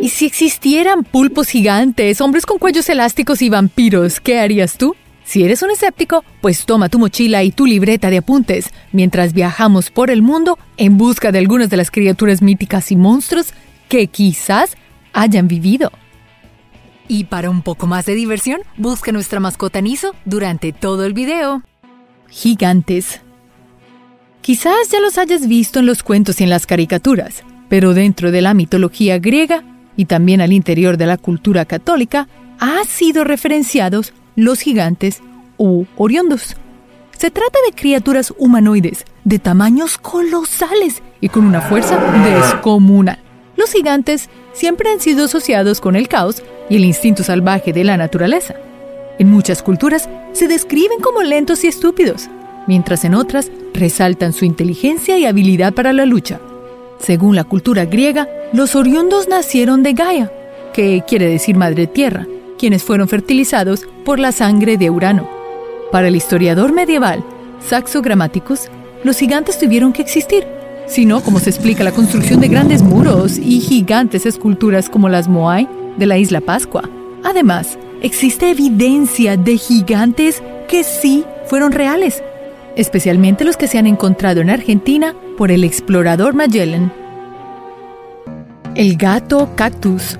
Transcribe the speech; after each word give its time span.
¿Y 0.00 0.08
si 0.08 0.26
existieran 0.26 1.04
pulpos 1.04 1.48
gigantes, 1.48 2.20
hombres 2.20 2.46
con 2.46 2.58
cuellos 2.58 2.88
elásticos 2.88 3.42
y 3.42 3.48
vampiros, 3.48 4.20
qué 4.20 4.40
harías 4.40 4.76
tú? 4.76 4.96
Si 5.24 5.42
eres 5.42 5.62
un 5.62 5.70
escéptico, 5.70 6.24
pues 6.40 6.66
toma 6.66 6.88
tu 6.88 6.98
mochila 6.98 7.42
y 7.42 7.50
tu 7.50 7.64
libreta 7.64 8.10
de 8.10 8.18
apuntes 8.18 8.70
mientras 8.92 9.32
viajamos 9.32 9.90
por 9.90 10.10
el 10.10 10.20
mundo 10.20 10.58
en 10.76 10.98
busca 10.98 11.32
de 11.32 11.38
algunas 11.38 11.70
de 11.70 11.78
las 11.78 11.90
criaturas 11.90 12.42
míticas 12.42 12.92
y 12.92 12.96
monstruos 12.96 13.54
que 13.88 14.06
quizás 14.08 14.76
hayan 15.12 15.48
vivido. 15.48 15.92
Y 17.08 17.24
para 17.24 17.48
un 17.48 17.62
poco 17.62 17.86
más 17.86 18.06
de 18.06 18.14
diversión, 18.14 18.60
busca 18.76 19.12
nuestra 19.12 19.40
mascota 19.40 19.80
Niso 19.80 20.14
durante 20.24 20.72
todo 20.72 21.04
el 21.04 21.14
video. 21.14 21.62
Gigantes. 22.28 23.20
Quizás 24.42 24.90
ya 24.90 25.00
los 25.00 25.16
hayas 25.16 25.46
visto 25.48 25.78
en 25.78 25.86
los 25.86 26.02
cuentos 26.02 26.40
y 26.40 26.44
en 26.44 26.50
las 26.50 26.66
caricaturas, 26.66 27.44
pero 27.68 27.94
dentro 27.94 28.30
de 28.30 28.42
la 28.42 28.52
mitología 28.52 29.18
griega 29.18 29.64
y 29.96 30.06
también 30.06 30.40
al 30.40 30.52
interior 30.52 30.96
de 30.96 31.06
la 31.06 31.16
cultura 31.16 31.64
católica, 31.64 32.28
han 32.58 32.84
sido 32.86 33.24
referenciados 33.24 34.12
los 34.36 34.60
gigantes 34.60 35.22
u 35.56 35.84
oriondos. 35.96 36.56
Se 37.16 37.30
trata 37.30 37.58
de 37.66 37.74
criaturas 37.74 38.34
humanoides 38.38 39.04
de 39.24 39.38
tamaños 39.38 39.98
colosales 39.98 41.02
y 41.20 41.28
con 41.28 41.44
una 41.44 41.60
fuerza 41.60 41.98
descomunal. 42.24 43.18
Los 43.56 43.72
gigantes 43.72 44.28
siempre 44.52 44.90
han 44.90 45.00
sido 45.00 45.26
asociados 45.26 45.80
con 45.80 45.96
el 45.96 46.08
caos 46.08 46.42
y 46.68 46.76
el 46.76 46.84
instinto 46.84 47.22
salvaje 47.22 47.72
de 47.72 47.84
la 47.84 47.96
naturaleza. 47.96 48.54
En 49.18 49.30
muchas 49.30 49.62
culturas 49.62 50.08
se 50.32 50.48
describen 50.48 51.00
como 51.00 51.22
lentos 51.22 51.62
y 51.62 51.68
estúpidos, 51.68 52.28
mientras 52.66 53.04
en 53.04 53.14
otras 53.14 53.50
resaltan 53.72 54.32
su 54.32 54.44
inteligencia 54.44 55.16
y 55.16 55.24
habilidad 55.24 55.72
para 55.72 55.92
la 55.92 56.06
lucha. 56.06 56.40
Según 56.98 57.36
la 57.36 57.44
cultura 57.44 57.84
griega, 57.84 58.28
los 58.52 58.74
oriundos 58.74 59.28
nacieron 59.28 59.82
de 59.82 59.92
Gaia, 59.92 60.32
que 60.72 61.02
quiere 61.06 61.28
decir 61.28 61.56
madre 61.56 61.86
tierra, 61.86 62.26
quienes 62.58 62.82
fueron 62.82 63.08
fertilizados 63.08 63.86
por 64.04 64.18
la 64.18 64.32
sangre 64.32 64.76
de 64.76 64.90
Urano. 64.90 65.28
Para 65.92 66.08
el 66.08 66.16
historiador 66.16 66.72
medieval, 66.72 67.24
Saxo 67.66 68.02
Grammaticus, 68.02 68.68
los 69.04 69.18
gigantes 69.18 69.58
tuvieron 69.58 69.92
que 69.92 70.02
existir, 70.02 70.46
sino 70.86 71.22
como 71.22 71.38
se 71.38 71.50
explica 71.50 71.84
la 71.84 71.92
construcción 71.92 72.40
de 72.40 72.48
grandes 72.48 72.82
muros 72.82 73.38
y 73.38 73.60
gigantes 73.60 74.26
esculturas 74.26 74.88
como 74.88 75.08
las 75.08 75.28
Moai 75.28 75.68
de 75.96 76.06
la 76.06 76.18
isla 76.18 76.40
Pascua. 76.40 76.88
Además, 77.22 77.78
existe 78.02 78.50
evidencia 78.50 79.36
de 79.36 79.56
gigantes 79.56 80.42
que 80.68 80.84
sí 80.84 81.24
fueron 81.46 81.72
reales, 81.72 82.22
especialmente 82.76 83.44
los 83.44 83.56
que 83.56 83.68
se 83.68 83.78
han 83.78 83.86
encontrado 83.86 84.40
en 84.40 84.50
Argentina 84.50 85.14
por 85.36 85.50
el 85.50 85.64
explorador 85.64 86.34
Magellan. 86.34 86.92
El 88.74 88.96
gato 88.96 89.50
cactus 89.54 90.18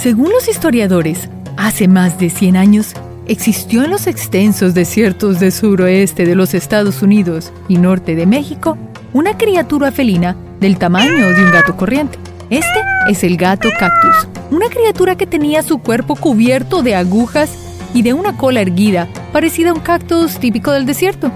según 0.00 0.30
los 0.30 0.48
historiadores, 0.48 1.28
hace 1.58 1.86
más 1.86 2.18
de 2.18 2.30
100 2.30 2.56
años 2.56 2.94
existió 3.26 3.84
en 3.84 3.90
los 3.90 4.06
extensos 4.06 4.72
desiertos 4.72 5.40
del 5.40 5.52
suroeste 5.52 6.24
de 6.24 6.34
los 6.34 6.54
Estados 6.54 7.02
Unidos 7.02 7.52
y 7.68 7.76
norte 7.76 8.14
de 8.14 8.24
México 8.24 8.78
una 9.12 9.36
criatura 9.36 9.92
felina 9.92 10.36
del 10.58 10.78
tamaño 10.78 11.28
de 11.34 11.44
un 11.44 11.50
gato 11.50 11.76
corriente. 11.76 12.18
Este 12.48 12.80
es 13.10 13.22
el 13.24 13.36
gato 13.36 13.68
cactus, 13.78 14.26
una 14.50 14.70
criatura 14.70 15.16
que 15.16 15.26
tenía 15.26 15.62
su 15.62 15.80
cuerpo 15.80 16.16
cubierto 16.16 16.82
de 16.82 16.94
agujas 16.94 17.50
y 17.94 18.02
de 18.02 18.12
una 18.12 18.36
cola 18.36 18.60
erguida, 18.60 19.08
parecida 19.32 19.70
a 19.70 19.74
un 19.74 19.80
cactus 19.80 20.38
típico 20.38 20.72
del 20.72 20.86
desierto. 20.86 21.30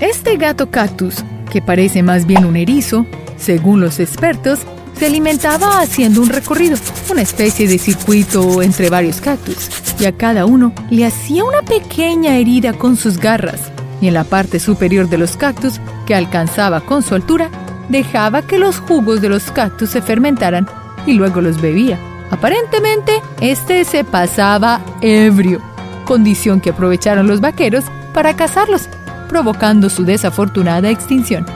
Este 0.00 0.36
gato 0.36 0.70
cactus, 0.70 1.24
que 1.50 1.62
parece 1.62 2.02
más 2.02 2.26
bien 2.26 2.44
un 2.44 2.56
erizo, 2.56 3.06
según 3.36 3.80
los 3.80 4.00
expertos, 4.00 4.60
se 4.98 5.06
alimentaba 5.06 5.80
haciendo 5.80 6.20
un 6.22 6.28
recorrido, 6.28 6.76
una 7.10 7.22
especie 7.22 7.66
de 7.66 7.78
circuito 7.78 8.62
entre 8.62 8.90
varios 8.90 9.20
cactus, 9.20 9.68
y 9.98 10.04
a 10.04 10.12
cada 10.12 10.46
uno 10.46 10.72
le 10.90 11.06
hacía 11.06 11.44
una 11.44 11.62
pequeña 11.62 12.36
herida 12.36 12.72
con 12.72 12.96
sus 12.96 13.18
garras, 13.18 13.60
y 14.00 14.08
en 14.08 14.14
la 14.14 14.24
parte 14.24 14.60
superior 14.60 15.08
de 15.08 15.18
los 15.18 15.36
cactus, 15.36 15.80
que 16.06 16.14
alcanzaba 16.14 16.80
con 16.80 17.02
su 17.02 17.14
altura, 17.14 17.50
dejaba 17.88 18.42
que 18.42 18.58
los 18.58 18.78
jugos 18.80 19.20
de 19.20 19.28
los 19.28 19.50
cactus 19.50 19.90
se 19.90 20.02
fermentaran 20.02 20.66
y 21.06 21.12
luego 21.14 21.40
los 21.40 21.60
bebía. 21.60 21.98
Aparentemente, 22.30 23.12
este 23.40 23.84
se 23.84 24.04
pasaba 24.04 24.80
ebrio, 25.02 25.60
condición 26.04 26.60
que 26.60 26.70
aprovecharon 26.70 27.26
los 27.26 27.40
vaqueros 27.40 27.84
para 28.12 28.36
cazarlos, 28.36 28.88
provocando 29.28 29.88
su 29.88 30.04
desafortunada 30.04 30.90
extinción. 30.90 31.46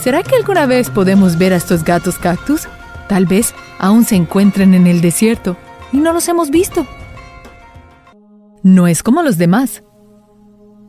¿Será 0.00 0.22
que 0.22 0.36
alguna 0.36 0.66
vez 0.66 0.88
podemos 0.88 1.36
ver 1.36 1.52
a 1.52 1.56
estos 1.56 1.84
gatos 1.84 2.18
cactus? 2.18 2.68
Tal 3.08 3.26
vez 3.26 3.54
aún 3.78 4.04
se 4.04 4.16
encuentren 4.16 4.72
en 4.74 4.86
el 4.86 5.00
desierto 5.00 5.56
y 5.92 5.98
no 5.98 6.12
los 6.12 6.28
hemos 6.28 6.50
visto. 6.50 6.86
No 8.62 8.86
es 8.86 9.02
como 9.02 9.22
los 9.22 9.36
demás. 9.36 9.82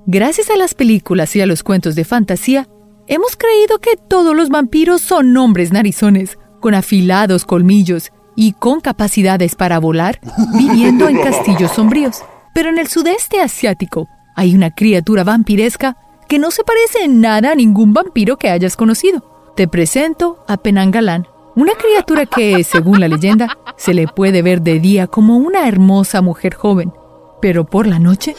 Gracias 0.05 0.49
a 0.49 0.57
las 0.57 0.73
películas 0.73 1.35
y 1.35 1.41
a 1.41 1.45
los 1.45 1.63
cuentos 1.63 1.95
de 1.95 2.05
fantasía, 2.05 2.67
hemos 3.07 3.35
creído 3.35 3.79
que 3.79 3.97
todos 3.97 4.35
los 4.35 4.49
vampiros 4.49 5.01
son 5.01 5.35
hombres 5.37 5.71
narizones, 5.71 6.37
con 6.59 6.73
afilados 6.73 7.45
colmillos 7.45 8.11
y 8.35 8.53
con 8.53 8.81
capacidades 8.81 9.55
para 9.55 9.79
volar, 9.79 10.19
viviendo 10.57 11.09
en 11.09 11.21
castillos 11.21 11.71
sombríos. 11.71 12.23
Pero 12.53 12.69
en 12.69 12.77
el 12.77 12.87
sudeste 12.87 13.41
asiático 13.41 14.09
hay 14.35 14.55
una 14.55 14.71
criatura 14.71 15.23
vampiresca 15.23 15.97
que 16.27 16.39
no 16.39 16.51
se 16.51 16.63
parece 16.63 17.03
en 17.03 17.21
nada 17.21 17.51
a 17.51 17.55
ningún 17.55 17.93
vampiro 17.93 18.37
que 18.37 18.49
hayas 18.49 18.75
conocido. 18.75 19.53
Te 19.55 19.67
presento 19.67 20.43
a 20.47 20.57
Penangalán, 20.57 21.27
una 21.55 21.73
criatura 21.73 22.25
que, 22.25 22.63
según 22.63 23.01
la 23.01 23.09
leyenda, 23.09 23.57
se 23.75 23.93
le 23.93 24.07
puede 24.07 24.41
ver 24.41 24.61
de 24.61 24.79
día 24.79 25.07
como 25.07 25.37
una 25.37 25.67
hermosa 25.67 26.21
mujer 26.21 26.53
joven, 26.53 26.93
pero 27.41 27.65
por 27.65 27.87
la 27.87 27.99
noche 27.99 28.35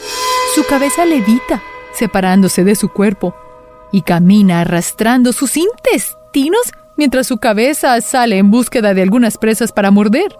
su 0.55 0.65
cabeza 0.65 1.05
levita, 1.05 1.61
separándose 1.93 2.63
de 2.63 2.75
su 2.75 2.89
cuerpo, 2.89 3.35
y 3.91 4.01
camina 4.01 4.61
arrastrando 4.61 5.33
sus 5.33 5.55
intestinos 5.55 6.73
mientras 6.97 7.27
su 7.27 7.37
cabeza 7.37 7.99
sale 8.01 8.37
en 8.37 8.49
búsqueda 8.49 8.93
de 8.93 9.03
algunas 9.03 9.37
presas 9.37 9.71
para 9.71 9.91
morder. 9.91 10.35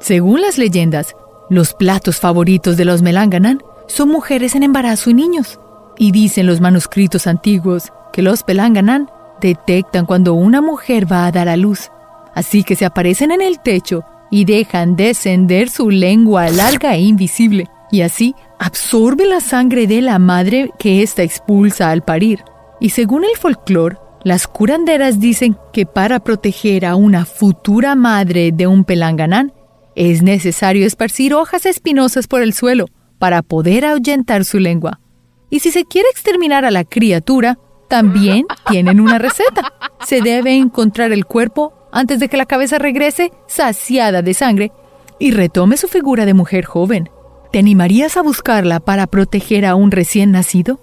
Según 0.00 0.40
las 0.40 0.56
leyendas, 0.56 1.14
los 1.48 1.74
platos 1.74 2.18
favoritos 2.18 2.76
de 2.76 2.84
los 2.84 3.02
Melanganan 3.02 3.62
son 3.86 4.08
mujeres 4.08 4.54
en 4.54 4.62
embarazo 4.62 5.10
y 5.10 5.14
niños. 5.14 5.60
Y 5.98 6.12
dicen 6.12 6.46
los 6.46 6.60
manuscritos 6.60 7.26
antiguos 7.26 7.92
que 8.12 8.22
los 8.22 8.42
Pelanganan 8.42 9.10
detectan 9.40 10.06
cuando 10.06 10.34
una 10.34 10.60
mujer 10.60 11.10
va 11.10 11.26
a 11.26 11.32
dar 11.32 11.48
a 11.48 11.56
luz 11.56 11.90
Así 12.36 12.64
que 12.64 12.76
se 12.76 12.84
aparecen 12.84 13.30
en 13.30 13.40
el 13.40 13.60
techo 13.60 14.04
y 14.30 14.44
dejan 14.44 14.94
descender 14.94 15.70
su 15.70 15.88
lengua 15.88 16.50
larga 16.50 16.94
e 16.94 17.00
invisible, 17.00 17.66
y 17.90 18.02
así 18.02 18.34
absorbe 18.58 19.24
la 19.24 19.40
sangre 19.40 19.86
de 19.86 20.02
la 20.02 20.18
madre 20.18 20.70
que 20.78 21.02
ésta 21.02 21.22
expulsa 21.22 21.90
al 21.90 22.02
parir. 22.02 22.44
Y 22.78 22.90
según 22.90 23.24
el 23.24 23.34
folclore, 23.38 23.96
las 24.22 24.46
curanderas 24.46 25.18
dicen 25.18 25.56
que 25.72 25.86
para 25.86 26.20
proteger 26.20 26.84
a 26.84 26.94
una 26.94 27.24
futura 27.24 27.94
madre 27.94 28.52
de 28.52 28.66
un 28.66 28.84
pelanganán, 28.84 29.54
es 29.96 30.22
necesario 30.22 30.86
esparcir 30.86 31.34
hojas 31.34 31.66
espinosas 31.66 32.28
por 32.28 32.42
el 32.42 32.52
suelo 32.52 32.86
para 33.18 33.42
poder 33.42 33.86
ahuyentar 33.86 34.44
su 34.44 34.58
lengua. 34.58 35.00
Y 35.48 35.60
si 35.60 35.72
se 35.72 35.86
quiere 35.86 36.08
exterminar 36.10 36.66
a 36.66 36.70
la 36.70 36.84
criatura, 36.84 37.58
también 37.88 38.46
tienen 38.68 39.00
una 39.00 39.18
receta. 39.18 39.72
Se 40.06 40.20
debe 40.20 40.54
encontrar 40.54 41.12
el 41.12 41.24
cuerpo 41.24 41.72
antes 41.92 42.20
de 42.20 42.28
que 42.28 42.36
la 42.36 42.44
cabeza 42.44 42.78
regrese 42.78 43.32
saciada 43.48 44.20
de 44.20 44.34
sangre 44.34 44.70
y 45.18 45.30
retome 45.30 45.78
su 45.78 45.88
figura 45.88 46.26
de 46.26 46.34
mujer 46.34 46.66
joven. 46.66 47.08
¿Te 47.50 47.58
animarías 47.58 48.18
a 48.18 48.22
buscarla 48.22 48.80
para 48.80 49.06
proteger 49.06 49.64
a 49.64 49.76
un 49.76 49.90
recién 49.90 50.30
nacido? 50.30 50.78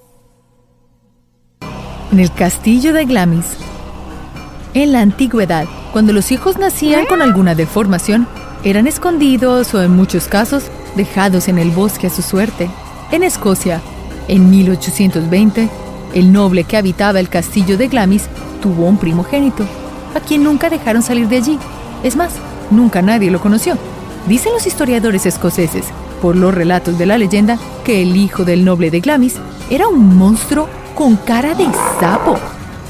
En 2.12 2.19
el 2.19 2.31
castillo 2.34 2.94
de 2.94 3.06
Glamis. 3.06 3.57
En 4.74 4.91
la 4.91 5.01
antigüedad, 5.01 5.68
cuando 5.91 6.13
los 6.13 6.31
hijos 6.31 6.57
nacían 6.57 7.06
con 7.06 7.21
alguna 7.21 7.54
deformación, 7.54 8.27
eran 8.63 8.88
escondidos 8.88 9.74
o 9.74 9.81
en 9.81 9.92
muchos 9.92 10.27
casos 10.27 10.63
dejados 10.95 11.48
en 11.48 11.57
el 11.57 11.71
bosque 11.71 12.07
a 12.07 12.10
su 12.10 12.21
suerte. 12.21 12.69
En 13.12 13.24
Escocia, 13.24 13.81
en 14.27 14.50
1820, 14.50 15.69
el 16.13 16.31
noble 16.31 16.63
que 16.63 16.77
habitaba 16.77 17.19
el 17.19 17.30
castillo 17.30 17.77
de 17.77 17.88
Glamis 17.88 18.25
tuvo 18.62 18.86
un 18.86 18.98
primogénito 18.98 19.65
a 20.15 20.19
quien 20.19 20.44
nunca 20.44 20.69
dejaron 20.69 21.01
salir 21.01 21.27
de 21.27 21.38
allí. 21.38 21.60
Es 22.04 22.15
más, 22.15 22.33
nunca 22.71 23.01
nadie 23.01 23.31
lo 23.31 23.42
conoció. 23.42 23.77
Dicen 24.27 24.54
los 24.54 24.65
historiadores 24.65 25.25
escoceses, 25.25 25.86
por 26.21 26.38
los 26.38 26.54
relatos 26.54 26.98
de 26.98 27.06
la 27.06 27.18
leyenda, 27.18 27.57
que 27.83 28.01
el 28.01 28.15
hijo 28.15 28.45
del 28.45 28.63
noble 28.63 28.92
de 28.92 29.01
Glamis 29.01 29.36
era 29.69 29.88
un 29.88 30.15
monstruo 30.15 30.69
con 30.95 31.18
cara 31.18 31.54
de 31.56 31.65
sapo, 32.00 32.38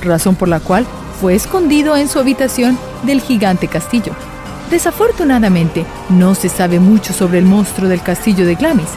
razón 0.03 0.35
por 0.35 0.49
la 0.49 0.59
cual 0.59 0.85
fue 1.19 1.33
escondido 1.33 1.95
en 1.95 2.07
su 2.07 2.19
habitación 2.19 2.77
del 3.03 3.21
gigante 3.21 3.67
castillo. 3.67 4.13
Desafortunadamente, 4.69 5.85
no 6.09 6.35
se 6.35 6.49
sabe 6.49 6.79
mucho 6.79 7.13
sobre 7.13 7.39
el 7.39 7.45
monstruo 7.45 7.89
del 7.89 8.01
castillo 8.01 8.45
de 8.45 8.55
Glamis, 8.55 8.89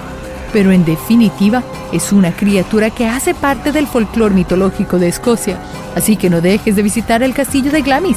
pero 0.53 0.73
en 0.73 0.85
definitiva 0.85 1.63
es 1.93 2.13
una 2.13 2.33
criatura 2.33 2.91
que 2.91 3.07
hace 3.07 3.35
parte 3.35 3.73
del 3.73 3.87
folclore 3.87 4.35
mitológico 4.35 4.99
de 4.99 5.09
Escocia, 5.09 5.59
así 5.95 6.17
que 6.17 6.31
no 6.31 6.41
dejes 6.41 6.77
de 6.77 6.83
visitar 6.83 7.23
el 7.23 7.35
castillo 7.35 7.71
de 7.71 7.83
Glamis. 7.83 8.17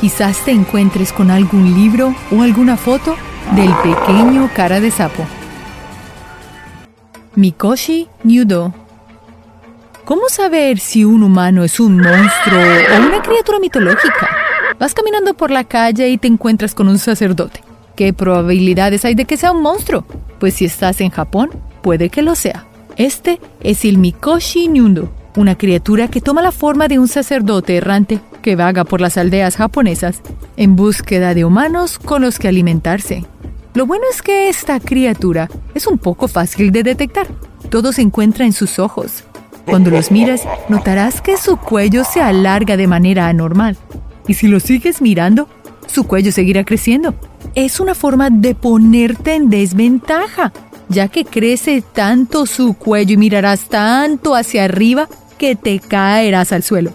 quizás 0.00 0.44
te 0.44 0.50
encuentres 0.50 1.12
con 1.12 1.30
algún 1.30 1.74
libro 1.74 2.14
o 2.30 2.42
alguna 2.42 2.76
foto 2.76 3.16
del 3.56 3.72
pequeño 3.82 4.50
cara 4.54 4.80
de 4.80 4.90
sapo. 4.90 5.24
Mikoshi 7.34 8.08
Nyudo 8.22 8.72
¿Cómo 10.04 10.28
saber 10.28 10.78
si 10.78 11.04
un 11.04 11.22
humano 11.22 11.64
es 11.64 11.80
un 11.80 11.96
monstruo 11.96 12.60
o 12.60 13.06
una 13.06 13.22
criatura 13.22 13.58
mitológica? 13.58 14.28
Vas 14.78 14.94
caminando 14.94 15.34
por 15.34 15.50
la 15.50 15.64
calle 15.64 16.08
y 16.08 16.18
te 16.18 16.28
encuentras 16.28 16.74
con 16.74 16.88
un 16.88 16.98
sacerdote. 16.98 17.60
¿Qué 17.96 18.12
probabilidades 18.12 19.04
hay 19.04 19.14
de 19.14 19.24
que 19.24 19.36
sea 19.36 19.52
un 19.52 19.62
monstruo? 19.62 20.04
Pues 20.40 20.54
si 20.54 20.64
estás 20.64 21.00
en 21.00 21.10
Japón, 21.10 21.50
puede 21.82 22.10
que 22.10 22.22
lo 22.22 22.34
sea. 22.34 22.66
Este 22.96 23.40
es 23.60 23.84
el 23.84 23.98
Mikoshi 23.98 24.68
Nyundo, 24.68 25.12
una 25.36 25.56
criatura 25.56 26.08
que 26.08 26.20
toma 26.20 26.42
la 26.42 26.52
forma 26.52 26.88
de 26.88 26.98
un 26.98 27.08
sacerdote 27.08 27.76
errante 27.76 28.20
que 28.42 28.56
vaga 28.56 28.84
por 28.84 29.00
las 29.00 29.16
aldeas 29.16 29.56
japonesas 29.56 30.20
en 30.56 30.76
búsqueda 30.76 31.34
de 31.34 31.44
humanos 31.44 31.98
con 31.98 32.22
los 32.22 32.38
que 32.38 32.48
alimentarse. 32.48 33.24
Lo 33.74 33.86
bueno 33.86 34.04
es 34.10 34.22
que 34.22 34.48
esta 34.48 34.78
criatura 34.80 35.48
es 35.74 35.86
un 35.86 35.98
poco 35.98 36.28
fácil 36.28 36.70
de 36.70 36.82
detectar. 36.82 37.26
Todo 37.70 37.92
se 37.92 38.02
encuentra 38.02 38.44
en 38.44 38.52
sus 38.52 38.78
ojos. 38.78 39.24
Cuando 39.66 39.90
los 39.90 40.10
miras, 40.10 40.42
notarás 40.68 41.20
que 41.20 41.36
su 41.36 41.56
cuello 41.56 42.04
se 42.04 42.20
alarga 42.20 42.76
de 42.76 42.86
manera 42.86 43.28
anormal. 43.28 43.76
Y 44.26 44.34
si 44.34 44.48
lo 44.48 44.60
sigues 44.60 45.00
mirando, 45.00 45.48
su 45.86 46.04
cuello 46.04 46.32
seguirá 46.32 46.64
creciendo. 46.64 47.14
Es 47.54 47.80
una 47.80 47.94
forma 47.94 48.30
de 48.30 48.54
ponerte 48.54 49.34
en 49.34 49.50
desventaja, 49.50 50.52
ya 50.88 51.08
que 51.08 51.24
crece 51.24 51.82
tanto 51.82 52.46
su 52.46 52.74
cuello 52.74 53.14
y 53.14 53.18
mirarás 53.18 53.68
tanto 53.68 54.34
hacia 54.34 54.64
arriba 54.64 55.08
que 55.38 55.56
te 55.56 55.78
caerás 55.78 56.52
al 56.52 56.62
suelo. 56.62 56.92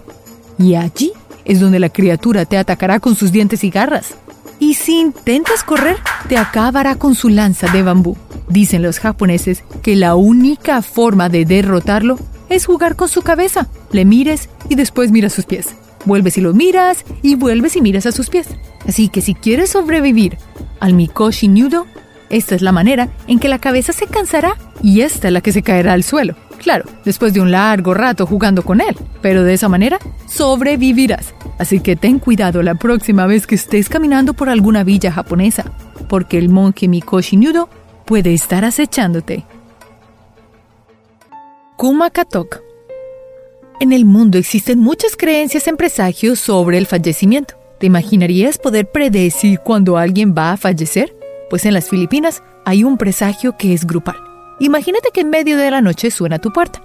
Y 0.58 0.76
allí 0.76 1.12
es 1.46 1.60
donde 1.60 1.80
la 1.80 1.90
criatura 1.90 2.46
te 2.46 2.58
atacará 2.58 3.00
con 3.00 3.16
sus 3.16 3.32
dientes 3.32 3.64
y 3.64 3.70
garras 3.70 4.16
y 4.60 4.74
si 4.74 5.00
intentas 5.00 5.64
correr, 5.64 5.98
te 6.28 6.38
acabará 6.38 6.96
con 6.96 7.16
su 7.16 7.30
lanza 7.30 7.68
de 7.72 7.82
bambú. 7.82 8.18
Dicen 8.50 8.82
los 8.82 9.00
japoneses 9.00 9.64
que 9.82 9.96
la 9.96 10.16
única 10.16 10.82
forma 10.82 11.30
de 11.30 11.46
derrotarlo 11.46 12.20
es 12.50 12.66
jugar 12.66 12.96
con 12.96 13.08
su 13.08 13.22
cabeza. 13.22 13.68
Le 13.92 14.06
mires 14.06 14.50
y 14.68 14.76
después 14.76 15.12
miras 15.12 15.34
sus 15.34 15.46
pies. 15.46 15.76
Vuelves 16.06 16.38
y 16.38 16.42
lo 16.42 16.54
miras 16.54 17.04
y 17.22 17.36
vuelves 17.36 17.76
y 17.76 17.82
miras 17.82 18.06
a 18.06 18.12
sus 18.12 18.30
pies. 18.30 18.48
Así 18.88 19.10
que 19.10 19.22
si 19.22 19.36
quieres 19.36 19.72
sobrevivir 19.72 20.38
al 20.80 20.94
Mikoshi 20.94 21.48
Nudo, 21.48 21.86
esta 22.30 22.56
es 22.56 22.62
la 22.62 22.72
manera 22.72 23.10
en 23.28 23.40
que 23.40 23.50
la 23.50 23.60
cabeza 23.60 23.92
se 23.92 24.08
cansará 24.08 24.56
y 24.82 25.02
esta 25.02 25.28
es 25.28 25.34
la 25.34 25.42
que 25.42 25.52
se 25.52 25.64
caerá 25.64 25.94
al 25.94 26.04
suelo. 26.04 26.36
Claro, 26.60 26.86
después 27.06 27.34
de 27.34 27.42
un 27.42 27.52
largo 27.52 27.94
rato 27.94 28.26
jugando 28.26 28.64
con 28.64 28.82
él, 28.82 28.96
pero 29.22 29.44
de 29.44 29.54
esa 29.54 29.70
manera 29.70 29.98
sobrevivirás. 30.28 31.34
Así 31.58 31.80
que 31.80 31.96
ten 31.96 32.20
cuidado 32.20 32.62
la 32.62 32.76
próxima 32.76 33.26
vez 33.28 33.48
que 33.48 33.56
estés 33.56 33.90
caminando 33.90 34.34
por 34.34 34.50
alguna 34.50 34.84
villa 34.84 35.12
japonesa, 35.12 35.66
porque 36.08 36.38
el 36.38 36.50
monje 36.50 36.88
Mikoshi 36.88 37.38
Nudo 37.38 37.70
puede 38.06 38.34
estar 38.34 38.66
acechándote. 38.66 39.46
Kumakatok 41.78 42.69
En 43.82 43.94
el 43.94 44.04
mundo 44.04 44.38
existen 44.38 44.80
muchas 44.80 45.16
creencias 45.16 45.66
en 45.70 45.78
presagios 45.78 46.40
sobre 46.40 46.78
el 46.78 46.86
fallecimiento. 46.86 47.54
¿Te 47.80 47.86
imaginarías 47.86 48.58
poder 48.58 48.92
predecir 48.92 49.60
cuándo 49.60 49.96
alguien 49.96 50.36
va 50.38 50.52
a 50.52 50.58
fallecer? 50.58 51.16
Pues 51.50 51.66
en 51.66 51.74
las 51.74 51.88
Filipinas 51.88 52.44
hay 52.66 52.84
un 52.84 52.98
presagio 52.98 53.56
que 53.58 53.74
es 53.74 53.88
grupal. 53.88 54.18
Imagínate 54.60 55.12
que 55.14 55.22
en 55.22 55.30
medio 55.30 55.56
de 55.56 55.72
la 55.72 55.80
noche 55.80 56.12
suena 56.12 56.40
tu 56.40 56.52
puerta. 56.52 56.82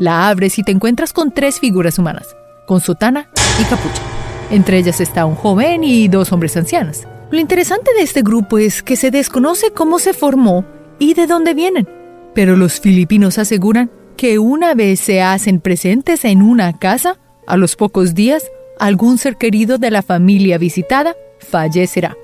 La 0.00 0.28
abres 0.28 0.58
y 0.58 0.64
te 0.64 0.72
encuentras 0.72 1.12
con 1.12 1.30
tres 1.30 1.60
figuras 1.60 1.96
humanas, 2.00 2.34
con 2.66 2.80
sotana 2.80 3.30
y 3.60 3.62
capucha. 3.62 4.02
Entre 4.50 4.78
ellas 4.78 5.00
está 5.00 5.24
un 5.26 5.36
joven 5.36 5.84
y 5.84 6.08
dos 6.08 6.32
hombres 6.32 6.56
ancianos. 6.56 7.02
Lo 7.30 7.38
interesante 7.38 7.92
de 7.94 8.02
este 8.02 8.22
grupo 8.22 8.58
es 8.58 8.82
que 8.82 8.96
se 8.96 9.12
desconoce 9.12 9.70
cómo 9.70 10.00
se 10.00 10.12
formó 10.12 10.64
y 10.98 11.14
de 11.14 11.28
dónde 11.28 11.54
vienen, 11.54 11.88
pero 12.34 12.56
los 12.56 12.80
filipinos 12.80 13.38
aseguran 13.38 13.92
que 14.16 14.38
una 14.38 14.74
vez 14.74 15.00
se 15.00 15.22
hacen 15.22 15.60
presentes 15.60 16.24
en 16.24 16.42
una 16.42 16.78
casa, 16.78 17.18
a 17.46 17.56
los 17.56 17.76
pocos 17.76 18.14
días, 18.14 18.44
algún 18.78 19.18
ser 19.18 19.36
querido 19.36 19.78
de 19.78 19.90
la 19.90 20.02
familia 20.02 20.58
visitada 20.58 21.16
fallecerá. 21.38 22.16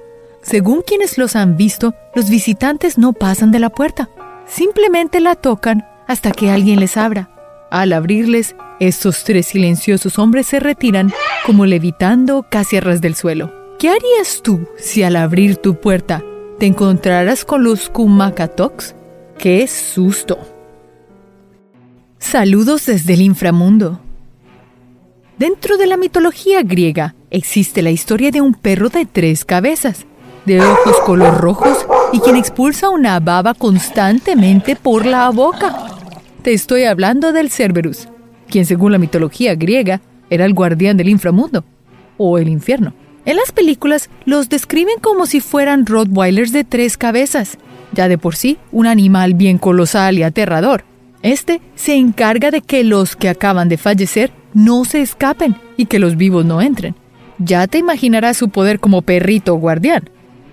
Según 0.43 0.83
quienes 0.83 1.19
los 1.19 1.37
han 1.37 1.57
visto, 1.57 1.95
los 2.15 2.31
visitantes 2.31 2.99
no 2.99 3.13
pasan 3.13 3.51
de 3.51 3.59
la 3.59 3.71
puerta, 3.71 4.09
simplemente 4.47 5.21
la 5.21 5.35
tocan 5.35 5.87
hasta 6.07 6.31
que 6.31 6.51
alguien 6.51 6.81
les 6.81 6.97
abra. 6.97 7.31
Al 7.71 7.93
abrirles, 7.93 8.57
estos 8.81 9.25
tres 9.25 9.47
silenciosos 9.47 10.19
hombres 10.19 10.47
se 10.47 10.61
retiran 10.61 11.13
como 11.45 11.67
levitando 11.67 12.47
casi 12.49 12.77
a 12.77 12.81
ras 12.81 13.01
del 13.01 13.15
suelo. 13.15 13.53
¿Qué 13.79 13.91
harías 13.91 14.41
tú 14.43 14.67
si 14.77 15.03
al 15.03 15.17
abrir 15.17 15.57
tu 15.57 15.79
puerta 15.79 16.25
te 16.59 16.67
encontraras 16.67 17.45
con 17.45 17.63
los 17.63 17.91
Kumakatoks? 17.91 18.95
¡Qué 19.39 19.67
susto! 19.69 20.58
Saludos 22.31 22.85
desde 22.85 23.15
el 23.15 23.23
inframundo. 23.23 24.03
Dentro 25.39 25.79
de 25.79 25.87
la 25.87 25.97
mitología 25.97 26.63
griega 26.63 27.15
existe 27.31 27.81
la 27.81 27.91
historia 27.91 28.31
de 28.31 28.43
un 28.43 28.53
perro 28.53 28.91
de 28.91 29.07
tres 29.07 29.47
cabezas, 29.47 30.05
de 30.45 30.61
ojos 30.61 31.01
color 31.07 31.39
rojos 31.41 31.87
y 32.13 32.21
quien 32.21 32.37
expulsa 32.37 32.91
una 32.91 33.19
baba 33.19 33.55
constantemente 33.55 34.77
por 34.77 35.07
la 35.07 35.31
boca. 35.31 35.87
Te 36.43 36.53
estoy 36.53 36.85
hablando 36.85 37.33
del 37.33 37.49
Cerberus, 37.49 38.09
quien 38.51 38.67
según 38.67 38.93
la 38.93 38.99
mitología 38.99 39.55
griega 39.55 40.03
era 40.29 40.45
el 40.45 40.53
guardián 40.53 40.99
del 40.99 41.09
inframundo 41.09 41.65
o 42.19 42.37
el 42.37 42.51
infierno. 42.51 42.93
En 43.25 43.37
las 43.37 43.53
películas 43.53 44.11
los 44.27 44.51
describen 44.51 44.99
como 45.01 45.25
si 45.25 45.41
fueran 45.41 45.87
Rottweilers 45.87 46.53
de 46.53 46.65
tres 46.65 46.99
cabezas, 46.99 47.57
ya 47.95 48.07
de 48.07 48.19
por 48.19 48.37
sí 48.37 48.59
un 48.71 48.87
animal 48.87 49.33
bien 49.33 49.57
colosal 49.57 50.19
y 50.19 50.25
aterrador. 50.25 50.85
Este 51.23 51.61
se 51.75 51.97
encarga 51.97 52.51
de 52.51 52.61
que 52.61 52.85
los 52.85 53.17
que 53.17 53.29
acaban 53.29 53.69
de 53.69 53.77
fallecer 53.77 54.31
no 54.55 54.85
se 54.85 55.01
escapen 55.01 55.57
y 55.77 55.87
que 55.87 55.99
los 55.99 56.17
vivos 56.17 56.45
no 56.45 56.61
entren. 56.61 56.95
Ya 57.39 57.67
te 57.67 57.79
imaginarás 57.79 58.37
su 58.37 58.49
poder 58.49 58.81
como 58.81 59.03
perrito 59.03 59.55
guardián. 59.55 60.11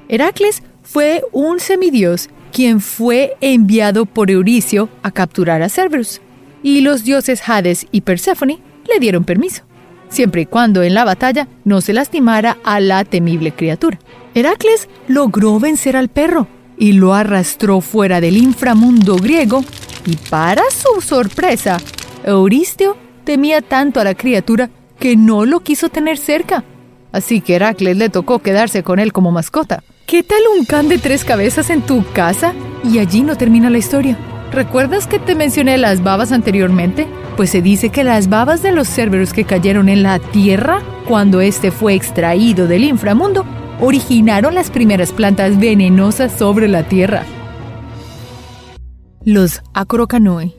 Heracles 0.08 0.64
fue 0.84 1.24
un 1.32 1.60
semidios 1.60 2.30
quien 2.52 2.80
fue 2.80 3.36
enviado 3.42 4.06
por 4.06 4.32
Euricio 4.32 4.90
a 5.04 5.12
capturar 5.12 5.62
a 5.62 5.70
Cerberus, 5.70 6.22
y 6.64 6.82
los 6.82 7.04
dioses 7.04 7.42
Hades 7.46 7.86
y 7.92 8.02
Perséfone 8.02 8.60
le 8.88 9.00
dieron 9.00 9.26
permiso, 9.26 9.64
siempre 10.10 10.44
y 10.44 10.46
cuando 10.46 10.82
en 10.82 10.94
la 10.94 11.04
batalla 11.04 11.48
no 11.66 11.82
se 11.82 11.92
lastimara 11.92 12.58
a 12.64 12.80
la 12.80 13.04
temible 13.04 13.52
criatura. 13.52 14.00
Heracles 14.34 14.88
logró 15.08 15.60
vencer 15.60 15.98
al 15.98 16.08
perro 16.08 16.48
y 16.78 16.94
lo 16.94 17.13
arrastró 17.13 17.82
fuera 17.82 18.22
del 18.22 18.38
inframundo 18.38 19.18
griego, 19.18 19.66
y 20.06 20.16
para 20.16 20.64
su 20.70 21.02
sorpresa, 21.02 21.78
Euristeo 22.24 22.96
temía 23.24 23.62
tanto 23.62 24.00
a 24.00 24.04
la 24.04 24.16
criatura 24.16 24.70
que 25.00 25.16
no 25.16 25.46
lo 25.46 25.62
quiso 25.62 25.90
tener 25.90 26.18
cerca. 26.18 26.64
Así 27.12 27.42
que 27.42 27.56
Heracles 27.56 27.98
le 27.98 28.10
tocó 28.10 28.40
quedarse 28.40 28.84
con 28.84 29.00
él 29.00 29.14
como 29.14 29.32
mascota. 29.32 29.84
¿Qué 30.06 30.22
tal 30.22 30.42
un 30.58 30.66
can 30.66 30.90
de 30.90 30.98
tres 30.98 31.24
cabezas 31.24 31.70
en 31.70 31.82
tu 31.82 32.04
casa? 32.12 32.54
Y 32.84 33.00
allí 33.00 33.22
no 33.22 33.36
termina 33.38 33.70
la 33.70 33.78
historia. 33.78 34.18
¿Recuerdas 34.52 35.08
que 35.08 35.20
te 35.20 35.34
mencioné 35.34 35.78
las 35.78 36.04
babas 36.04 36.32
anteriormente? 36.32 37.08
Pues 37.36 37.50
se 37.50 37.62
dice 37.62 37.90
que 37.90 38.04
las 38.04 38.30
babas 38.30 38.62
de 38.62 38.72
los 38.72 38.88
Cerberus 38.88 39.34
que 39.34 39.44
cayeron 39.44 39.90
en 39.90 40.04
la 40.04 40.20
Tierra, 40.20 40.82
cuando 41.08 41.42
éste 41.42 41.72
fue 41.72 41.94
extraído 41.94 42.68
del 42.68 42.84
inframundo, 42.84 43.46
originaron 43.82 44.54
las 44.54 44.70
primeras 44.70 45.12
plantas 45.12 45.60
venenosas 45.60 46.32
sobre 46.38 46.68
la 46.68 46.84
Tierra. 46.84 47.26
Los 49.27 49.63
Acrocanoe 49.74 50.53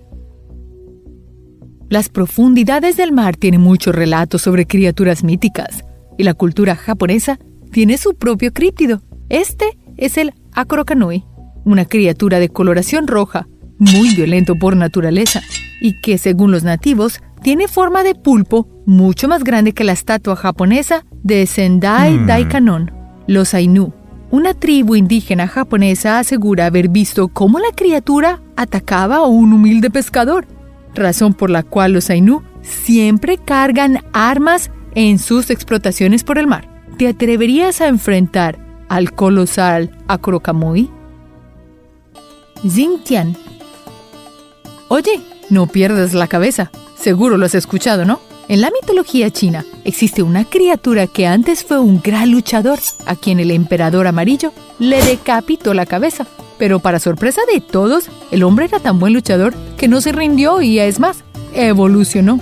Las 1.89 2.09
profundidades 2.09 2.97
del 2.97 3.13
mar 3.13 3.37
tienen 3.37 3.61
muchos 3.61 3.95
relatos 3.95 4.43
sobre 4.43 4.67
criaturas 4.67 5.23
míticas, 5.23 5.85
y 6.19 6.25
la 6.25 6.35
cultura 6.35 6.75
japonesa 6.75 7.39
tiene 7.71 7.97
su 7.97 8.15
propio 8.15 8.53
críptido, 8.53 9.03
este 9.29 9.79
es 9.97 10.19
el 10.19 10.35
Acrocanui, 10.53 11.25
una 11.65 11.85
criatura 11.85 12.41
de 12.41 12.49
coloración 12.49 13.07
roja, 13.07 13.47
muy 13.79 14.17
violento 14.17 14.57
por 14.57 14.77
naturaleza, 14.77 15.43
y 15.81 16.01
que 16.01 16.19
según 16.19 16.51
los 16.51 16.65
nativos 16.65 17.21
tiene 17.43 17.69
forma 17.69 18.03
de 18.03 18.17
pulpo 18.17 18.67
mucho 18.85 19.29
más 19.29 19.45
grande 19.45 19.75
que 19.75 19.85
la 19.85 19.93
estatua 19.93 20.35
japonesa 20.35 21.05
de 21.23 21.47
Sendai 21.47 22.19
hmm. 22.19 22.27
Daikanon. 22.27 22.91
Los 23.29 23.55
Ainu, 23.55 23.93
una 24.31 24.55
tribu 24.55 24.97
indígena 24.97 25.47
japonesa 25.47 26.19
asegura 26.19 26.67
haber 26.67 26.89
visto 26.89 27.29
cómo 27.29 27.59
la 27.59 27.71
criatura 27.75 28.41
atacaba 28.57 29.17
a 29.17 29.27
un 29.27 29.53
humilde 29.53 29.91
pescador, 29.91 30.47
razón 30.95 31.35
por 31.35 31.51
la 31.51 31.63
cual 31.63 31.93
los 31.93 32.11
Ainu 32.11 32.43
siempre 32.63 33.39
cargan 33.39 34.05
armas 34.13 34.71
en 34.95 35.19
sus 35.19 35.51
explotaciones 35.51 36.25
por 36.25 36.39
el 36.39 36.47
mar. 36.47 36.69
¿Te 36.99 37.09
atreverías 37.09 37.81
a 37.81 37.89
enfrentar 37.89 38.59
al 38.89 39.13
colosal 39.13 39.91
Acrocamuy? 40.09 40.91
Xintian. 42.67 43.37
Oye, 44.89 45.21
no 45.51 45.67
pierdas 45.67 46.15
la 46.15 46.27
cabeza. 46.27 46.71
Seguro 46.97 47.37
lo 47.37 47.47
has 47.47 47.55
escuchado, 47.55 48.05
¿no? 48.05 48.21
En 48.49 48.61
la 48.61 48.71
mitología 48.71 49.29
china 49.33 49.65
existe 49.85 50.23
una 50.23 50.45
criatura 50.45 51.09
que 51.09 51.27
antes 51.27 51.65
fue 51.65 51.81
un 51.81 52.01
gran 52.01 52.31
luchador, 52.31 52.79
a 53.05 53.17
quien 53.17 53.41
el 53.41 53.51
emperador 53.51 54.07
amarillo 54.07 54.53
le 54.79 55.03
decapitó 55.03 55.75
la 55.75 55.85
cabeza. 55.85 56.29
Pero 56.57 56.79
para 56.79 57.01
sorpresa 57.01 57.41
de 57.53 57.61
todos, 57.61 58.09
el 58.31 58.45
hombre 58.45 58.67
era 58.67 58.79
tan 58.79 59.01
buen 59.01 59.13
luchador 59.13 59.53
que 59.77 59.89
no 59.89 60.01
se 60.01 60.13
rindió 60.13 60.63
y 60.63 60.79
es 60.79 61.01
más, 61.01 61.25
evolucionó. 61.55 62.39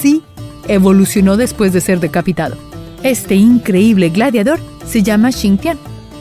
Sí, 0.00 0.22
evolucionó 0.68 1.38
después 1.38 1.72
de 1.72 1.80
ser 1.80 2.00
decapitado. 2.00 2.56
Este 3.02 3.34
increíble 3.34 4.10
gladiador 4.10 4.60
se 4.86 5.02
llama 5.02 5.32
Xingtian, 5.32 5.78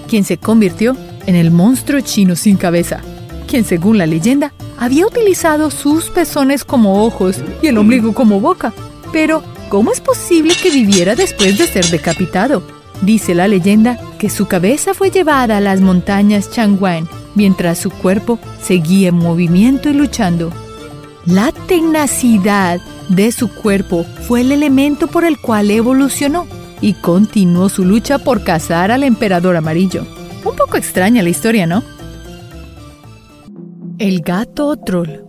quien 0.08 0.24
se 0.24 0.38
convirtió 0.38 0.96
en 1.26 1.36
el 1.36 1.52
monstruo 1.52 2.00
chino 2.00 2.38
sin 2.38 2.56
cabeza, 2.56 3.02
quien 3.48 3.66
según 3.66 3.98
la 3.98 4.06
leyenda 4.06 4.54
había 4.78 5.06
utilizado 5.06 5.72
sus 5.72 6.10
pezones 6.10 6.64
como 6.64 7.04
ojos 7.06 7.36
y 7.62 7.68
el 7.68 7.78
ombligo 7.78 8.14
como 8.14 8.40
boca. 8.40 8.74
Pero, 9.12 9.44
¿cómo 9.70 9.92
es 9.92 10.01
posible 10.01 10.54
que 10.62 10.70
viviera 10.70 11.16
después 11.16 11.58
de 11.58 11.68
ser 11.68 11.86
decapitado? 11.86 12.63
Dice 13.01 13.34
la 13.34 13.48
leyenda 13.48 14.00
que 14.20 14.30
su 14.30 14.48
cabeza 14.48 14.94
fue 14.94 15.10
llevada 15.10 15.58
a 15.58 15.62
las 15.62 15.82
montañas 15.82 16.51
Changwan, 16.51 17.08
mientras 17.36 17.78
su 17.78 17.89
cuerpo 17.89 18.39
seguía 18.62 19.10
en 19.10 19.16
movimiento 19.16 19.89
y 19.89 19.94
luchando. 19.94 20.51
La 21.25 21.51
tenacidad 21.68 22.80
de 23.10 23.32
su 23.32 23.54
cuerpo 23.54 24.06
fue 24.28 24.42
el 24.42 24.51
elemento 24.51 25.08
por 25.08 25.24
el 25.24 25.39
cual 25.39 25.72
evolucionó 25.72 26.46
y 26.82 26.94
continuó 26.94 27.70
su 27.70 27.86
lucha 27.86 28.20
por 28.20 28.44
cazar 28.44 28.92
al 28.92 29.04
emperador 29.04 29.56
amarillo. 29.56 30.06
Un 30.46 30.56
poco 30.56 30.78
extraña 30.78 31.22
la 31.22 31.30
historia, 31.30 31.66
¿no? 31.66 31.84
El 33.98 34.22
gato 34.22 34.75
troll. 34.78 35.28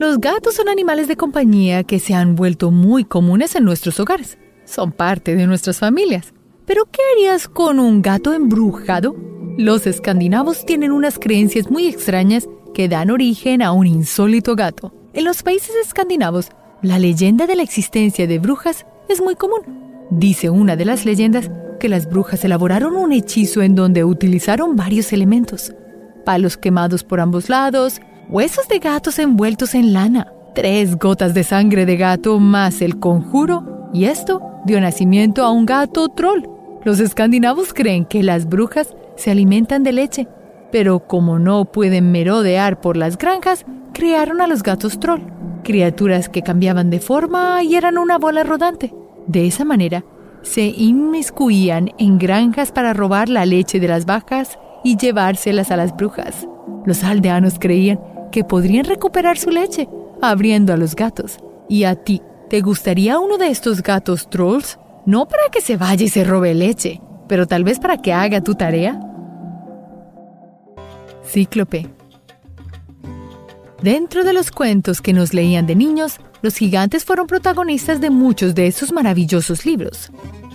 Los 0.00 0.20
gatos 0.20 0.54
son 0.54 0.68
animales 0.68 1.08
de 1.08 1.16
compañía 1.16 1.82
que 1.82 1.98
se 1.98 2.14
han 2.14 2.36
vuelto 2.36 2.70
muy 2.70 3.04
comunes 3.04 3.56
en 3.56 3.64
nuestros 3.64 3.98
hogares. 3.98 4.38
Son 4.64 4.92
parte 4.92 5.34
de 5.34 5.44
nuestras 5.48 5.78
familias. 5.78 6.32
Pero 6.66 6.84
¿qué 6.84 7.00
harías 7.14 7.48
con 7.48 7.80
un 7.80 8.00
gato 8.00 8.32
embrujado? 8.32 9.16
Los 9.56 9.88
escandinavos 9.88 10.64
tienen 10.64 10.92
unas 10.92 11.18
creencias 11.18 11.68
muy 11.68 11.88
extrañas 11.88 12.48
que 12.74 12.88
dan 12.88 13.10
origen 13.10 13.60
a 13.60 13.72
un 13.72 13.88
insólito 13.88 14.54
gato. 14.54 14.94
En 15.14 15.24
los 15.24 15.42
países 15.42 15.74
escandinavos, 15.84 16.50
la 16.80 17.00
leyenda 17.00 17.48
de 17.48 17.56
la 17.56 17.64
existencia 17.64 18.28
de 18.28 18.38
brujas 18.38 18.86
es 19.08 19.20
muy 19.20 19.34
común. 19.34 20.06
Dice 20.12 20.48
una 20.48 20.76
de 20.76 20.84
las 20.84 21.04
leyendas 21.06 21.50
que 21.80 21.88
las 21.88 22.08
brujas 22.08 22.44
elaboraron 22.44 22.94
un 22.94 23.12
hechizo 23.12 23.62
en 23.62 23.74
donde 23.74 24.04
utilizaron 24.04 24.76
varios 24.76 25.12
elementos. 25.12 25.74
Palos 26.24 26.56
quemados 26.56 27.02
por 27.02 27.18
ambos 27.18 27.48
lados, 27.48 28.00
huesos 28.28 28.68
de 28.68 28.78
gatos 28.78 29.18
envueltos 29.18 29.74
en 29.74 29.92
lana, 29.92 30.32
tres 30.54 30.98
gotas 30.98 31.34
de 31.34 31.44
sangre 31.44 31.86
de 31.86 31.96
gato 31.96 32.38
más 32.38 32.82
el 32.82 32.98
conjuro, 32.98 33.90
y 33.92 34.04
esto 34.04 34.42
dio 34.66 34.80
nacimiento 34.80 35.44
a 35.44 35.50
un 35.50 35.64
gato 35.64 36.08
troll. 36.08 36.42
Los 36.84 37.00
escandinavos 37.00 37.72
creen 37.72 38.04
que 38.04 38.22
las 38.22 38.46
brujas 38.46 38.94
se 39.16 39.30
alimentan 39.30 39.82
de 39.82 39.92
leche, 39.92 40.28
pero 40.70 41.00
como 41.00 41.38
no 41.38 41.64
pueden 41.64 42.12
merodear 42.12 42.80
por 42.80 42.96
las 42.96 43.16
granjas, 43.16 43.64
crearon 43.94 44.40
a 44.40 44.46
los 44.46 44.62
gatos 44.62 45.00
troll, 45.00 45.22
criaturas 45.64 46.28
que 46.28 46.42
cambiaban 46.42 46.90
de 46.90 47.00
forma 47.00 47.62
y 47.62 47.76
eran 47.76 47.96
una 47.96 48.18
bola 48.18 48.44
rodante. 48.44 48.94
De 49.26 49.46
esa 49.46 49.64
manera, 49.64 50.04
se 50.42 50.66
inmiscuían 50.66 51.90
en 51.98 52.18
granjas 52.18 52.72
para 52.72 52.92
robar 52.92 53.28
la 53.28 53.46
leche 53.46 53.80
de 53.80 53.88
las 53.88 54.06
vacas 54.06 54.58
y 54.84 54.96
llevárselas 54.96 55.70
a 55.70 55.76
las 55.76 55.96
brujas. 55.96 56.46
Los 56.84 57.04
aldeanos 57.04 57.58
creían 57.58 57.98
que 58.30 58.44
podrían 58.44 58.84
recuperar 58.84 59.38
su 59.38 59.50
leche 59.50 59.88
abriendo 60.20 60.72
a 60.72 60.76
los 60.76 60.94
gatos. 60.94 61.38
¿Y 61.68 61.84
a 61.84 61.94
ti, 61.96 62.22
te 62.48 62.60
gustaría 62.60 63.18
uno 63.18 63.38
de 63.38 63.48
estos 63.48 63.82
gatos 63.82 64.28
trolls? 64.30 64.78
No 65.06 65.26
para 65.26 65.44
que 65.50 65.60
se 65.60 65.76
vaya 65.76 66.04
y 66.04 66.08
se 66.08 66.24
robe 66.24 66.54
leche, 66.54 67.00
pero 67.28 67.46
tal 67.46 67.64
vez 67.64 67.78
para 67.78 67.98
que 67.98 68.12
haga 68.12 68.42
tu 68.42 68.54
tarea. 68.54 69.00
Cíclope. 71.24 71.88
Dentro 73.82 74.24
de 74.24 74.32
los 74.32 74.50
cuentos 74.50 75.00
que 75.00 75.12
nos 75.12 75.32
leían 75.32 75.66
de 75.66 75.76
niños, 75.76 76.18
los 76.42 76.56
gigantes 76.56 77.04
fueron 77.04 77.26
protagonistas 77.26 78.00
de 78.00 78.10
muchos 78.10 78.54
de 78.54 78.66
esos 78.66 78.92
maravillosos 78.92 79.64
libros. 79.64 80.10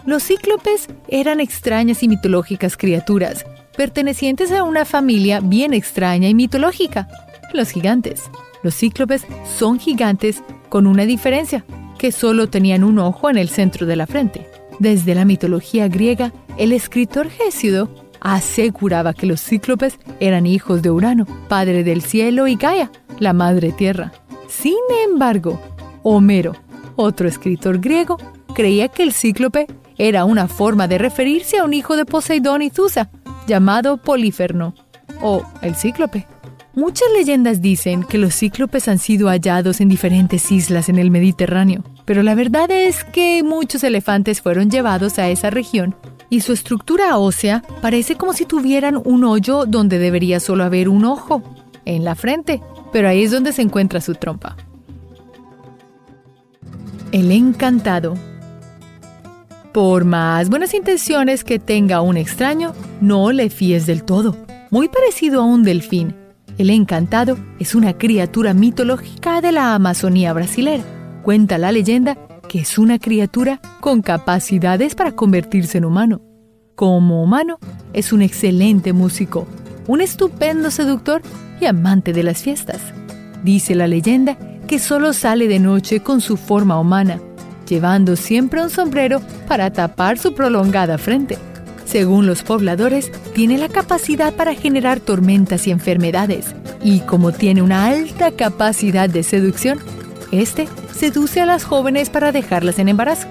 Los 0.05 0.23
cíclopes 0.23 0.87
eran 1.07 1.39
extrañas 1.39 2.03
y 2.03 2.09
mitológicas 2.09 2.75
criaturas, 2.75 3.45
pertenecientes 3.77 4.51
a 4.51 4.63
una 4.63 4.83
familia 4.83 5.39
bien 5.39 5.73
extraña 5.73 6.27
y 6.27 6.35
mitológica, 6.35 7.07
los 7.53 7.69
gigantes. 7.69 8.29
Los 8.63 8.75
cíclopes 8.75 9.25
son 9.57 9.79
gigantes 9.79 10.43
con 10.69 10.87
una 10.87 11.05
diferencia, 11.05 11.65
que 11.97 12.11
solo 12.11 12.49
tenían 12.49 12.83
un 12.83 12.99
ojo 12.99 13.29
en 13.29 13.37
el 13.37 13.49
centro 13.49 13.85
de 13.85 13.95
la 13.95 14.07
frente. 14.07 14.47
Desde 14.79 15.15
la 15.15 15.25
mitología 15.25 15.87
griega, 15.87 16.33
el 16.57 16.71
escritor 16.71 17.27
Hesíodo 17.27 17.89
aseguraba 18.19 19.13
que 19.13 19.25
los 19.25 19.41
cíclopes 19.41 19.99
eran 20.19 20.45
hijos 20.45 20.81
de 20.81 20.91
Urano, 20.91 21.25
padre 21.47 21.83
del 21.83 22.01
cielo, 22.01 22.47
y 22.47 22.55
Gaia, 22.55 22.91
la 23.19 23.33
madre 23.33 23.71
tierra. 23.71 24.11
Sin 24.47 24.77
embargo, 25.09 25.61
Homero, 26.03 26.53
otro 26.95 27.27
escritor 27.27 27.79
griego, 27.79 28.17
creía 28.53 28.87
que 28.87 29.03
el 29.03 29.13
cíclope 29.13 29.67
era 29.97 30.25
una 30.25 30.47
forma 30.47 30.87
de 30.87 30.97
referirse 30.97 31.57
a 31.57 31.63
un 31.63 31.73
hijo 31.73 31.95
de 31.95 32.05
Poseidón 32.05 32.61
y 32.61 32.69
Zusa, 32.69 33.09
llamado 33.47 33.97
Políferno, 33.97 34.73
o 35.21 35.43
el 35.61 35.75
cíclope. 35.75 36.27
Muchas 36.75 37.07
leyendas 37.15 37.61
dicen 37.61 38.03
que 38.03 38.17
los 38.17 38.35
cíclopes 38.35 38.87
han 38.87 38.97
sido 38.97 39.27
hallados 39.27 39.79
en 39.79 39.89
diferentes 39.89 40.51
islas 40.51 40.89
en 40.89 40.97
el 40.97 41.11
Mediterráneo, 41.11 41.83
pero 42.03 42.23
la 42.23 42.33
verdad 42.33 42.71
es 42.71 43.03
que 43.03 43.43
muchos 43.43 43.83
elefantes 43.83 44.41
fueron 44.41 44.71
llevados 44.71 45.19
a 45.19 45.29
esa 45.29 45.51
región 45.51 45.95
y 46.31 46.41
su 46.41 46.51
estructura 46.51 47.19
ósea 47.19 47.61
parece 47.79 48.15
como 48.15 48.33
si 48.33 48.45
tuvieran 48.45 48.99
un 49.05 49.23
hoyo 49.23 49.67
donde 49.67 49.99
debería 49.99 50.39
solo 50.39 50.63
haber 50.63 50.89
un 50.89 51.05
ojo, 51.05 51.43
en 51.85 52.03
la 52.03 52.15
frente, 52.15 52.59
pero 52.91 53.07
ahí 53.07 53.21
es 53.21 53.29
donde 53.29 53.53
se 53.53 53.61
encuentra 53.61 54.01
su 54.01 54.15
trompa. 54.15 54.57
El 57.11 57.31
encantado. 57.31 58.15
Por 59.73 60.05
más 60.05 60.49
buenas 60.49 60.73
intenciones 60.73 61.43
que 61.43 61.59
tenga 61.59 62.01
un 62.01 62.17
extraño, 62.17 62.73
no 62.99 63.31
le 63.31 63.51
fíes 63.51 63.85
del 63.85 64.03
todo. 64.03 64.35
Muy 64.71 64.87
parecido 64.87 65.41
a 65.41 65.45
un 65.45 65.61
delfín, 65.61 66.15
el 66.57 66.69
encantado 66.69 67.37
es 67.59 67.73
una 67.75 67.97
criatura 67.97 68.53
mitológica 68.53 69.41
de 69.41 69.51
la 69.51 69.73
Amazonía 69.73 70.33
brasilera. 70.33 70.83
Cuenta 71.23 71.57
la 71.57 71.71
leyenda 71.71 72.17
que 72.47 72.59
es 72.59 72.77
una 72.77 72.99
criatura 72.99 73.59
con 73.79 74.01
capacidades 74.01 74.93
para 74.93 75.13
convertirse 75.13 75.79
en 75.79 75.85
humano. 75.85 76.21
Como 76.75 77.23
humano, 77.23 77.57
es 77.93 78.13
un 78.13 78.21
excelente 78.21 78.93
músico, 78.93 79.47
un 79.87 80.01
estupendo 80.01 80.69
seductor 80.69 81.21
y 81.59 81.65
amante 81.65 82.13
de 82.13 82.23
las 82.23 82.41
fiestas. 82.41 82.81
Dice 83.43 83.73
la 83.75 83.87
leyenda 83.87 84.37
que 84.67 84.79
solo 84.79 85.13
sale 85.13 85.47
de 85.47 85.59
noche 85.59 86.01
con 86.01 86.21
su 86.21 86.37
forma 86.37 86.79
humana, 86.79 87.19
llevando 87.67 88.15
siempre 88.15 88.61
un 88.61 88.69
sombrero 88.69 89.21
para 89.47 89.71
tapar 89.71 90.17
su 90.17 90.33
prolongada 90.33 90.97
frente. 90.97 91.37
Según 91.93 92.25
los 92.25 92.41
pobladores, 92.41 93.11
tiene 93.35 93.59
la 93.59 93.69
capacidad 93.69 94.33
para 94.33 94.55
generar 94.55 94.99
tormentas 94.99 95.67
y 95.67 95.69
enfermedades, 95.69 96.55
y 96.83 97.01
como 97.01 97.31
tiene 97.31 97.61
una 97.61 97.85
alta 97.85 98.31
capacidad 98.31 99.07
de 99.07 99.21
seducción, 99.21 99.77
este 100.31 100.67
seduce 100.91 101.39
a 101.39 101.45
las 101.45 101.63
jóvenes 101.63 102.09
para 102.09 102.31
dejarlas 102.31 102.79
en 102.79 102.89
embarazo. 102.89 103.27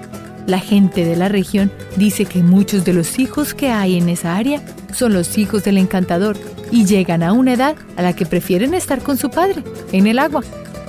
La 0.47 0.59
gente 0.59 1.03
de 1.03 1.17
la 1.17 1.27
región 1.27 1.73
dice 1.97 2.23
que 2.23 2.41
muchos 2.41 2.85
de 2.85 2.93
los 2.93 3.19
hijos 3.19 3.53
que 3.53 3.69
hay 3.69 3.97
en 3.97 4.07
esa 4.07 4.37
área 4.37 4.61
son 4.93 5.11
los 5.11 5.37
hijos 5.37 5.65
del 5.65 5.77
encantador 5.77 6.37
y 6.71 6.85
llegan 6.85 7.21
a 7.21 7.33
una 7.33 7.55
edad 7.55 7.75
a 7.97 8.01
la 8.01 8.15
que 8.15 8.25
prefieren 8.25 8.73
estar 8.73 9.03
con 9.03 9.17
su 9.17 9.29
padre, 9.29 9.61
en 9.91 10.07
el 10.07 10.19
agua, 10.19 10.41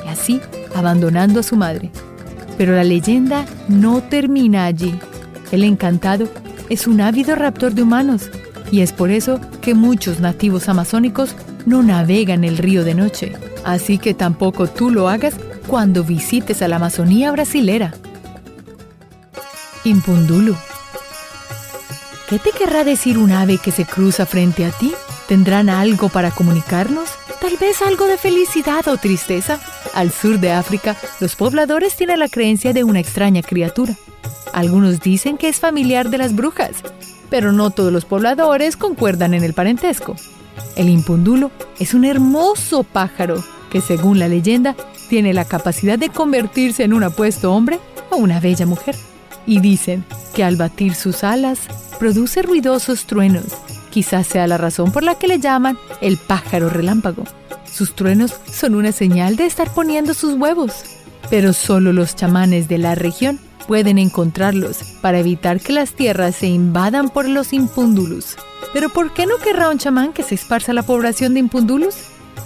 y 0.07 0.11
así 0.11 0.41
abandonando 0.77 1.41
a 1.41 1.43
su 1.43 1.57
madre. 1.57 1.91
Pero 2.57 2.77
la 2.77 2.85
leyenda 2.85 3.45
no 3.67 4.01
termina 4.01 4.65
allí. 4.65 4.95
El 5.51 5.65
encantado 5.65 6.29
es 6.75 6.89
un 6.89 7.01
ávido 7.01 7.37
raptor 7.37 7.73
de 7.73 7.83
humanos 7.83 8.31
y 8.73 8.81
es 8.81 8.93
por 8.93 9.13
eso 9.13 9.41
que 9.63 9.75
muchos 9.75 10.19
nativos 10.19 10.69
amazónicos 10.69 11.37
no 11.67 11.85
navegan 11.85 12.43
el 12.43 12.59
río 12.59 12.83
de 12.83 12.95
noche. 12.95 13.33
Así 13.65 13.97
que 13.97 14.13
tampoco 14.13 14.67
tú 14.67 14.91
lo 14.91 15.09
hagas 15.09 15.35
cuando 15.69 16.03
visites 16.03 16.63
a 16.63 16.69
la 16.69 16.77
Amazonía 16.77 17.31
brasilera. 17.31 17.95
Impundulu. 19.85 20.57
¿Qué 22.29 22.41
te 22.41 22.51
querrá 22.51 22.83
decir 22.83 23.19
un 23.19 23.31
ave 23.31 23.59
que 23.59 23.71
se 23.71 23.85
cruza 23.85 24.27
frente 24.27 24.65
a 24.65 24.71
ti? 24.71 24.93
¿Tendrán 25.29 25.69
algo 25.69 26.09
para 26.09 26.33
comunicarnos? 26.33 27.09
Tal 27.41 27.57
vez 27.57 27.83
algo 27.83 28.07
de 28.07 28.19
felicidad 28.19 28.89
o 28.89 28.97
tristeza. 28.97 29.61
Al 29.95 30.11
sur 30.11 30.41
de 30.41 30.51
África, 30.51 30.97
los 31.21 31.37
pobladores 31.37 31.95
tienen 31.95 32.19
la 32.19 32.29
creencia 32.29 32.73
de 32.73 32.83
una 32.83 32.99
extraña 32.99 33.43
criatura. 33.43 33.95
Algunos 34.53 35.01
dicen 35.01 35.37
que 35.37 35.49
es 35.49 35.61
familiar 35.61 36.11
de 36.11 36.19
las 36.19 36.35
brujas, 36.35 36.73
pero 37.31 37.53
no 37.53 37.71
todos 37.71 37.93
los 37.93 38.05
pobladores 38.05 38.77
concuerdan 38.77 39.35
en 39.35 39.43
el 39.43 39.55
parentesco. 39.55 40.17
El 40.77 40.89
impundulo 40.89 41.51
es 41.79 41.95
un 41.95 42.05
hermoso 42.05 42.85
pájaro 42.85 43.43
que, 43.71 43.81
según 43.81 44.19
la 44.19 44.29
leyenda, 44.29 44.77
tiene 45.09 45.35
la 45.35 45.45
capacidad 45.45 45.99
de 45.99 46.09
convertirse 46.09 46.85
en 46.85 46.93
un 46.93 47.03
apuesto 47.03 47.53
hombre 47.53 47.81
o 48.11 48.17
una 48.17 48.41
bella 48.41 48.67
mujer. 48.67 48.97
Y 49.47 49.61
dicen 49.61 50.05
que 50.35 50.45
al 50.45 50.57
batir 50.57 50.95
sus 50.95 51.25
alas 51.25 51.61
produce 51.99 52.43
ruidosos 52.43 53.07
truenos. 53.07 53.47
Quizás 53.91 54.27
sea 54.27 54.47
la 54.47 54.59
razón 54.59 54.91
por 54.91 55.03
la 55.03 55.17
que 55.17 55.29
le 55.29 55.39
llaman 55.39 55.79
el 56.01 56.17
pájaro 56.17 56.69
relámpago. 56.69 57.25
Sus 57.71 57.95
truenos 57.95 58.35
son 58.51 58.75
una 58.75 58.93
señal 58.93 59.37
de 59.37 59.47
estar 59.47 59.71
poniendo 59.73 60.15
sus 60.15 60.35
huevos. 60.35 60.85
Pero 61.31 61.53
solo 61.53 61.93
los 61.93 62.15
chamanes 62.15 62.69
de 62.69 62.79
la 62.79 62.95
región 62.95 63.41
pueden 63.67 63.99
encontrarlos 63.99 64.79
para 65.01 65.19
evitar 65.19 65.61
que 65.61 65.73
las 65.73 65.93
tierras 65.93 66.37
se 66.37 66.47
invadan 66.47 67.09
por 67.09 67.29
los 67.29 67.53
impundulus. 67.53 68.37
Pero 68.73 68.89
¿por 68.89 69.13
qué 69.13 69.27
no 69.27 69.39
querrá 69.39 69.71
un 69.71 69.79
chamán 69.79 70.13
que 70.13 70.23
se 70.23 70.35
esparza 70.35 70.73
la 70.73 70.83
población 70.83 71.35
de 71.35 71.41
impundulus? 71.41 71.95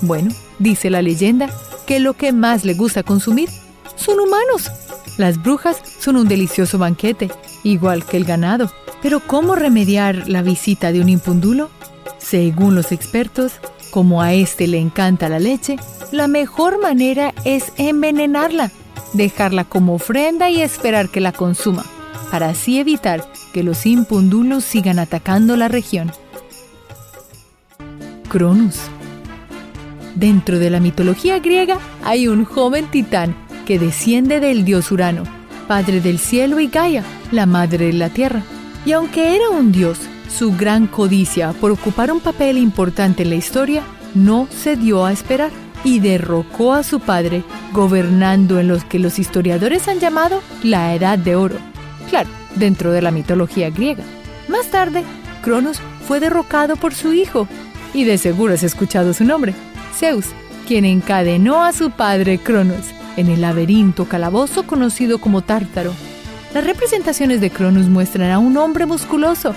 Bueno, 0.01 0.31
dice 0.59 0.91
la 0.91 1.03
leyenda 1.03 1.51
que 1.87 2.01
lo 2.01 2.15
que 2.15 2.33
más 2.33 2.65
le 2.65 2.75
gusta 2.75 3.03
consumir 3.03 3.49
son 3.97 4.21
humanos. 4.21 4.71
Las 5.17 5.43
brujas 5.43 5.83
son 5.99 6.17
un 6.17 6.29
delicioso 6.29 6.79
banquete, 6.79 7.31
igual 7.65 8.05
que 8.05 8.17
el 8.17 8.25
ganado. 8.25 8.71
Pero 9.03 9.21
¿cómo 9.21 9.55
remediar 9.55 10.29
la 10.29 10.43
visita 10.43 10.93
de 10.93 11.01
un 11.01 11.09
impundulo? 11.09 11.71
Según 12.19 12.75
los 12.75 12.93
expertos, 12.93 13.53
como 13.91 14.23
a 14.23 14.35
este 14.35 14.67
le 14.67 14.79
encanta 14.79 15.29
la 15.29 15.39
leche, 15.39 15.77
la 16.13 16.29
mejor 16.29 16.81
manera 16.81 17.35
es 17.45 17.73
envenenarla, 17.77 18.71
dejarla 19.13 19.65
como 19.65 19.95
ofrenda 19.95 20.51
y 20.51 20.61
esperar 20.61 21.09
que 21.09 21.21
la 21.21 21.33
consuma, 21.33 21.85
para 22.31 22.51
así 22.51 22.79
evitar 22.79 23.25
que 23.53 23.63
los 23.63 23.87
impundulos 23.87 24.65
sigan 24.65 24.99
atacando 24.99 25.57
la 25.57 25.69
región. 25.69 26.13
Cronus 28.29 28.79
Dentro 30.15 30.59
de 30.59 30.71
la 30.71 30.81
mitología 30.81 31.39
griega 31.39 31.79
hay 32.05 32.29
un 32.29 32.45
joven 32.45 32.91
titán 32.91 33.37
que 33.67 33.79
desciende 33.79 34.41
del 34.41 34.65
dios 34.65 34.91
Urano, 34.91 35.23
padre 35.69 36.01
del 36.01 36.19
cielo 36.19 36.59
y 36.59 36.67
Gaia, 36.67 37.05
la 37.31 37.47
madre 37.47 37.87
de 37.87 37.93
la 37.93 38.09
tierra. 38.09 38.43
Y 38.85 38.93
aunque 38.93 39.37
era 39.37 39.49
un 39.51 39.71
dios, 39.71 39.99
su 40.29 40.57
gran 40.57 40.87
codicia 40.87 41.53
por 41.53 41.71
ocupar 41.71 42.11
un 42.11 42.21
papel 42.21 42.59
importante 42.59 43.23
en 43.23 43.31
la 43.31 43.37
historia 43.37 43.83
no 44.15 44.49
se 44.51 44.77
dio 44.77 45.05
a 45.05 45.13
esperar 45.13 45.51
y 45.85 46.01
derrocó 46.01 46.75
a 46.75 46.83
su 46.83 47.01
padre, 47.01 47.45
gobernando 47.73 48.59
en 48.59 48.69
los 48.69 48.85
que 48.85 48.99
los 48.99 49.19
historiadores 49.19 49.89
han 49.89 50.01
llamado 50.01 50.43
la 50.63 50.95
Edad 50.95 51.19
de 51.19 51.37
Oro. 51.37 51.57
Claro, 52.09 52.29
dentro 52.57 52.93
de 52.93 53.03
la 53.03 53.11
mitología 53.11 53.71
griega. 53.71 54.05
Más 54.49 54.67
tarde, 54.69 55.05
Cronos 55.43 55.81
fue 56.07 56.21
derrocado 56.21 56.77
por 56.77 56.95
su 56.95 57.13
hijo, 57.13 57.49
y 57.95 58.05
de 58.05 58.19
seguro 58.19 58.55
has 58.55 58.63
escuchado 58.63 59.15
su 59.15 59.25
nombre, 59.25 59.55
Zeus, 59.97 60.27
quien 60.67 60.85
encadenó 60.85 61.63
a 61.63 61.73
su 61.73 61.91
padre 61.91 62.39
Cronos 62.39 62.87
en 63.17 63.29
el 63.29 63.41
laberinto 63.41 64.05
calabozo 64.05 64.67
conocido 64.67 65.19
como 65.19 65.43
Tártaro. 65.43 65.93
Las 66.55 66.65
representaciones 66.65 67.41
de 67.41 67.51
Cronos 67.51 67.87
muestran 67.87 68.31
a 68.31 68.39
un 68.39 68.57
hombre 68.57 68.87
musculoso, 68.87 69.55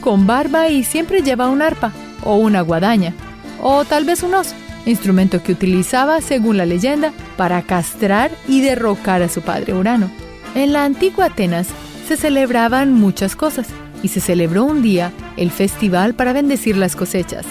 con 0.00 0.26
barba 0.26 0.68
y 0.68 0.82
siempre 0.82 1.22
lleva 1.22 1.48
un 1.48 1.62
arpa 1.62 1.92
o 2.24 2.36
una 2.36 2.62
guadaña, 2.62 3.14
o 3.60 3.84
tal 3.84 4.04
vez 4.04 4.22
un 4.22 4.34
os, 4.34 4.54
instrumento 4.86 5.42
que 5.42 5.52
utilizaba, 5.52 6.20
según 6.20 6.56
la 6.56 6.66
leyenda, 6.66 7.12
para 7.36 7.62
castrar 7.62 8.30
y 8.48 8.60
derrocar 8.60 9.22
a 9.22 9.28
su 9.28 9.42
padre 9.42 9.74
Urano. 9.74 10.10
En 10.54 10.72
la 10.72 10.84
antigua 10.84 11.26
Atenas 11.26 11.68
se 12.06 12.16
celebraban 12.16 12.92
muchas 12.92 13.36
cosas, 13.36 13.68
y 14.02 14.08
se 14.08 14.20
celebró 14.20 14.64
un 14.64 14.82
día 14.82 15.12
el 15.36 15.50
festival 15.50 16.14
para 16.14 16.32
bendecir 16.32 16.76
las 16.76 16.96
cosechas. 16.96 17.46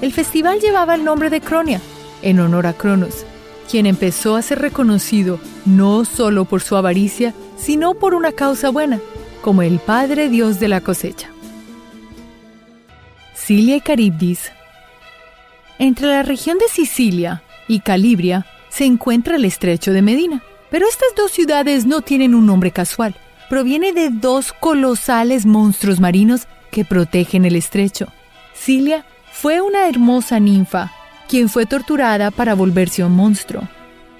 El 0.00 0.12
festival 0.12 0.58
llevaba 0.60 0.94
el 0.94 1.04
nombre 1.04 1.30
de 1.30 1.40
Cronia, 1.40 1.80
en 2.22 2.40
honor 2.40 2.66
a 2.66 2.72
Cronos, 2.72 3.24
quien 3.70 3.86
empezó 3.86 4.36
a 4.36 4.42
ser 4.42 4.60
reconocido 4.60 5.38
no 5.66 6.04
solo 6.04 6.46
por 6.46 6.62
su 6.62 6.76
avaricia, 6.76 7.34
sino 7.58 7.94
por 7.94 8.14
una 8.14 8.32
causa 8.32 8.70
buena, 8.70 8.98
como 9.42 9.62
el 9.62 9.78
Padre 9.78 10.28
Dios 10.28 10.58
de 10.58 10.68
la 10.68 10.80
cosecha. 10.80 11.28
Cilia 13.34 13.76
y 13.76 13.80
Caribdis 13.80 14.50
Entre 15.80 16.08
la 16.08 16.22
región 16.22 16.58
de 16.58 16.68
Sicilia 16.68 17.42
y 17.66 17.80
Calibria 17.80 18.44
se 18.68 18.84
encuentra 18.84 19.36
el 19.36 19.46
estrecho 19.46 19.94
de 19.94 20.02
Medina, 20.02 20.42
pero 20.70 20.86
estas 20.86 21.08
dos 21.16 21.30
ciudades 21.32 21.86
no 21.86 22.02
tienen 22.02 22.34
un 22.34 22.44
nombre 22.44 22.70
casual, 22.70 23.14
proviene 23.48 23.94
de 23.94 24.10
dos 24.10 24.52
colosales 24.52 25.46
monstruos 25.46 25.98
marinos 25.98 26.46
que 26.70 26.84
protegen 26.84 27.46
el 27.46 27.56
estrecho. 27.56 28.08
Cilia 28.52 29.06
fue 29.32 29.62
una 29.62 29.88
hermosa 29.88 30.38
ninfa, 30.38 30.92
quien 31.30 31.48
fue 31.48 31.64
torturada 31.64 32.30
para 32.30 32.54
volverse 32.54 33.02
un 33.02 33.16
monstruo. 33.16 33.66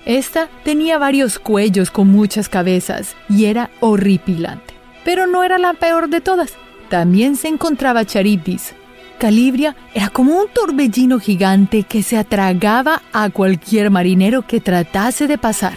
Esta 0.06 0.48
tenía 0.64 0.96
varios 0.96 1.38
cuellos 1.38 1.90
con 1.90 2.08
muchas 2.08 2.48
cabezas 2.48 3.16
y 3.28 3.44
era 3.44 3.68
horripilante. 3.80 4.72
Pero 5.04 5.26
no 5.26 5.44
era 5.44 5.58
la 5.58 5.74
peor 5.74 6.08
de 6.08 6.22
todas. 6.22 6.54
También 6.88 7.36
se 7.36 7.48
encontraba 7.48 8.06
Charibdis. 8.06 8.72
Calibria 9.20 9.76
era 9.92 10.08
como 10.08 10.34
un 10.34 10.48
torbellino 10.48 11.20
gigante 11.20 11.82
que 11.82 12.02
se 12.02 12.16
atragaba 12.16 13.02
a 13.12 13.28
cualquier 13.28 13.90
marinero 13.90 14.46
que 14.46 14.60
tratase 14.60 15.26
de 15.26 15.36
pasar. 15.36 15.76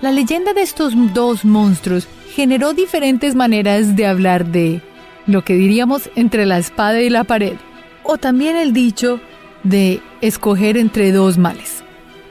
La 0.00 0.10
leyenda 0.10 0.52
de 0.52 0.62
estos 0.62 0.92
dos 1.14 1.44
monstruos 1.44 2.08
generó 2.34 2.74
diferentes 2.74 3.36
maneras 3.36 3.94
de 3.94 4.08
hablar 4.08 4.46
de 4.46 4.82
lo 5.28 5.44
que 5.44 5.54
diríamos 5.54 6.10
entre 6.16 6.44
la 6.44 6.58
espada 6.58 7.00
y 7.00 7.08
la 7.08 7.22
pared 7.22 7.54
o 8.02 8.18
también 8.18 8.56
el 8.56 8.72
dicho 8.72 9.20
de 9.62 10.00
escoger 10.20 10.76
entre 10.76 11.12
dos 11.12 11.38
males. 11.38 11.84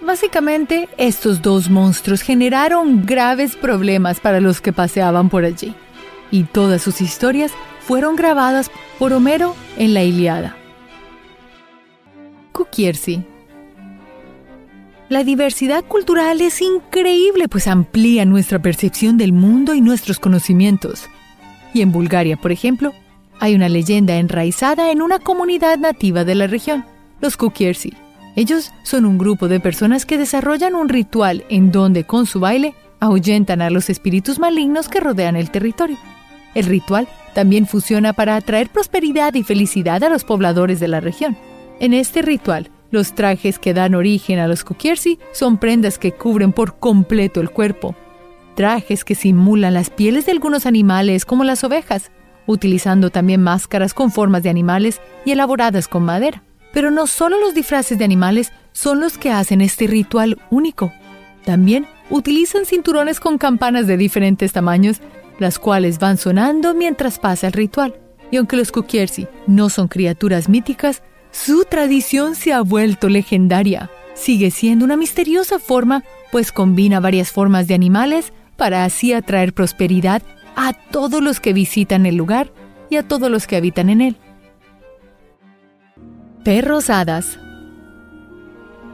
Básicamente, 0.06 0.90
estos 0.98 1.42
dos 1.42 1.70
monstruos 1.70 2.24
generaron 2.24 3.06
graves 3.06 3.56
problemas 3.56 4.20
para 4.20 4.42
los 4.42 4.60
que 4.60 4.74
paseaban 4.74 5.30
por 5.30 5.46
allí, 5.46 5.74
y 6.30 6.44
todas 6.44 6.82
sus 6.82 7.00
historias 7.00 7.54
fueron 7.80 8.18
grabadas 8.18 8.70
por 9.02 9.14
Homero 9.14 9.56
en 9.80 9.96
la 9.96 10.04
Iliada. 10.04 10.56
Kukiersi 12.52 13.26
La 15.10 15.24
diversidad 15.24 15.84
cultural 15.84 16.40
es 16.40 16.62
increíble, 16.62 17.48
pues 17.48 17.66
amplía 17.66 18.26
nuestra 18.26 18.62
percepción 18.62 19.18
del 19.18 19.34
mundo 19.34 19.74
y 19.74 19.82
nuestros 19.82 20.20
conocimientos. 20.20 21.08
Y 21.74 21.82
en 21.82 21.92
Bulgaria, 21.92 22.38
por 22.38 22.52
ejemplo, 22.52 22.94
hay 23.40 23.56
una 23.56 23.70
leyenda 23.70 24.18
enraizada 24.18 24.92
en 24.92 25.02
una 25.02 25.18
comunidad 25.18 25.80
nativa 25.80 26.24
de 26.24 26.36
la 26.36 26.46
región, 26.46 26.86
los 27.22 27.38
Kukiersi. 27.38 27.94
Ellos 28.36 28.72
son 28.84 29.08
un 29.08 29.18
grupo 29.18 29.48
de 29.48 29.60
personas 29.60 30.06
que 30.06 30.20
desarrollan 30.20 30.76
un 30.76 30.90
ritual 30.90 31.44
en 31.50 31.72
donde 31.72 32.04
con 32.04 32.28
su 32.28 32.40
baile 32.40 32.76
ahuyentan 33.00 33.64
a 33.64 33.72
los 33.72 33.90
espíritus 33.90 34.38
malignos 34.38 34.90
que 34.90 35.00
rodean 35.00 35.36
el 35.36 35.50
territorio. 35.50 35.98
El 36.54 36.66
ritual 36.66 37.08
también 37.34 37.68
funciona 37.68 38.14
para 38.14 38.36
atraer 38.36 38.70
prosperidad 38.70 39.34
y 39.36 39.44
felicidad 39.44 40.04
a 40.04 40.10
los 40.10 40.24
pobladores 40.24 40.80
de 40.80 40.88
la 40.88 41.00
región. 41.00 41.38
En 41.80 41.94
este 41.94 42.22
ritual, 42.22 42.70
los 42.92 43.14
trajes 43.14 43.58
que 43.58 43.74
dan 43.74 43.96
origen 43.96 44.40
a 44.40 44.48
los 44.48 44.64
Kukiersi 44.64 45.18
son 45.32 45.58
prendas 45.58 45.98
que 45.98 46.12
cubren 46.12 46.52
por 46.52 46.78
completo 46.78 47.40
el 47.40 47.50
cuerpo. 47.50 47.96
Trajes 48.56 49.06
que 49.06 49.16
simulan 49.16 49.74
las 49.74 49.90
pieles 49.90 50.26
de 50.26 50.34
algunos 50.34 50.66
animales 50.66 51.26
como 51.26 51.46
las 51.46 51.64
ovejas, 51.64 52.12
utilizando 52.48 53.10
también 53.10 53.42
máscaras 53.42 53.94
con 53.94 54.12
formas 54.12 54.44
de 54.44 54.50
animales 54.50 55.00
y 55.26 55.32
elaboradas 55.32 55.88
con 55.88 56.04
madera. 56.04 56.44
Pero 56.74 56.92
no 56.92 57.08
solo 57.08 57.40
los 57.40 57.54
disfraces 57.54 57.98
de 57.98 58.06
animales 58.06 58.52
son 58.74 59.00
los 59.00 59.18
que 59.18 59.32
hacen 59.32 59.62
este 59.62 59.88
ritual 59.88 60.38
único. 60.50 60.92
También 61.46 61.88
utilizan 62.10 62.66
cinturones 62.66 63.20
con 63.20 63.38
campanas 63.38 63.88
de 63.88 63.98
diferentes 63.98 64.52
tamaños, 64.52 65.02
las 65.42 65.60
cuales 65.60 66.00
van 66.00 66.18
sonando 66.18 66.74
mientras 66.74 67.20
pasa 67.20 67.48
el 67.48 67.54
ritual. 67.54 67.96
Y 68.30 68.38
aunque 68.38 68.56
los 68.56 68.72
Kukiersi 68.72 69.28
no 69.48 69.70
son 69.70 69.88
criaturas 69.88 70.48
míticas, 70.48 71.04
su 71.32 71.66
tradición 71.66 72.36
se 72.36 72.54
ha 72.54 72.62
vuelto 72.62 73.10
legendaria. 73.10 73.90
Sigue 74.14 74.52
siendo 74.52 74.86
una 74.86 74.98
misteriosa 74.98 75.60
forma, 75.60 76.04
pues 76.32 76.52
combina 76.52 77.00
varias 77.00 77.32
formas 77.32 77.68
de 77.68 77.74
animales 77.74 78.32
para 78.56 78.86
así 78.86 79.14
atraer 79.14 79.54
prosperidad 79.54 80.22
a 80.56 80.74
todos 80.74 81.22
los 81.22 81.40
que 81.40 81.54
visitan 81.54 82.06
el 82.06 82.16
lugar 82.16 82.52
y 82.90 82.98
a 82.98 83.08
todos 83.08 83.32
los 83.32 83.48
que 83.48 83.56
habitan 83.56 83.90
en 83.90 84.02
él. 84.02 84.18
Perros 86.44 86.90
hadas. 86.90 87.40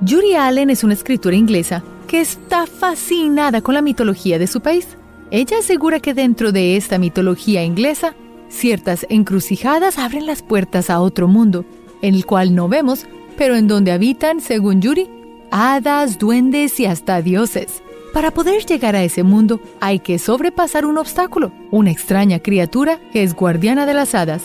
Yuri 0.02 0.36
Allen 0.36 0.70
es 0.70 0.84
una 0.84 0.94
escritora 0.94 1.36
inglesa 1.36 1.84
que 2.08 2.22
está 2.22 2.68
fascinada 2.68 3.62
con 3.62 3.74
la 3.74 3.82
mitología 3.82 4.40
de 4.40 4.48
su 4.48 4.62
país. 4.62 4.88
Ella 5.30 5.60
asegura 5.60 6.00
que 6.00 6.14
dentro 6.14 6.52
de 6.52 6.78
esta 6.78 6.98
mitología 6.98 7.64
inglesa, 7.64 8.16
ciertas 8.50 9.06
encrucijadas 9.10 9.98
abren 9.98 10.26
las 10.26 10.42
puertas 10.42 10.90
a 10.90 11.02
otro 11.02 11.28
mundo, 11.28 11.66
en 12.02 12.16
el 12.16 12.26
cual 12.26 12.56
no 12.56 12.70
vemos, 12.70 13.06
pero 13.38 13.56
en 13.56 13.68
donde 13.68 13.92
habitan, 13.92 14.40
según 14.40 14.82
Yuri, 14.82 15.10
hadas, 15.52 16.18
duendes 16.18 16.80
y 16.80 16.86
hasta 16.86 17.22
dioses. 17.22 17.82
Para 18.14 18.32
poder 18.32 18.66
llegar 18.66 18.96
a 18.96 19.04
ese 19.04 19.24
mundo 19.24 19.60
hay 19.80 20.00
que 20.00 20.18
sobrepasar 20.18 20.86
un 20.86 20.98
obstáculo, 20.98 21.52
una 21.72 21.92
extraña 21.92 22.40
criatura 22.40 23.00
que 23.12 23.22
es 23.22 23.36
guardiana 23.36 23.86
de 23.86 23.94
las 23.94 24.16
hadas. 24.16 24.44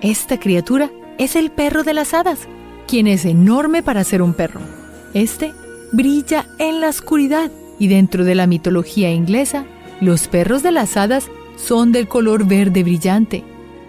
Esta 0.00 0.40
criatura 0.40 0.90
es 1.18 1.36
el 1.36 1.50
perro 1.50 1.84
de 1.84 1.94
las 1.94 2.14
hadas, 2.14 2.48
quien 2.88 3.06
es 3.06 3.24
enorme 3.24 3.82
para 3.82 4.02
ser 4.02 4.22
un 4.22 4.34
perro. 4.34 4.60
Este 5.14 5.52
brilla 5.92 6.46
en 6.58 6.80
la 6.80 6.88
oscuridad 6.88 7.50
y 7.78 7.88
dentro 7.88 8.24
de 8.24 8.34
la 8.34 8.46
mitología 8.46 9.12
inglesa, 9.12 9.66
Los 10.02 10.26
perros 10.26 10.64
de 10.64 10.72
las 10.72 10.96
hadas 10.96 11.30
son 11.54 11.92
del 11.92 12.08
color 12.08 12.44
verde 12.44 12.82
brillante. 12.82 13.44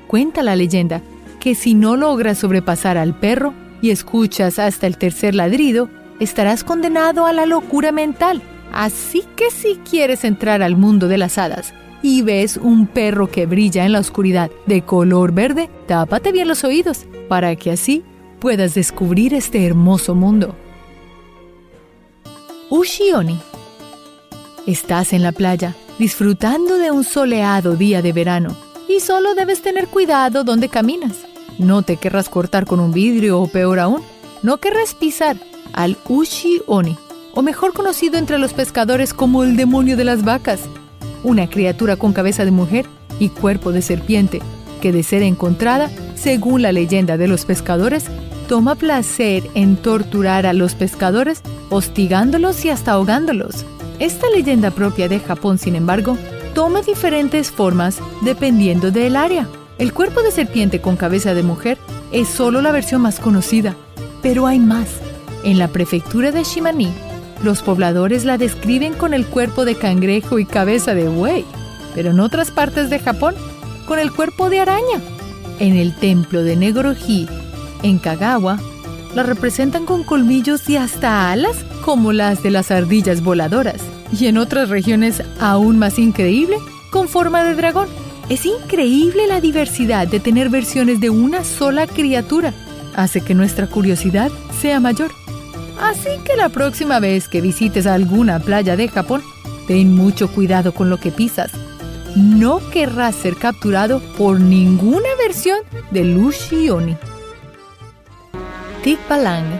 Cuenta 0.05 0.43
la 0.43 0.55
leyenda 0.55 1.01
que 1.39 1.55
si 1.55 1.73
no 1.73 1.97
logras 1.97 2.37
sobrepasar 2.37 2.99
al 2.99 3.17
perro 3.17 3.55
y 3.81 3.89
escuchas 3.89 4.59
hasta 4.59 4.85
el 4.85 4.99
tercer 4.99 5.33
ladrido, 5.33 5.89
estarás 6.19 6.63
condenado 6.63 7.25
a 7.25 7.33
la 7.33 7.47
locura 7.47 7.91
mental. 7.91 8.43
Así 8.71 9.23
que 9.35 9.49
si 9.49 9.77
quieres 9.89 10.23
entrar 10.23 10.61
al 10.61 10.77
mundo 10.77 11.07
de 11.07 11.17
las 11.17 11.39
hadas 11.39 11.73
y 12.03 12.21
ves 12.21 12.57
un 12.57 12.85
perro 12.85 13.31
que 13.31 13.47
brilla 13.47 13.83
en 13.83 13.93
la 13.93 13.99
oscuridad 13.99 14.51
de 14.67 14.83
color 14.83 15.31
verde, 15.31 15.71
tápate 15.87 16.31
bien 16.31 16.47
los 16.47 16.63
oídos 16.63 17.07
para 17.27 17.55
que 17.55 17.71
así 17.71 18.03
puedas 18.39 18.75
descubrir 18.75 19.33
este 19.33 19.65
hermoso 19.65 20.13
mundo. 20.13 20.55
Ushioni. 22.69 23.39
Estás 24.67 25.11
en 25.11 25.23
la 25.23 25.31
playa, 25.31 25.75
disfrutando 25.99 26.77
de 26.77 26.91
un 26.91 27.03
soleado 27.03 27.75
día 27.75 28.01
de 28.01 28.13
verano, 28.13 28.55
y 28.87 28.99
solo 28.99 29.35
debes 29.35 29.61
tener 29.61 29.87
cuidado 29.87 30.43
donde 30.43 30.69
caminas. 30.69 31.17
No 31.57 31.81
te 31.81 31.97
querrás 31.97 32.29
cortar 32.29 32.65
con 32.65 32.79
un 32.79 32.91
vidrio 32.91 33.39
o 33.39 33.47
peor 33.47 33.79
aún, 33.79 34.01
no 34.41 34.57
querrás 34.57 34.93
pisar 34.93 35.37
al 35.73 35.97
Ushi-Oni, 36.05 36.97
o 37.33 37.41
mejor 37.41 37.73
conocido 37.73 38.17
entre 38.17 38.37
los 38.37 38.53
pescadores 38.53 39.13
como 39.13 39.43
el 39.43 39.55
demonio 39.55 39.97
de 39.97 40.03
las 40.03 40.23
vacas, 40.23 40.61
una 41.23 41.49
criatura 41.49 41.95
con 41.95 42.13
cabeza 42.13 42.45
de 42.45 42.51
mujer 42.51 42.85
y 43.19 43.29
cuerpo 43.29 43.71
de 43.71 43.81
serpiente, 43.81 44.41
que 44.81 44.91
de 44.91 45.03
ser 45.03 45.23
encontrada, 45.23 45.89
según 46.15 46.61
la 46.61 46.71
leyenda 46.71 47.17
de 47.17 47.27
los 47.27 47.45
pescadores, 47.45 48.05
toma 48.47 48.75
placer 48.75 49.49
en 49.55 49.77
torturar 49.77 50.45
a 50.45 50.53
los 50.53 50.75
pescadores, 50.75 51.41
hostigándolos 51.69 52.65
y 52.65 52.69
hasta 52.69 52.91
ahogándolos. 52.91 53.65
Esta 53.99 54.29
leyenda 54.29 54.71
propia 54.71 55.07
de 55.07 55.19
Japón, 55.19 55.57
sin 55.57 55.75
embargo, 55.75 56.17
toma 56.53 56.81
diferentes 56.81 57.51
formas 57.51 57.99
dependiendo 58.21 58.91
del 58.91 59.15
área. 59.15 59.47
El 59.77 59.93
cuerpo 59.93 60.21
de 60.21 60.31
serpiente 60.31 60.81
con 60.81 60.97
cabeza 60.97 61.33
de 61.33 61.43
mujer 61.43 61.77
es 62.11 62.27
solo 62.27 62.61
la 62.61 62.71
versión 62.71 63.01
más 63.01 63.19
conocida, 63.19 63.75
pero 64.21 64.47
hay 64.47 64.59
más. 64.59 64.87
En 65.43 65.57
la 65.57 65.67
prefectura 65.67 66.31
de 66.31 66.43
Shimani, 66.43 66.89
los 67.43 67.61
pobladores 67.61 68.23
la 68.23 68.37
describen 68.37 68.93
con 68.93 69.13
el 69.13 69.25
cuerpo 69.25 69.65
de 69.65 69.75
cangrejo 69.75 70.39
y 70.39 70.45
cabeza 70.45 70.93
de 70.93 71.09
buey, 71.09 71.45
pero 71.93 72.11
en 72.11 72.19
otras 72.19 72.51
partes 72.51 72.89
de 72.89 72.99
Japón, 72.99 73.35
con 73.85 73.99
el 73.99 74.11
cuerpo 74.11 74.49
de 74.49 74.59
araña. 74.59 75.01
En 75.59 75.75
el 75.75 75.95
templo 75.95 76.43
de 76.43 76.55
Negoroji, 76.55 77.27
en 77.83 77.99
Kagawa, 77.99 78.59
la 79.13 79.23
representan 79.23 79.85
con 79.85 80.03
colmillos 80.03 80.67
y 80.69 80.77
hasta 80.77 81.31
alas 81.31 81.57
como 81.83 82.13
las 82.13 82.41
de 82.41 82.49
las 82.49 82.71
ardillas 82.71 83.21
voladoras. 83.21 83.81
Y 84.17 84.27
en 84.27 84.37
otras 84.37 84.69
regiones 84.69 85.21
aún 85.39 85.77
más 85.77 85.99
increíble, 85.99 86.57
con 86.89 87.09
forma 87.09 87.43
de 87.43 87.55
dragón. 87.55 87.87
Es 88.29 88.45
increíble 88.45 89.27
la 89.27 89.41
diversidad 89.41 90.07
de 90.07 90.21
tener 90.21 90.49
versiones 90.49 91.01
de 91.01 91.09
una 91.09 91.43
sola 91.43 91.85
criatura. 91.85 92.53
Hace 92.95 93.21
que 93.21 93.33
nuestra 93.33 93.67
curiosidad 93.67 94.31
sea 94.61 94.79
mayor. 94.79 95.11
Así 95.81 96.09
que 96.23 96.37
la 96.37 96.49
próxima 96.49 96.99
vez 96.99 97.27
que 97.27 97.41
visites 97.41 97.85
alguna 97.85 98.39
playa 98.39 98.77
de 98.77 98.87
Japón, 98.87 99.21
ten 99.67 99.93
mucho 99.93 100.31
cuidado 100.31 100.73
con 100.73 100.89
lo 100.89 100.97
que 100.97 101.11
pisas. 101.11 101.51
No 102.15 102.61
querrás 102.71 103.15
ser 103.15 103.35
capturado 103.35 103.99
por 104.17 104.39
ninguna 104.39 105.09
versión 105.17 105.59
de 105.91 106.05
Lushioni. 106.05 106.95
Tikbalang, 108.83 109.59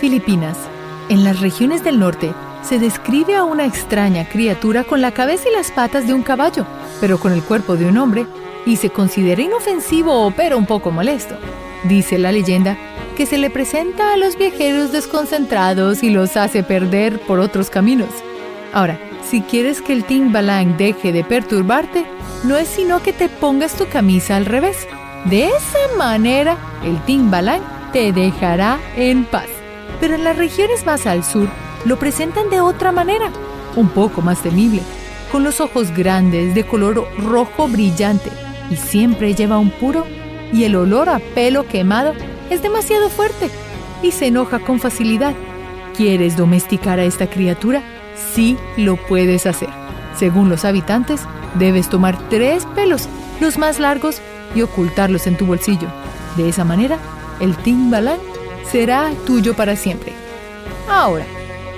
Filipinas. 0.00 0.69
En 1.10 1.24
las 1.24 1.40
regiones 1.40 1.82
del 1.82 1.98
norte 1.98 2.32
se 2.62 2.78
describe 2.78 3.34
a 3.34 3.42
una 3.42 3.66
extraña 3.66 4.28
criatura 4.28 4.84
con 4.84 5.00
la 5.00 5.10
cabeza 5.10 5.48
y 5.48 5.52
las 5.52 5.72
patas 5.72 6.06
de 6.06 6.14
un 6.14 6.22
caballo, 6.22 6.64
pero 7.00 7.18
con 7.18 7.32
el 7.32 7.42
cuerpo 7.42 7.76
de 7.76 7.86
un 7.86 7.98
hombre, 7.98 8.26
y 8.64 8.76
se 8.76 8.90
considera 8.90 9.42
inofensivo 9.42 10.32
pero 10.36 10.56
un 10.56 10.66
poco 10.66 10.92
molesto. 10.92 11.34
Dice 11.82 12.16
la 12.16 12.30
leyenda 12.30 12.78
que 13.16 13.26
se 13.26 13.38
le 13.38 13.50
presenta 13.50 14.12
a 14.12 14.16
los 14.16 14.38
viajeros 14.38 14.92
desconcentrados 14.92 16.04
y 16.04 16.10
los 16.10 16.36
hace 16.36 16.62
perder 16.62 17.18
por 17.22 17.40
otros 17.40 17.70
caminos. 17.70 18.10
Ahora, 18.72 18.96
si 19.28 19.40
quieres 19.40 19.82
que 19.82 19.92
el 19.92 20.04
Timbalang 20.04 20.76
deje 20.76 21.12
de 21.12 21.24
perturbarte, 21.24 22.04
no 22.44 22.56
es 22.56 22.68
sino 22.68 23.02
que 23.02 23.12
te 23.12 23.28
pongas 23.28 23.74
tu 23.74 23.88
camisa 23.88 24.36
al 24.36 24.46
revés. 24.46 24.86
De 25.24 25.48
esa 25.48 25.96
manera, 25.98 26.56
el 26.84 27.02
Timbalang 27.04 27.62
te 27.92 28.12
dejará 28.12 28.78
en 28.94 29.24
paz. 29.24 29.59
Pero 29.98 30.14
en 30.14 30.24
las 30.24 30.36
regiones 30.36 30.86
más 30.86 31.06
al 31.06 31.24
sur, 31.24 31.48
lo 31.84 31.98
presentan 31.98 32.50
de 32.50 32.60
otra 32.60 32.92
manera, 32.92 33.30
un 33.76 33.88
poco 33.88 34.22
más 34.22 34.42
temible, 34.42 34.82
con 35.32 35.44
los 35.44 35.60
ojos 35.60 35.90
grandes 35.96 36.54
de 36.54 36.64
color 36.64 37.06
rojo 37.18 37.68
brillante 37.68 38.30
y 38.70 38.76
siempre 38.76 39.34
lleva 39.34 39.58
un 39.58 39.70
puro 39.70 40.04
y 40.52 40.64
el 40.64 40.76
olor 40.76 41.08
a 41.08 41.18
pelo 41.34 41.66
quemado 41.66 42.12
es 42.50 42.62
demasiado 42.62 43.08
fuerte 43.08 43.50
y 44.02 44.10
se 44.12 44.26
enoja 44.26 44.58
con 44.58 44.80
facilidad. 44.80 45.34
¿Quieres 45.96 46.36
domesticar 46.36 46.98
a 46.98 47.04
esta 47.04 47.28
criatura? 47.28 47.82
Sí 48.34 48.56
lo 48.76 48.96
puedes 48.96 49.46
hacer. 49.46 49.68
Según 50.18 50.48
los 50.48 50.64
habitantes, 50.64 51.22
debes 51.58 51.88
tomar 51.88 52.18
tres 52.28 52.66
pelos, 52.74 53.08
los 53.40 53.58
más 53.58 53.78
largos, 53.78 54.20
y 54.54 54.62
ocultarlos 54.62 55.26
en 55.26 55.36
tu 55.36 55.46
bolsillo. 55.46 55.88
De 56.36 56.48
esa 56.48 56.64
manera, 56.64 56.98
el 57.40 57.56
Timbaland 57.56 58.20
será 58.70 59.12
tuyo 59.26 59.54
para 59.54 59.76
siempre. 59.76 60.12
Ahora, 60.88 61.24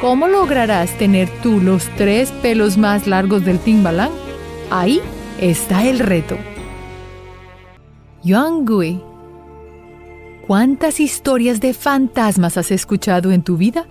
¿cómo 0.01 0.29
lograrás 0.29 0.91
tener 0.99 1.29
tú 1.43 1.61
los 1.61 1.87
tres 1.97 2.31
pelos 2.43 2.77
más 2.77 3.07
largos 3.07 3.45
del 3.45 3.59
Timbaland? 3.59 4.13
Ahí 4.71 5.01
está 5.41 5.87
el 5.87 5.99
reto. 5.99 6.37
Yuangui 8.23 9.01
¿Cuántas 10.47 11.01
historias 11.01 11.61
de 11.61 11.73
fantasmas 11.73 12.57
has 12.57 12.71
escuchado 12.71 13.33
en 13.33 13.43
tu 13.43 13.57
vida? 13.57 13.87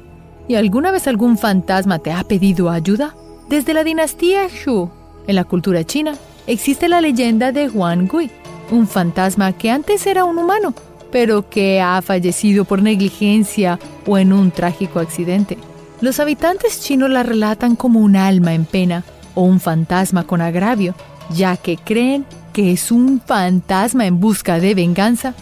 ¿Y 0.48 0.56
alguna 0.56 0.92
vez 0.92 1.08
algún 1.08 1.38
fantasma 1.38 2.00
te 2.00 2.12
ha 2.12 2.24
pedido 2.24 2.70
ayuda? 2.70 3.16
Desde 3.50 3.74
la 3.74 3.84
dinastía 3.84 4.48
Shu, 4.48 4.90
en 5.28 5.36
la 5.36 5.44
cultura 5.46 5.84
china, 5.86 6.16
existe 6.48 6.90
la 6.90 7.02
leyenda 7.02 7.52
de 7.52 7.70
Huan 7.70 8.08
Gui, 8.08 8.30
un 8.70 8.88
fantasma 8.88 9.54
que 9.54 9.72
antes 9.72 10.06
era 10.06 10.26
un 10.26 10.38
humano, 10.38 10.74
pero 11.12 11.50
que 11.50 11.82
ha 11.82 12.02
fallecido 12.02 12.66
por 12.66 12.82
negligencia 12.82 13.80
o 14.08 14.18
en 14.18 14.34
un 14.34 14.52
trágico 14.52 15.00
accidente. 15.00 15.58
Los 16.00 16.20
habitantes 16.20 16.82
chinos 16.82 17.10
la 17.10 17.24
relatan 17.24 17.76
como 17.76 18.00
un 18.00 18.16
alma 18.16 18.54
en 18.54 18.66
pena 18.66 19.04
o 19.36 19.42
un 19.42 19.60
fantasma 19.60 20.24
con 20.24 20.42
agravio, 20.42 20.96
ya 21.30 21.58
que 21.58 21.78
creen 21.78 22.26
que 22.54 22.72
es 22.72 22.92
un 22.92 23.22
fantasma 23.22 24.06
en 24.06 24.20
busca 24.20 24.60
de 24.60 24.74
venganza 24.74 25.36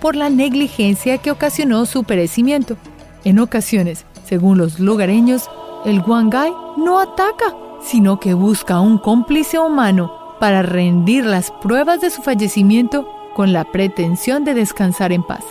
por 0.00 0.16
la 0.16 0.30
negligencia 0.30 1.18
que 1.18 1.30
ocasionó 1.30 1.86
su 1.86 2.04
perecimiento. 2.04 2.76
En 3.24 3.38
ocasiones, 3.38 4.04
según 4.24 4.58
los 4.58 4.80
lugareños, 4.80 5.50
el 5.84 6.00
guangay 6.00 6.52
no 6.76 6.98
ataca, 6.98 7.54
sino 7.82 8.18
que 8.18 8.34
busca 8.34 8.80
un 8.80 8.98
cómplice 8.98 9.58
humano 9.58 10.12
para 10.40 10.62
rendir 10.62 11.24
las 11.24 11.50
pruebas 11.50 12.00
de 12.00 12.10
su 12.10 12.22
fallecimiento 12.22 13.06
con 13.36 13.52
la 13.52 13.64
pretensión 13.64 14.44
de 14.44 14.54
descansar 14.54 15.12
en 15.12 15.22
paz. 15.22 15.44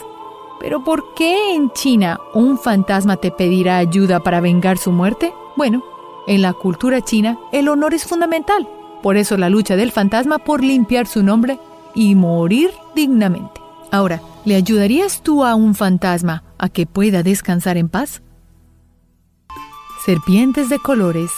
Pero 0.60 0.84
¿por 0.84 1.14
qué 1.14 1.54
en 1.54 1.70
China 1.70 2.20
un 2.34 2.58
fantasma 2.58 3.18
te 3.18 3.30
pedirá 3.30 3.78
ayuda 3.78 4.22
para 4.22 4.42
vengar 4.42 4.80
su 4.80 4.92
muerte? 4.92 5.36
Bueno, 5.56 5.84
en 6.26 6.42
la 6.42 6.54
cultura 6.54 7.02
china 7.02 7.38
el 7.52 7.70
honor 7.70 7.94
es 7.94 8.04
fundamental, 8.04 8.68
por 9.04 9.18
eso 9.18 9.38
la 9.38 9.52
lucha 9.52 9.76
del 9.76 9.92
fantasma 9.92 10.40
por 10.40 10.64
limpiar 10.64 11.06
su 11.06 11.22
nombre 11.22 11.60
y 11.94 12.16
morir 12.16 12.72
dignamente. 12.96 13.62
Ahora, 13.92 14.20
¿le 14.46 14.56
ayudarías 14.56 15.22
tú 15.22 15.46
a 15.46 15.54
un 15.54 15.76
fantasma 15.76 16.42
a 16.58 16.70
que 16.70 16.88
pueda 16.88 17.22
descansar 17.22 17.78
en 17.78 17.90
paz? 17.90 18.24
Serpientes 20.04 20.70
de 20.70 20.80
colores. 20.80 21.30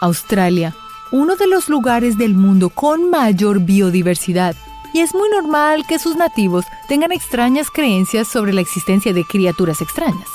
Australia, 0.00 0.74
uno 1.12 1.36
de 1.36 1.46
los 1.46 1.68
lugares 1.68 2.18
del 2.18 2.34
mundo 2.34 2.70
con 2.70 3.08
mayor 3.08 3.60
biodiversidad, 3.60 4.56
y 4.92 5.00
es 5.00 5.14
muy 5.14 5.28
normal 5.28 5.84
que 5.86 5.98
sus 5.98 6.16
nativos 6.16 6.64
tengan 6.88 7.12
extrañas 7.12 7.70
creencias 7.70 8.28
sobre 8.28 8.52
la 8.52 8.60
existencia 8.60 9.12
de 9.12 9.24
criaturas 9.24 9.80
extrañas. 9.80 10.28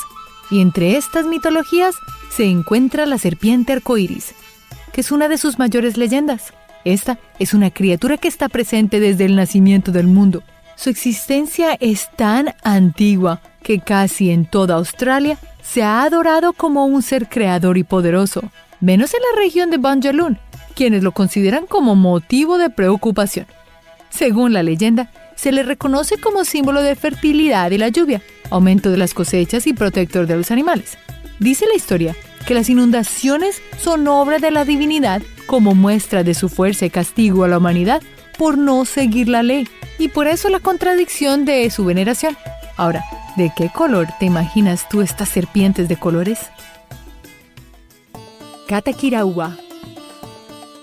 Y 0.50 0.62
entre 0.62 0.98
estas 0.98 1.26
mitologías 1.26 1.96
se 2.30 2.46
encuentra 2.46 3.06
la 3.06 3.18
serpiente 3.18 3.74
arcoíris, 3.74 4.34
que 4.94 5.02
es 5.02 5.12
una 5.12 5.28
de 5.28 5.38
sus 5.38 5.60
mayores 5.60 5.98
leyendas. 5.98 6.54
Esta 6.86 7.20
es 7.40 7.54
una 7.54 7.72
criatura 7.72 8.18
que 8.18 8.28
está 8.28 8.50
presente 8.50 9.00
desde 9.00 9.26
el 9.26 9.36
nacimiento 9.36 9.92
del 9.92 10.08
mundo 10.08 10.44
su 10.78 10.92
existencia 10.92 11.76
es 11.80 12.08
tan 12.16 12.54
antigua 12.64 13.42
que 13.64 13.80
casi 13.80 14.30
en 14.30 14.46
toda 14.46 14.76
Australia 14.76 15.40
se 15.64 15.82
ha 15.82 16.04
adorado 16.04 16.54
como 16.54 16.86
un 16.86 17.02
ser 17.02 17.28
creador 17.28 17.80
y 17.80 17.84
poderoso, 17.84 18.44
menos 18.80 19.16
en 19.16 19.22
la 19.22 19.42
región 19.42 19.72
de 19.72 19.78
Banjalun, 19.78 20.38
quienes 20.76 21.02
lo 21.02 21.14
consideran 21.14 21.66
como 21.66 21.96
motivo 21.96 22.60
de 22.60 22.70
preocupación. 22.70 23.48
Según 24.18 24.52
la 24.52 24.64
leyenda, 24.64 25.12
se 25.36 25.52
le 25.52 25.62
reconoce 25.62 26.18
como 26.18 26.44
símbolo 26.44 26.82
de 26.82 26.96
fertilidad 26.96 27.70
y 27.70 27.78
la 27.78 27.90
lluvia, 27.90 28.24
aumento 28.50 28.90
de 28.90 28.98
las 28.98 29.14
cosechas 29.14 29.68
y 29.68 29.74
protector 29.74 30.26
de 30.26 30.36
los 30.36 30.50
animales. 30.50 30.98
Dice 31.40 31.68
la 31.68 31.76
historia 31.76 32.16
que 32.48 32.56
las 32.56 32.68
inundaciones 32.68 33.62
son 33.80 34.08
obra 34.08 34.40
de 34.40 34.50
la 34.50 34.66
divinidad 34.66 35.22
como 35.46 35.76
muestra 35.76 36.24
de 36.24 36.34
su 36.34 36.50
fuerza 36.50 36.88
y 36.88 36.90
castigo 36.90 37.44
a 37.44 37.48
la 37.48 37.60
humanidad 37.60 38.02
por 38.40 38.58
no 38.58 38.86
seguir 38.86 39.30
la 39.30 39.44
ley, 39.44 39.68
y 40.00 40.08
por 40.08 40.26
eso 40.26 40.50
la 40.50 40.62
contradicción 40.62 41.46
de 41.46 41.70
su 41.70 41.86
veneración. 41.86 42.36
Ahora, 42.76 43.04
¿de 43.36 43.52
qué 43.56 43.70
color 43.70 44.08
te 44.20 44.26
imaginas 44.26 44.90
tú 44.90 45.02
estas 45.02 45.30
serpientes 45.30 45.88
de 45.88 45.96
colores? 45.96 46.40
Katakirawa. 48.68 49.58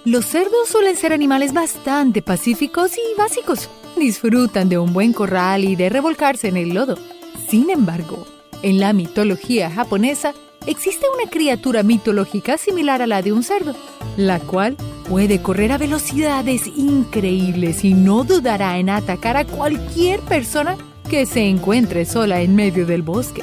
Los 0.05 0.27
cerdos 0.27 0.69
suelen 0.69 0.97
ser 0.97 1.15
animales 1.15 1.55
bastante 1.55 2.21
pacíficos 2.21 2.93
y 2.99 3.19
básicos. 3.19 3.71
Disfrutan 3.97 4.69
de 4.69 4.77
un 4.77 4.93
buen 4.93 5.15
corral 5.15 5.65
y 5.65 5.77
de 5.77 5.89
revolcarse 5.89 6.49
en 6.49 6.59
el 6.59 6.75
lodo. 6.75 6.99
Sin 7.49 7.71
embargo, 7.71 8.27
en 8.61 8.81
la 8.81 8.93
mitología 8.93 9.71
japonesa 9.71 10.35
existe 10.67 11.07
una 11.19 11.31
criatura 11.31 11.83
mitológica 11.83 12.59
similar 12.59 13.01
a 13.01 13.07
la 13.07 13.23
de 13.23 13.33
un 13.33 13.43
cerdo, 13.43 13.75
la 14.19 14.41
cual 14.41 14.77
puede 15.09 15.41
correr 15.41 15.73
a 15.73 15.79
velocidades 15.79 16.67
increíbles 16.67 17.83
y 17.83 17.95
no 17.95 18.25
dudará 18.25 18.77
en 18.77 18.91
atacar 18.91 19.39
a 19.39 19.47
cualquier 19.47 20.21
persona 20.21 20.77
que 21.09 21.25
se 21.25 21.49
encuentre 21.49 22.05
sola 22.05 22.43
en 22.43 22.55
medio 22.55 22.85
del 22.85 23.01
bosque. 23.01 23.43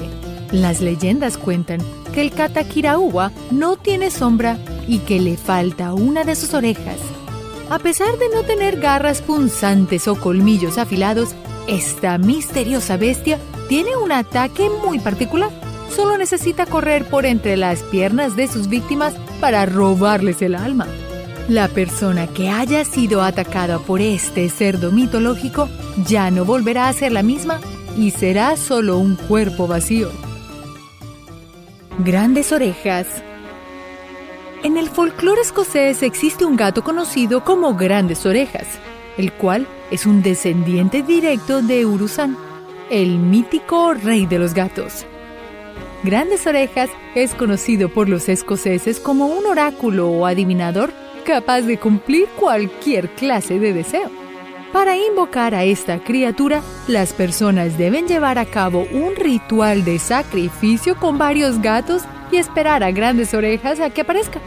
Las 0.52 0.80
leyendas 0.80 1.40
cuentan 1.40 1.80
que 2.14 2.22
el 2.22 2.32
Katakirauwa 2.32 3.32
no 3.50 3.78
tiene 3.78 4.12
sombra 4.12 4.60
y 4.88 5.00
que 5.00 5.20
le 5.20 5.38
falta 5.38 5.94
una 5.94 6.24
de 6.24 6.36
sus 6.36 6.54
orejas. 6.54 7.00
A 7.70 7.80
pesar 7.80 8.18
de 8.18 8.30
no 8.30 8.44
tener 8.44 8.80
garras 8.80 9.22
punzantes 9.22 10.08
o 10.08 10.20
colmillos 10.20 10.78
afilados, 10.78 11.30
esta 11.68 12.18
misteriosa 12.18 12.98
bestia 12.98 13.40
tiene 13.70 13.96
un 13.96 14.12
ataque 14.12 14.70
muy 14.86 15.00
particular. 15.00 15.50
Solo 15.96 16.18
necesita 16.18 16.66
correr 16.66 17.06
por 17.06 17.26
entre 17.26 17.56
las 17.58 17.84
piernas 17.84 18.36
de 18.36 18.48
sus 18.48 18.68
víctimas 18.68 19.14
para 19.40 19.66
robarles 19.66 20.42
el 20.42 20.56
alma. 20.56 20.88
La 21.48 21.68
persona 21.68 22.28
que 22.28 22.50
haya 22.50 22.86
sido 22.86 23.22
atacada 23.22 23.80
por 23.80 24.02
este 24.02 24.50
cerdo 24.50 24.92
mitológico 24.92 25.70
ya 26.06 26.32
no 26.32 26.46
volverá 26.46 26.88
a 26.88 26.94
ser 26.94 27.12
la 27.12 27.24
misma 27.24 27.60
y 27.98 28.12
será 28.12 28.56
solo 28.58 28.98
un 28.98 29.16
cuerpo 29.16 29.68
vacío. 29.68 30.12
Grandes 32.00 32.52
orejas. 32.52 33.08
En 34.64 34.78
el 34.78 34.90
folclore 34.90 35.42
escocés 35.42 36.04
existe 36.04 36.46
un 36.46 36.56
gato 36.56 36.84
conocido 36.84 37.44
como 37.44 37.74
Grandes 37.74 38.28
Orejas, 38.28 38.68
el 39.18 39.34
cual 39.34 39.66
es 39.90 40.06
un 40.06 40.22
descendiente 40.22 41.02
directo 41.02 41.64
de 41.64 41.84
Urusan, 41.84 42.38
el 42.92 43.18
mítico 43.18 43.96
rey 43.96 44.28
de 44.28 44.38
los 44.38 44.54
gatos. 44.54 45.08
Grandes 46.04 46.46
Orejas 46.46 46.92
es 47.16 47.34
conocido 47.34 47.90
por 47.90 48.08
los 48.08 48.30
escoceses 48.30 49.00
como 49.00 49.26
un 49.26 49.48
oráculo 49.48 50.10
o 50.10 50.28
adivinador 50.28 50.92
capaz 51.26 51.62
de 51.62 51.80
cumplir 51.80 52.28
cualquier 52.40 53.10
clase 53.10 53.60
de 53.60 53.74
deseo. 53.74 54.21
Para 54.74 54.96
invocar 54.96 55.54
a 55.54 55.66
esta 55.66 56.00
criatura, 56.00 56.62
las 56.88 57.12
personas 57.12 57.78
deben 57.78 58.08
llevar 58.08 58.40
a 58.40 58.46
cabo 58.46 58.88
un 58.94 59.18
ritual 59.18 59.84
de 59.84 60.00
sacrificio 60.00 60.96
con 60.96 61.18
varios 61.18 61.62
gatos 61.62 62.04
y 62.32 62.38
esperar 62.38 62.82
a 62.82 62.92
grandes 62.92 63.34
orejas 63.34 63.82
a 63.82 63.90
que 63.90 64.02
aparezca. 64.02 64.40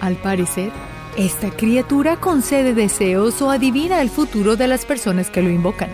Al 0.00 0.16
parecer, 0.16 0.72
esta 1.16 1.50
criatura 1.50 2.16
concede 2.16 2.74
deseos 2.74 3.40
o 3.42 3.50
adivina 3.50 4.02
el 4.02 4.10
futuro 4.10 4.56
de 4.56 4.66
las 4.66 4.84
personas 4.84 5.30
que 5.30 5.42
lo 5.42 5.50
invocan. 5.50 5.90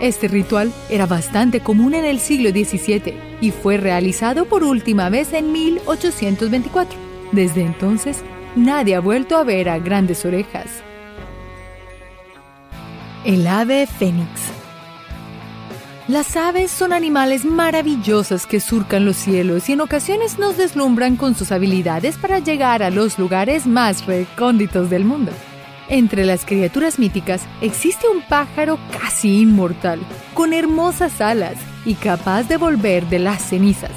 Este 0.00 0.26
ritual 0.26 0.72
era 0.88 1.04
bastante 1.04 1.60
común 1.60 1.92
en 1.92 2.06
el 2.06 2.20
siglo 2.20 2.48
XVII 2.48 3.14
y 3.42 3.50
fue 3.50 3.76
realizado 3.76 4.46
por 4.46 4.64
última 4.64 5.10
vez 5.10 5.34
en 5.34 5.52
1824. 5.52 6.98
Desde 7.32 7.62
entonces, 7.62 8.22
nadie 8.56 8.94
ha 8.94 9.00
vuelto 9.00 9.36
a 9.36 9.44
ver 9.44 9.68
a 9.68 9.78
grandes 9.78 10.24
orejas. 10.24 10.82
El 13.22 13.46
ave 13.46 13.86
fénix. 13.86 14.28
Las 16.08 16.38
aves 16.38 16.70
son 16.70 16.94
animales 16.94 17.44
maravillosos 17.44 18.46
que 18.46 18.60
surcan 18.60 19.04
los 19.04 19.16
cielos 19.16 19.68
y 19.68 19.74
en 19.74 19.82
ocasiones 19.82 20.38
nos 20.38 20.56
deslumbran 20.56 21.16
con 21.16 21.34
sus 21.34 21.52
habilidades 21.52 22.16
para 22.16 22.38
llegar 22.38 22.82
a 22.82 22.88
los 22.88 23.18
lugares 23.18 23.66
más 23.66 24.06
recónditos 24.06 24.88
del 24.88 25.04
mundo. 25.04 25.32
Entre 25.90 26.24
las 26.24 26.46
criaturas 26.46 26.98
míticas 26.98 27.42
existe 27.60 28.08
un 28.08 28.22
pájaro 28.22 28.78
casi 28.90 29.42
inmortal, 29.42 30.00
con 30.32 30.54
hermosas 30.54 31.20
alas 31.20 31.58
y 31.84 31.96
capaz 31.96 32.44
de 32.44 32.56
volver 32.56 33.06
de 33.10 33.18
las 33.18 33.42
cenizas. 33.42 33.92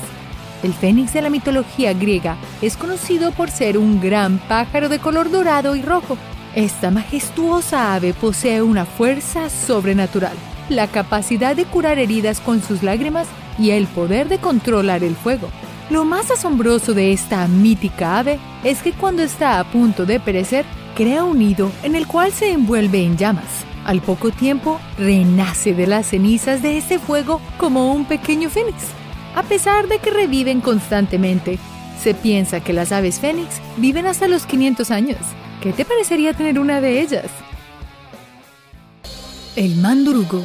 El 0.64 0.74
fénix 0.74 1.14
de 1.14 1.22
la 1.22 1.30
mitología 1.30 1.94
griega 1.94 2.36
es 2.62 2.76
conocido 2.76 3.32
por 3.32 3.50
ser 3.50 3.78
un 3.78 4.02
gran 4.02 4.38
pájaro 4.50 4.90
de 4.90 5.00
color 5.00 5.32
dorado 5.32 5.78
y 5.78 5.82
rojo. 5.82 6.18
Esta 6.56 6.92
majestuosa 6.92 7.96
ave 7.96 8.14
posee 8.14 8.62
una 8.62 8.86
fuerza 8.86 9.50
sobrenatural, 9.50 10.38
la 10.70 10.88
capacidad 10.88 11.56
de 11.56 11.66
curar 11.66 11.98
heridas 11.98 12.40
con 12.40 12.62
sus 12.62 12.84
lágrimas 12.84 13.28
y 13.58 13.72
el 13.72 13.88
poder 13.88 14.30
de 14.30 14.38
controlar 14.38 15.04
el 15.04 15.16
fuego. 15.16 15.50
Lo 15.90 16.06
más 16.06 16.30
asombroso 16.30 16.94
de 16.94 17.12
esta 17.12 17.48
mítica 17.48 18.20
ave 18.20 18.40
es 18.64 18.84
que 18.84 18.92
cuando 18.92 19.24
está 19.24 19.60
a 19.60 19.64
punto 19.64 20.06
de 20.06 20.20
perecer, 20.20 20.64
crea 20.96 21.24
un 21.24 21.40
nido 21.40 21.72
en 21.82 21.96
el 21.96 22.06
cual 22.06 22.32
se 22.32 22.52
envuelve 22.52 23.04
en 23.04 23.18
llamas. 23.18 23.66
Al 23.84 24.02
poco 24.02 24.30
tiempo, 24.30 24.80
renace 25.00 25.74
de 25.74 25.88
las 25.88 26.08
cenizas 26.08 26.62
de 26.62 26.78
ese 26.78 27.00
fuego 27.00 27.42
como 27.58 27.92
un 27.94 28.06
pequeño 28.06 28.52
fénix. 28.52 28.78
A 29.36 29.42
pesar 29.42 29.88
de 29.88 29.98
que 29.98 30.12
reviven 30.12 30.62
constantemente, 30.62 31.58
se 32.00 32.14
piensa 32.14 32.60
que 32.60 32.74
las 32.74 32.92
aves 32.92 33.20
fénix 33.20 33.60
viven 33.78 34.06
hasta 34.06 34.28
los 34.28 34.46
500 34.46 34.92
años. 34.92 35.18
¿Qué 35.64 35.72
te 35.72 35.86
parecería 35.86 36.34
tener 36.34 36.60
una 36.60 36.82
de 36.82 37.00
ellas? 37.00 37.28
El 39.56 39.78
mandurugo. 39.78 40.44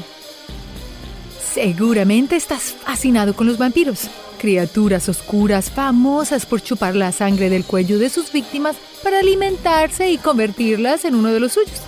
Seguramente 1.53 2.37
estás 2.37 2.77
fascinado 2.85 3.35
con 3.35 3.49
los 3.49 3.59
vampiros, 3.59 4.09
criaturas 4.39 5.09
oscuras 5.09 5.73
famosas 5.73 6.47
por 6.47 6.63
chupar 6.63 6.95
la 6.95 7.11
sangre 7.11 7.51
del 7.51 7.65
cuello 7.65 7.99
de 7.99 8.11
sus 8.11 8.31
víctimas 8.31 8.77
para 9.03 9.19
alimentarse 9.19 10.09
y 10.09 10.19
convertirlas 10.19 11.05
en 11.05 11.17
uno 11.17 11.33
de 11.33 11.41
los 11.41 11.55
suyos. 11.55 11.83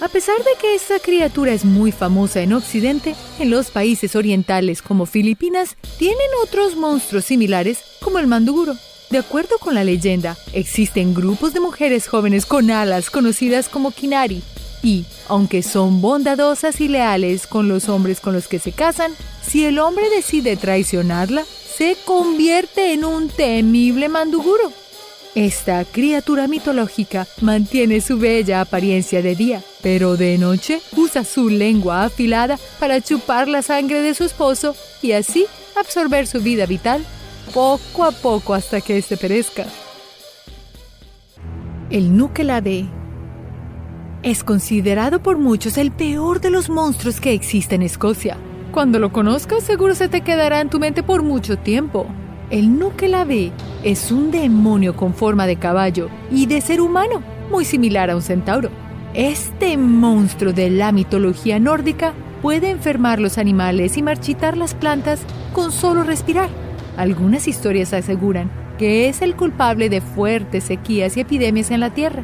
A 0.00 0.08
pesar 0.08 0.38
de 0.38 0.52
que 0.58 0.74
esta 0.74 1.00
criatura 1.00 1.52
es 1.52 1.66
muy 1.66 1.92
famosa 1.92 2.40
en 2.40 2.54
Occidente, 2.54 3.14
en 3.38 3.50
los 3.50 3.70
países 3.70 4.16
orientales 4.16 4.80
como 4.80 5.04
Filipinas 5.04 5.76
tienen 5.98 6.28
otros 6.42 6.76
monstruos 6.76 7.26
similares 7.26 7.84
como 8.00 8.18
el 8.18 8.26
manduguro. 8.26 8.74
De 9.10 9.18
acuerdo 9.18 9.58
con 9.58 9.74
la 9.74 9.82
leyenda, 9.82 10.36
existen 10.52 11.14
grupos 11.14 11.52
de 11.52 11.58
mujeres 11.58 12.06
jóvenes 12.06 12.46
con 12.46 12.70
alas 12.70 13.10
conocidas 13.10 13.68
como 13.68 13.90
kinari 13.90 14.40
y, 14.84 15.04
aunque 15.28 15.64
son 15.64 16.00
bondadosas 16.00 16.80
y 16.80 16.86
leales 16.86 17.48
con 17.48 17.68
los 17.68 17.88
hombres 17.88 18.20
con 18.20 18.34
los 18.34 18.46
que 18.46 18.60
se 18.60 18.70
casan, 18.70 19.12
si 19.44 19.64
el 19.64 19.80
hombre 19.80 20.08
decide 20.10 20.56
traicionarla, 20.56 21.44
se 21.44 21.96
convierte 22.04 22.92
en 22.92 23.04
un 23.04 23.28
temible 23.28 24.08
manduguro. 24.08 24.72
Esta 25.34 25.84
criatura 25.84 26.46
mitológica 26.46 27.26
mantiene 27.40 28.00
su 28.00 28.16
bella 28.16 28.60
apariencia 28.60 29.22
de 29.22 29.34
día, 29.34 29.60
pero 29.82 30.16
de 30.16 30.38
noche 30.38 30.80
usa 30.96 31.24
su 31.24 31.48
lengua 31.48 32.04
afilada 32.04 32.60
para 32.78 33.00
chupar 33.00 33.48
la 33.48 33.62
sangre 33.62 34.02
de 34.02 34.14
su 34.14 34.22
esposo 34.22 34.76
y 35.02 35.12
así 35.12 35.46
absorber 35.74 36.28
su 36.28 36.40
vida 36.40 36.66
vital 36.66 37.04
poco 37.52 38.04
a 38.04 38.12
poco 38.12 38.54
hasta 38.54 38.80
que 38.80 38.98
éste 38.98 39.16
perezca. 39.16 39.66
El 41.90 42.16
Nukelade 42.16 42.86
es 44.22 44.44
considerado 44.44 45.22
por 45.22 45.38
muchos 45.38 45.78
el 45.78 45.90
peor 45.90 46.40
de 46.40 46.50
los 46.50 46.68
monstruos 46.68 47.20
que 47.20 47.32
existe 47.32 47.74
en 47.74 47.82
Escocia. 47.82 48.36
Cuando 48.70 48.98
lo 48.98 49.12
conozcas 49.12 49.64
seguro 49.64 49.94
se 49.94 50.08
te 50.08 50.20
quedará 50.20 50.60
en 50.60 50.70
tu 50.70 50.78
mente 50.78 51.02
por 51.02 51.22
mucho 51.22 51.58
tiempo. 51.58 52.06
El 52.50 52.78
Nukelade 52.78 53.52
es 53.82 54.12
un 54.12 54.30
demonio 54.30 54.94
con 54.94 55.14
forma 55.14 55.46
de 55.46 55.56
caballo 55.56 56.08
y 56.30 56.46
de 56.46 56.60
ser 56.60 56.80
humano, 56.80 57.22
muy 57.50 57.64
similar 57.64 58.10
a 58.10 58.16
un 58.16 58.22
centauro. 58.22 58.70
Este 59.14 59.76
monstruo 59.76 60.52
de 60.52 60.70
la 60.70 60.92
mitología 60.92 61.58
nórdica 61.58 62.12
puede 62.42 62.70
enfermar 62.70 63.20
los 63.20 63.38
animales 63.38 63.96
y 63.96 64.02
marchitar 64.02 64.56
las 64.56 64.74
plantas 64.74 65.20
con 65.52 65.72
solo 65.72 66.04
respirar. 66.04 66.48
Algunas 67.00 67.48
historias 67.48 67.94
aseguran 67.94 68.50
que 68.78 69.08
es 69.08 69.22
el 69.22 69.34
culpable 69.34 69.88
de 69.88 70.02
fuertes 70.02 70.64
sequías 70.64 71.16
y 71.16 71.20
epidemias 71.20 71.70
en 71.70 71.80
la 71.80 71.94
Tierra. 71.94 72.22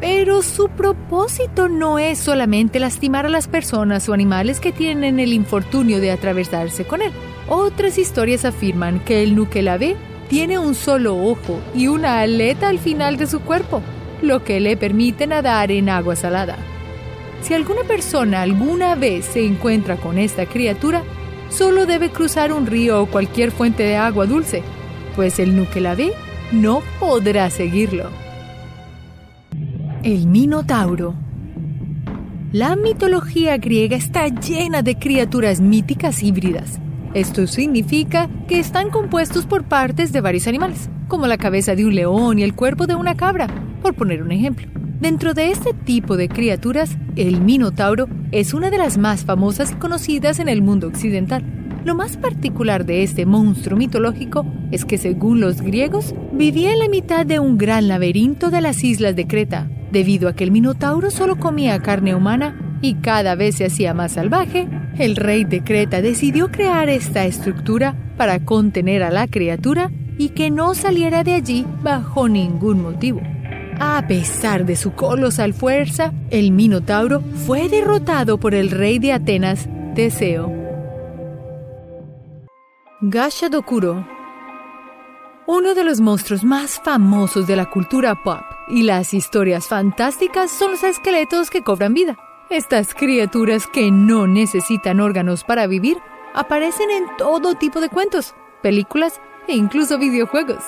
Pero 0.00 0.40
su 0.40 0.70
propósito 0.70 1.68
no 1.68 1.98
es 1.98 2.16
solamente 2.16 2.80
lastimar 2.80 3.26
a 3.26 3.28
las 3.28 3.46
personas 3.46 4.08
o 4.08 4.14
animales 4.14 4.58
que 4.58 4.72
tienen 4.72 5.20
el 5.20 5.34
infortunio 5.34 6.00
de 6.00 6.12
atravesarse 6.12 6.86
con 6.86 7.02
él. 7.02 7.12
Otras 7.46 7.98
historias 7.98 8.46
afirman 8.46 9.00
que 9.00 9.22
el 9.22 9.36
Nukelave 9.36 9.96
tiene 10.30 10.58
un 10.58 10.74
solo 10.74 11.22
ojo 11.22 11.60
y 11.74 11.88
una 11.88 12.20
aleta 12.20 12.70
al 12.70 12.78
final 12.78 13.18
de 13.18 13.26
su 13.26 13.40
cuerpo, 13.40 13.82
lo 14.22 14.42
que 14.42 14.60
le 14.60 14.78
permite 14.78 15.26
nadar 15.26 15.70
en 15.70 15.90
agua 15.90 16.16
salada. 16.16 16.56
Si 17.42 17.52
alguna 17.52 17.82
persona 17.82 18.40
alguna 18.40 18.94
vez 18.94 19.26
se 19.26 19.44
encuentra 19.44 19.96
con 19.96 20.16
esta 20.16 20.46
criatura, 20.46 21.02
solo 21.48 21.86
debe 21.86 22.10
cruzar 22.10 22.52
un 22.52 22.66
río 22.66 23.02
o 23.02 23.06
cualquier 23.06 23.50
fuente 23.50 23.82
de 23.82 23.96
agua 23.96 24.26
dulce, 24.26 24.62
pues 25.14 25.38
el 25.38 25.56
Nukelave 25.56 26.12
no 26.52 26.82
podrá 27.00 27.50
seguirlo. 27.50 28.10
El 30.02 30.26
Minotauro 30.26 31.14
La 32.52 32.76
mitología 32.76 33.56
griega 33.56 33.96
está 33.96 34.28
llena 34.28 34.82
de 34.82 34.96
criaturas 34.96 35.60
míticas 35.60 36.22
híbridas. 36.22 36.78
Esto 37.14 37.46
significa 37.46 38.28
que 38.46 38.60
están 38.60 38.90
compuestos 38.90 39.46
por 39.46 39.64
partes 39.64 40.12
de 40.12 40.20
varios 40.20 40.46
animales, 40.46 40.90
como 41.08 41.26
la 41.26 41.38
cabeza 41.38 41.74
de 41.74 41.86
un 41.86 41.94
león 41.94 42.38
y 42.38 42.42
el 42.42 42.54
cuerpo 42.54 42.86
de 42.86 42.94
una 42.94 43.16
cabra, 43.16 43.48
por 43.82 43.94
poner 43.94 44.22
un 44.22 44.32
ejemplo. 44.32 44.75
Dentro 45.00 45.34
de 45.34 45.50
este 45.50 45.74
tipo 45.74 46.16
de 46.16 46.28
criaturas, 46.28 46.96
el 47.16 47.42
Minotauro 47.42 48.08
es 48.32 48.54
una 48.54 48.70
de 48.70 48.78
las 48.78 48.96
más 48.96 49.26
famosas 49.26 49.72
y 49.72 49.74
conocidas 49.74 50.38
en 50.38 50.48
el 50.48 50.62
mundo 50.62 50.88
occidental. 50.88 51.44
Lo 51.84 51.94
más 51.94 52.16
particular 52.16 52.86
de 52.86 53.02
este 53.02 53.26
monstruo 53.26 53.76
mitológico 53.76 54.46
es 54.70 54.86
que 54.86 54.96
según 54.96 55.40
los 55.40 55.60
griegos, 55.60 56.14
vivía 56.32 56.72
en 56.72 56.78
la 56.78 56.88
mitad 56.88 57.26
de 57.26 57.38
un 57.38 57.58
gran 57.58 57.88
laberinto 57.88 58.50
de 58.50 58.62
las 58.62 58.82
islas 58.84 59.14
de 59.14 59.26
Creta, 59.26 59.68
debido 59.92 60.30
a 60.30 60.34
que 60.34 60.44
el 60.44 60.50
Minotauro 60.50 61.10
solo 61.10 61.36
comía 61.36 61.82
carne 61.82 62.14
humana 62.14 62.78
y 62.80 62.94
cada 62.94 63.34
vez 63.34 63.56
se 63.56 63.66
hacía 63.66 63.92
más 63.92 64.12
salvaje, 64.12 64.66
el 64.98 65.14
rey 65.14 65.44
de 65.44 65.62
Creta 65.62 66.00
decidió 66.00 66.50
crear 66.50 66.88
esta 66.88 67.26
estructura 67.26 67.94
para 68.16 68.40
contener 68.40 69.02
a 69.02 69.10
la 69.10 69.28
criatura 69.28 69.90
y 70.16 70.30
que 70.30 70.50
no 70.50 70.74
saliera 70.74 71.22
de 71.22 71.34
allí 71.34 71.66
bajo 71.82 72.30
ningún 72.30 72.80
motivo. 72.80 73.20
A 73.78 74.06
pesar 74.06 74.64
de 74.64 74.74
su 74.74 74.92
colosal 74.92 75.52
fuerza, 75.52 76.12
el 76.30 76.50
Minotauro 76.50 77.22
fue 77.46 77.68
derrotado 77.68 78.38
por 78.38 78.54
el 78.54 78.70
rey 78.70 78.98
de 78.98 79.12
Atenas, 79.12 79.68
Teseo. 79.94 80.50
Gashadokuro 83.02 84.06
Uno 85.46 85.74
de 85.74 85.84
los 85.84 86.00
monstruos 86.00 86.42
más 86.42 86.80
famosos 86.82 87.46
de 87.46 87.56
la 87.56 87.66
cultura 87.66 88.22
pop 88.22 88.40
y 88.68 88.82
las 88.82 89.12
historias 89.12 89.66
fantásticas 89.66 90.50
son 90.50 90.72
los 90.72 90.82
esqueletos 90.82 91.50
que 91.50 91.62
cobran 91.62 91.92
vida. 91.92 92.16
Estas 92.48 92.94
criaturas 92.94 93.66
que 93.66 93.90
no 93.90 94.26
necesitan 94.26 95.00
órganos 95.00 95.44
para 95.44 95.66
vivir 95.66 95.98
aparecen 96.34 96.90
en 96.90 97.04
todo 97.18 97.56
tipo 97.56 97.80
de 97.80 97.90
cuentos, 97.90 98.34
películas 98.62 99.20
e 99.48 99.54
incluso 99.54 99.98
videojuegos. 99.98 100.62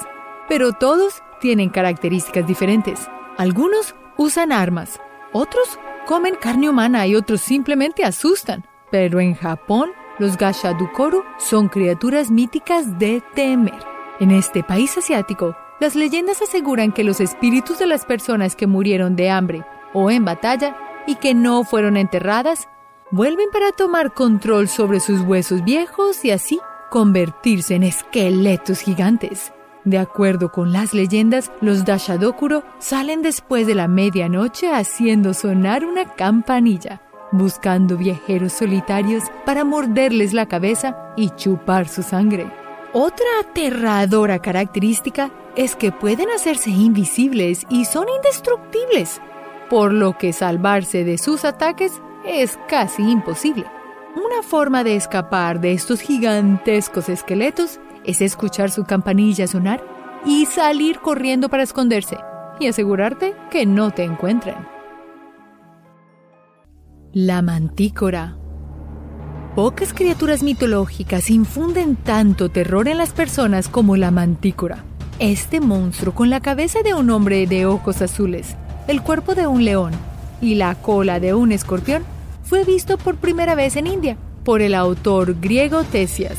Pero 0.49 0.73
todos 0.73 1.23
tienen 1.41 1.69
características 1.71 2.47
diferentes. 2.47 3.09
Algunos 3.37 3.95
usan 4.17 4.53
armas, 4.53 5.01
otros 5.33 5.79
comen 6.07 6.35
carne 6.35 6.71
humana 6.71 7.07
y 7.07 7.15
otros 7.15 7.41
simplemente 7.41 8.05
asustan. 8.05 8.65
Pero 8.91 9.21
en 9.21 9.35
Japón, 9.35 9.91
los 10.19 10.37
Gashadukoru 10.37 11.23
son 11.39 11.69
criaturas 11.69 12.31
míticas 12.31 12.99
de 12.99 13.23
temer. 13.35 13.79
En 14.19 14.31
este 14.31 14.63
país 14.63 14.97
asiático, 14.97 15.55
las 15.81 15.95
leyendas 15.95 16.43
aseguran 16.43 16.93
que 16.93 17.05
los 17.05 17.21
espíritus 17.21 17.79
de 17.79 17.87
las 17.87 18.05
personas 18.05 18.57
que 18.57 18.67
murieron 18.67 19.15
de 19.15 19.31
hambre 19.31 19.65
o 19.93 20.11
en 20.11 20.25
batalla 20.25 20.77
y 21.07 21.15
que 21.17 21.35
no 21.35 21.63
fueron 21.63 21.97
enterradas 21.97 22.69
vuelven 23.11 23.51
para 23.53 23.73
tomar 23.73 24.13
control 24.13 24.69
sobre 24.69 25.01
sus 25.01 25.21
huesos 25.21 25.65
viejos 25.65 26.25
y 26.25 26.31
así 26.31 26.59
convertirse 26.91 27.75
en 27.75 27.85
esqueletos 27.85 28.81
gigantes. 28.81 29.53
De 29.89 29.97
acuerdo 29.97 30.53
con 30.53 30.71
las 30.71 30.93
leyendas, 30.93 31.51
los 31.63 31.87
Dashadokuro 31.87 32.63
salen 32.79 33.23
después 33.23 33.67
de 33.67 33.75
la 33.75 33.89
medianoche 33.89 34.71
haciendo 34.71 35.33
sonar 35.33 35.87
una 35.87 36.15
campanilla, 36.15 37.01
buscando 37.33 37.97
viajeros 37.97 38.53
solitarios 38.53 39.25
para 39.47 39.65
morderles 39.65 40.35
la 40.35 40.45
cabeza 40.45 41.15
y 41.17 41.31
chupar 41.31 41.89
su 41.89 42.03
sangre. 42.03 42.53
Otra 42.93 43.25
aterradora 43.41 44.41
característica 44.41 45.31
es 45.57 45.75
que 45.75 45.91
pueden 45.91 46.29
hacerse 46.33 46.69
invisibles 46.69 47.65
y 47.71 47.87
son 47.87 48.09
indestructibles, 48.15 49.23
por 49.71 49.95
lo 49.95 50.19
que 50.19 50.35
salvarse 50.35 51.03
de 51.03 51.17
sus 51.17 51.47
ataques 51.47 52.03
es 52.27 52.59
casi 52.69 53.11
imposible. 53.11 53.65
Una 54.17 54.43
forma 54.43 54.85
de 54.85 54.97
escapar 54.97 55.61
de 55.61 55.73
estos 55.73 56.03
gigantescos 56.03 57.09
esqueletos 57.09 57.81
es 58.09 58.23
escuchar 58.23 58.71
su 58.71 58.85
campanilla 58.85 59.47
sonar 59.47 59.85
y 60.25 60.47
salir 60.47 60.99
corriendo 60.99 61.51
para 61.51 61.63
esconderse 61.63 62.17
y 62.59 62.67
asegurarte 62.67 63.35
que 63.51 63.67
no 63.67 63.91
te 63.91 64.03
encuentren. 64.03 64.57
La 67.13 67.43
mantícora. 67.43 68.39
Pocas 69.55 69.93
criaturas 69.93 70.43
mitológicas 70.43 71.31
infunden 71.31 71.97
tanto 71.97 72.49
terror 72.49 72.89
en 72.89 72.97
las 72.97 73.13
personas 73.13 73.69
como 73.69 73.97
la 73.97 74.11
mantícora. 74.11 74.85
Este 75.19 75.61
monstruo 75.61 76.15
con 76.15 76.31
la 76.31 76.41
cabeza 76.41 76.81
de 76.83 76.95
un 76.95 77.11
hombre 77.11 77.47
de 77.47 77.67
ojos 77.67 78.01
azules, 78.01 78.57
el 78.87 79.03
cuerpo 79.03 79.35
de 79.35 79.47
un 79.47 79.65
león 79.65 79.93
y 80.41 80.55
la 80.55 80.77
cola 80.77 81.21
de 81.21 81.35
un 81.35 81.53
escorpión 81.53 82.05
fue 82.43 82.65
visto 82.65 82.97
por 82.97 83.17
primera 83.17 83.55
vez 83.55 83.77
en 83.77 83.87
India 83.87 84.17
por 84.45 84.63
el 84.63 84.75
autor 84.75 85.39
griego 85.41 85.83
Tesias 85.85 86.39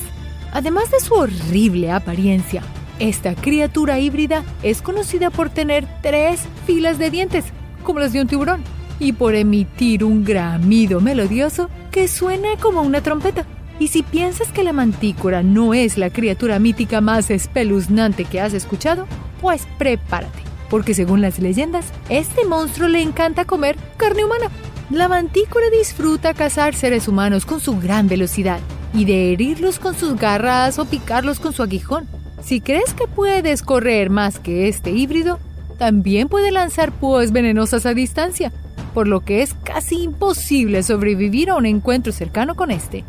Además 0.52 0.90
de 0.92 1.00
su 1.00 1.14
horrible 1.14 1.92
apariencia, 1.92 2.64
esta 3.00 3.36
criatura 3.36 4.00
híbrida 4.00 4.44
es 4.64 4.82
conocida 4.82 5.30
por 5.30 5.50
tener 5.50 5.88
tres 6.02 6.42
filas 6.66 6.98
de 6.98 7.10
dientes, 7.10 7.46
como 7.84 8.00
las 8.00 8.14
de 8.14 8.22
un 8.22 8.28
tiburón, 8.28 8.64
y 9.00 9.14
por 9.14 9.36
emitir 9.36 10.04
un 10.04 10.26
gramido 10.26 11.00
melodioso 11.00 11.70
que 11.92 12.08
suena 12.08 12.50
como 12.60 12.82
una 12.82 13.02
trompeta. 13.02 13.46
Y 13.80 13.88
si 13.88 14.04
piensas 14.04 14.52
que 14.52 14.64
la 14.64 14.74
mantícora 14.74 15.44
no 15.44 15.74
es 15.74 15.98
la 15.98 16.10
criatura 16.10 16.60
mítica 16.60 17.00
más 17.00 17.30
espeluznante 17.30 18.26
que 18.26 18.42
has 18.42 18.54
escuchado, 18.54 19.08
pues 19.40 19.66
prepárate, 19.78 20.42
porque 20.70 20.94
según 20.94 21.22
las 21.22 21.40
leyendas, 21.40 21.94
este 22.10 22.44
monstruo 22.44 22.90
le 22.90 23.02
encanta 23.02 23.46
comer 23.46 23.78
carne 23.96 24.26
humana. 24.26 24.50
La 24.90 25.08
mantícora 25.08 25.70
disfruta 25.70 26.34
cazar 26.34 26.76
seres 26.76 27.08
humanos 27.08 27.46
con 27.46 27.62
su 27.62 27.80
gran 27.80 28.10
velocidad 28.10 28.60
y 28.94 29.06
de 29.06 29.32
herirlos 29.32 29.80
con 29.80 29.96
sus 29.96 30.16
garras 30.16 30.80
o 30.80 30.86
picarlos 30.86 31.40
con 31.40 31.54
su 31.54 31.64
aguijón. 31.64 32.08
Si 32.42 32.62
crees 32.62 32.94
que 32.94 33.08
puedes 33.08 33.62
correr 33.62 34.10
más 34.10 34.40
que 34.40 34.68
este 34.68 34.92
híbrido, 34.92 35.40
también 35.78 36.28
puede 36.28 36.52
lanzar 36.52 36.92
púas 36.92 37.32
venenosas 37.32 37.86
a 37.86 37.94
distancia, 37.94 38.52
por 38.94 39.08
lo 39.08 39.22
que 39.22 39.42
es 39.42 39.54
casi 39.54 40.04
imposible 40.04 40.84
sobrevivir 40.84 41.50
a 41.50 41.56
un 41.56 41.66
encuentro 41.66 42.12
cercano 42.12 42.56
con 42.56 42.72
este. 42.72 43.04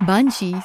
Banshees. 0.00 0.64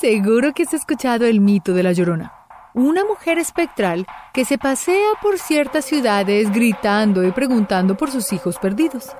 Seguro 0.00 0.52
que 0.52 0.64
has 0.64 0.74
escuchado 0.74 1.24
el 1.26 1.40
mito 1.40 1.72
de 1.72 1.82
la 1.82 1.92
Llorona, 1.92 2.32
una 2.74 3.04
mujer 3.04 3.38
espectral 3.38 4.06
que 4.34 4.44
se 4.44 4.58
pasea 4.58 5.12
por 5.22 5.38
ciertas 5.38 5.84
ciudades 5.86 6.52
gritando 6.52 7.24
y 7.24 7.32
preguntando 7.32 7.96
por 7.96 8.10
sus 8.10 8.32
hijos 8.32 8.58
perdidos. 8.58 9.16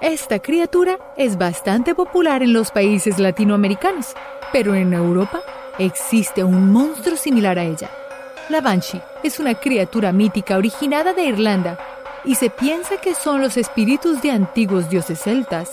Esta 0.00 0.38
criatura 0.38 0.98
es 1.18 1.36
bastante 1.36 1.94
popular 1.94 2.42
en 2.42 2.54
los 2.54 2.70
países 2.70 3.18
latinoamericanos, 3.18 4.14
pero 4.50 4.74
en 4.74 4.94
Europa 4.94 5.42
existe 5.78 6.42
un 6.42 6.72
monstruo 6.72 7.18
similar 7.18 7.58
a 7.58 7.64
ella. 7.64 7.90
La 8.48 8.62
Banshee 8.62 9.02
es 9.22 9.38
una 9.38 9.54
criatura 9.56 10.10
mítica 10.12 10.56
originada 10.56 11.12
de 11.12 11.24
Irlanda 11.24 11.78
y 12.24 12.36
se 12.36 12.48
piensa 12.48 12.96
que 12.96 13.14
son 13.14 13.42
los 13.42 13.58
espíritus 13.58 14.22
de 14.22 14.30
antiguos 14.30 14.88
dioses 14.88 15.20
celtas. 15.20 15.72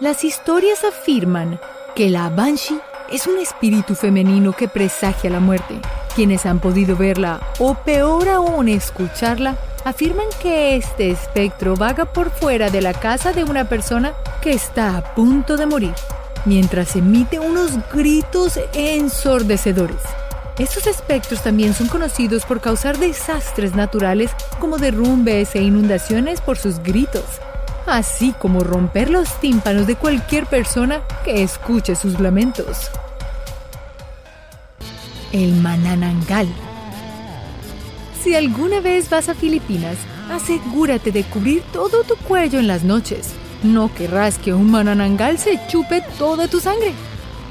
Las 0.00 0.24
historias 0.24 0.82
afirman 0.82 1.60
que 1.94 2.10
la 2.10 2.30
Banshee 2.30 2.80
es 3.10 3.26
un 3.26 3.38
espíritu 3.38 3.94
femenino 3.94 4.52
que 4.52 4.68
presagia 4.68 5.30
la 5.30 5.40
muerte. 5.40 5.80
Quienes 6.14 6.46
han 6.46 6.58
podido 6.60 6.96
verla 6.96 7.40
o 7.58 7.74
peor 7.74 8.28
aún 8.28 8.68
escucharla 8.68 9.56
afirman 9.84 10.26
que 10.42 10.76
este 10.76 11.10
espectro 11.10 11.74
vaga 11.74 12.04
por 12.04 12.30
fuera 12.30 12.70
de 12.70 12.82
la 12.82 12.92
casa 12.92 13.32
de 13.32 13.44
una 13.44 13.68
persona 13.68 14.12
que 14.42 14.50
está 14.50 14.96
a 14.96 15.14
punto 15.14 15.56
de 15.56 15.66
morir, 15.66 15.94
mientras 16.44 16.96
emite 16.96 17.38
unos 17.38 17.72
gritos 17.92 18.58
ensordecedores. 18.74 20.00
Estos 20.58 20.88
espectros 20.88 21.42
también 21.42 21.72
son 21.72 21.86
conocidos 21.86 22.44
por 22.44 22.60
causar 22.60 22.98
desastres 22.98 23.76
naturales 23.76 24.32
como 24.58 24.76
derrumbes 24.76 25.54
e 25.54 25.62
inundaciones 25.62 26.40
por 26.40 26.58
sus 26.58 26.80
gritos, 26.80 27.24
así 27.88 28.34
como 28.38 28.60
romper 28.60 29.10
los 29.10 29.40
tímpanos 29.40 29.86
de 29.86 29.96
cualquier 29.96 30.46
persona 30.46 31.02
que 31.24 31.42
escuche 31.42 31.94
sus 31.96 32.20
lamentos. 32.20 32.90
El 35.32 35.54
Mananangal 35.54 36.48
si 38.22 38.34
alguna 38.34 38.80
vez 38.80 39.08
vas 39.08 39.28
a 39.28 39.34
Filipinas, 39.34 39.96
asegúrate 40.30 41.12
de 41.12 41.22
cubrir 41.22 41.62
todo 41.72 42.02
tu 42.02 42.16
cuello 42.16 42.58
en 42.58 42.66
las 42.66 42.82
noches. 42.82 43.30
No 43.62 43.94
querrás 43.94 44.38
que 44.38 44.52
un 44.52 44.70
mananangal 44.70 45.38
se 45.38 45.58
chupe 45.68 46.02
toda 46.18 46.48
tu 46.48 46.58
sangre. 46.58 46.92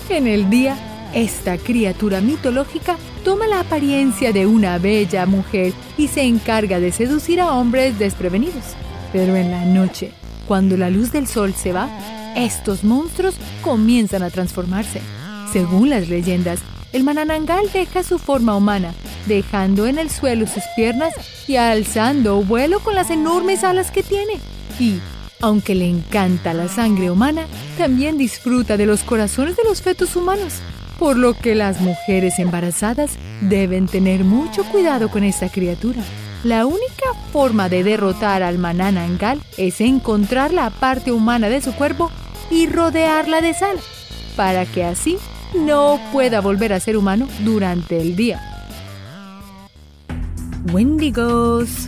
En 0.10 0.28
el 0.28 0.50
día, 0.50 0.78
esta 1.14 1.58
criatura 1.58 2.20
mitológica 2.20 2.98
toma 3.24 3.48
la 3.48 3.62
apariencia 3.62 4.34
de 4.34 4.46
una 4.46 4.78
bella 4.78 5.26
mujer 5.26 5.74
y 5.98 6.10
se 6.10 6.24
encarga 6.24 6.80
de 6.80 6.92
seducir 6.92 7.40
a 7.40 7.54
hombres 7.54 7.98
desprevenidos. 7.98 8.76
Pero 9.14 9.36
en 9.36 9.52
la 9.52 9.64
noche, 9.64 10.12
cuando 10.48 10.78
la 10.78 10.90
luz 10.90 11.12
del 11.12 11.28
sol 11.28 11.54
se 11.54 11.74
va, 11.74 11.90
estos 12.36 12.84
monstruos 12.84 13.36
comienzan 13.62 14.24
a 14.24 14.30
transformarse. 14.30 15.02
Según 15.52 15.90
las 15.90 16.08
leyendas, 16.08 16.60
el 16.94 17.04
mananangal 17.04 17.70
deja 17.74 18.04
su 18.04 18.18
forma 18.18 18.56
humana, 18.56 18.94
dejando 19.26 19.88
en 19.88 20.00
el 20.00 20.10
suelo 20.10 20.48
sus 20.48 20.64
piernas 20.76 21.14
y 21.48 21.58
alzando 21.58 22.42
vuelo 22.44 22.80
con 22.80 22.96
las 22.96 23.10
enormes 23.10 23.64
alas 23.64 23.92
que 23.92 24.04
tiene. 24.04 24.34
Y, 24.80 25.00
aunque 25.42 25.76
le 25.76 25.88
encanta 25.88 26.54
la 26.54 26.68
sangre 26.68 27.12
humana, 27.12 27.46
también 27.78 28.18
disfruta 28.18 28.78
de 28.78 28.86
los 28.86 29.04
corazones 29.04 29.56
de 29.56 29.64
los 29.64 29.82
fetos 29.82 30.16
humanos, 30.16 30.54
por 30.98 31.18
lo 31.18 31.34
que 31.34 31.56
las 31.56 31.82
mujeres 31.82 32.40
embarazadas 32.40 33.12
deben 33.42 33.88
tener 33.88 34.24
mucho 34.24 34.64
cuidado 34.64 35.10
con 35.10 35.24
esta 35.24 35.50
criatura. 35.50 36.02
La 36.44 36.66
única 36.66 37.14
forma 37.34 37.68
de 37.68 37.84
derrotar 37.84 38.44
al 38.44 38.60
mananangal 38.60 39.42
es 39.58 39.82
encontrar 39.82 40.54
la 40.54 40.70
parte 40.70 41.12
humana 41.12 41.50
de 41.50 41.62
su 41.62 41.74
cuerpo 41.74 42.12
y 42.52 42.68
rodearla 42.68 43.42
de 43.42 43.54
sal, 43.54 43.78
para 44.36 44.66
que 44.66 44.84
así 44.84 45.18
no 45.56 46.00
pueda 46.12 46.40
volver 46.42 46.74
a 46.74 46.80
ser 46.80 46.96
humano 46.96 47.28
durante 47.44 48.00
el 48.00 48.16
día. 48.16 48.42
Wendigos. 50.72 51.88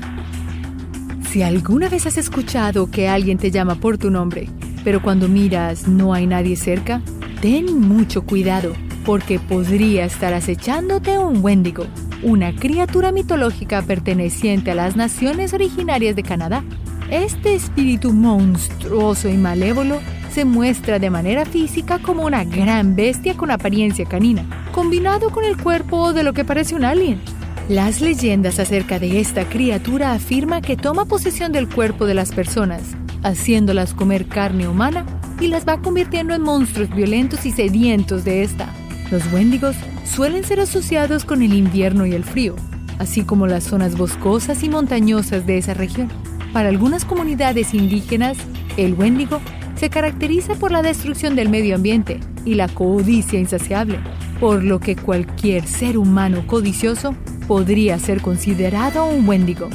Si 1.30 1.44
alguna 1.44 1.90
vez 1.90 2.08
has 2.08 2.18
escuchado 2.18 2.90
que 2.90 3.08
alguien 3.08 3.38
te 3.38 3.52
llama 3.52 3.76
por 3.76 4.00
tu 4.00 4.10
nombre, 4.10 4.50
pero 4.84 5.02
cuando 5.02 5.28
miras 5.28 5.88
no 5.88 6.14
hay 6.14 6.26
nadie 6.26 6.56
cerca, 6.56 7.02
ten 7.40 7.80
mucho 7.80 8.24
cuidado, 8.24 8.74
porque 9.06 9.40
podría 9.40 10.06
estar 10.06 10.34
acechándote 10.34 11.20
un 11.20 11.44
Wendigo, 11.44 11.86
una 12.24 12.54
criatura 12.54 13.12
mitológica 13.12 13.82
perteneciente 13.82 14.72
a 14.72 14.76
las 14.76 14.96
naciones 14.96 15.54
originarias 15.54 16.16
de 16.16 16.24
Canadá. 16.24 16.64
Este 17.10 17.56
espíritu 17.56 18.14
monstruoso 18.14 19.30
y 19.30 19.38
malévolo 19.38 20.00
se 20.32 20.46
muestra 20.46 21.00
de 21.00 21.10
manera 21.10 21.46
física 21.46 22.00
como 22.00 22.26
una 22.26 22.44
gran 22.44 22.96
bestia 22.96 23.36
con 23.36 23.52
apariencia 23.52 24.06
canina, 24.06 24.46
combinado 24.72 25.32
con 25.32 25.44
el 25.44 25.58
cuerpo 25.58 26.14
de 26.14 26.24
lo 26.24 26.34
que 26.34 26.46
parece 26.46 26.76
un 26.76 26.86
alien. 26.86 27.20
Las 27.68 28.02
leyendas 28.02 28.60
acerca 28.60 29.00
de 29.00 29.20
esta 29.20 29.48
criatura 29.48 30.14
afirman 30.14 30.62
que 30.62 30.78
toma 30.78 31.06
posesión 31.06 31.52
del 31.52 31.70
cuerpo 31.70 32.06
de 32.06 32.16
las 32.16 32.32
personas, 32.32 32.82
haciéndolas 33.24 33.94
comer 33.94 34.28
carne 34.28 34.68
humana 34.68 35.06
y 35.40 35.48
las 35.48 35.68
va 35.68 35.82
convirtiendo 35.82 36.34
en 36.34 36.42
monstruos 36.42 36.90
violentos 36.90 37.46
y 37.46 37.52
sedientos 37.52 38.26
de 38.26 38.44
esta. 38.44 38.74
Los 39.12 39.26
wendigos 39.34 39.76
suelen 40.06 40.44
ser 40.44 40.60
asociados 40.60 41.26
con 41.26 41.42
el 41.42 41.54
invierno 41.54 42.06
y 42.06 42.14
el 42.14 42.24
frío, 42.24 42.56
así 43.00 43.24
como 43.24 43.48
las 43.48 43.64
zonas 43.64 43.98
boscosas 43.98 44.62
y 44.64 44.70
montañosas 44.70 45.48
de 45.48 45.58
esa 45.58 45.74
región. 45.74 46.10
Para 46.54 46.70
algunas 46.70 47.06
comunidades 47.06 47.74
indígenas, 47.74 48.38
el 48.78 48.94
wendigo 48.94 49.42
se 49.76 49.90
caracteriza 49.90 50.56
por 50.56 50.72
la 50.72 50.84
destrucción 50.84 51.36
del 51.36 51.50
medio 51.50 51.76
ambiente 51.76 52.20
y 52.46 52.54
la 52.54 52.68
codicia 52.68 53.40
insaciable, 53.40 54.00
por 54.40 54.64
lo 54.64 54.80
que 54.80 54.96
cualquier 54.96 55.66
ser 55.66 55.98
humano 55.98 56.46
codicioso 56.46 57.16
podría 57.48 57.98
ser 57.98 58.22
considerado 58.22 59.06
un 59.06 59.28
wendigo. 59.28 59.70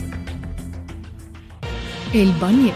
El 2.13 2.31
Bunyip 2.35 2.75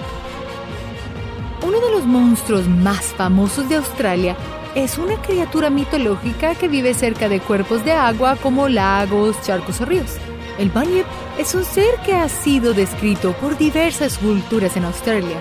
Uno 1.64 1.80
de 1.80 1.92
los 1.92 2.04
monstruos 2.04 2.66
más 2.66 3.04
famosos 3.16 3.68
de 3.68 3.76
Australia 3.76 4.36
es 4.84 4.98
una 4.98 5.20
criatura 5.22 5.70
mitológica 5.70 6.54
que 6.54 6.68
vive 6.68 6.94
cerca 6.94 7.28
de 7.28 7.40
cuerpos 7.40 7.84
de 7.84 7.92
agua 7.92 8.36
como 8.36 8.68
lagos, 8.68 9.40
charcos 9.42 9.80
o 9.80 9.84
ríos. 9.84 10.16
El 10.58 10.70
Bunyip 10.70 11.06
es 11.38 11.54
un 11.54 11.64
ser 11.64 11.94
que 12.04 12.14
ha 12.14 12.28
sido 12.28 12.74
descrito 12.74 13.32
por 13.34 13.56
diversas 13.58 14.18
culturas 14.18 14.76
en 14.76 14.84
Australia 14.84 15.36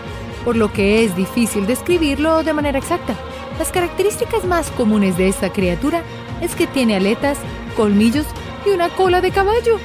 por 0.48 0.56
lo 0.56 0.72
que 0.72 1.04
es 1.04 1.14
difícil 1.14 1.68
describirlo 1.68 2.42
de 2.42 2.54
manera 2.54 2.80
exacta. 2.80 3.14
Las 3.60 3.70
características 3.70 4.46
más 4.46 4.72
comunes 4.72 5.18
de 5.18 5.28
esta 5.28 5.52
criatura 5.52 6.04
es 6.40 6.56
que 6.56 6.68
tiene 6.68 6.96
aletas, 6.96 7.38
colmillos 7.76 8.26
y 8.66 8.70
una 8.70 8.88
cola 8.88 9.20
de 9.20 9.32
caballo. 9.32 9.78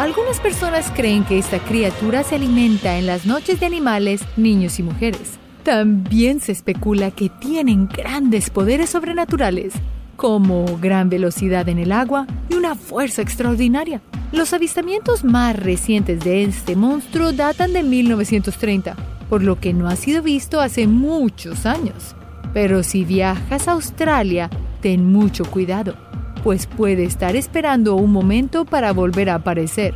Algunas 0.00 0.40
personas 0.40 0.90
creen 0.90 1.24
que 1.24 1.38
esta 1.38 1.60
criatura 1.60 2.24
se 2.24 2.34
alimenta 2.34 2.98
en 2.98 3.06
las 3.06 3.26
noches 3.26 3.60
de 3.60 3.66
animales, 3.66 4.22
niños 4.36 4.80
y 4.80 4.82
mujeres. 4.82 5.38
También 5.66 6.40
se 6.40 6.52
especula 6.52 7.10
que 7.10 7.28
tienen 7.28 7.88
grandes 7.88 8.48
poderes 8.48 8.88
sobrenaturales, 8.88 9.74
como 10.16 10.64
gran 10.78 11.10
velocidad 11.10 11.68
en 11.68 11.78
el 11.78 11.92
agua 11.92 12.26
y 12.48 12.54
una 12.54 12.74
fuerza 12.74 13.20
extraordinaria. 13.20 14.00
Los 14.32 14.54
avistamientos 14.54 15.24
más 15.24 15.56
recientes 15.56 16.20
de 16.20 16.44
este 16.44 16.76
monstruo 16.76 17.32
datan 17.32 17.74
de 17.74 17.82
1930 17.82 18.96
por 19.28 19.42
lo 19.42 19.58
que 19.58 19.72
no 19.72 19.88
ha 19.88 19.96
sido 19.96 20.22
visto 20.22 20.60
hace 20.60 20.86
muchos 20.86 21.66
años. 21.66 22.14
Pero 22.54 22.82
si 22.82 23.04
viajas 23.04 23.68
a 23.68 23.72
Australia, 23.72 24.48
ten 24.80 25.12
mucho 25.12 25.44
cuidado, 25.44 25.96
pues 26.42 26.66
puede 26.66 27.04
estar 27.04 27.36
esperando 27.36 27.96
un 27.96 28.12
momento 28.12 28.64
para 28.64 28.92
volver 28.92 29.30
a 29.30 29.36
aparecer. 29.36 29.94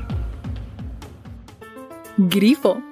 Grifo. 2.19 2.83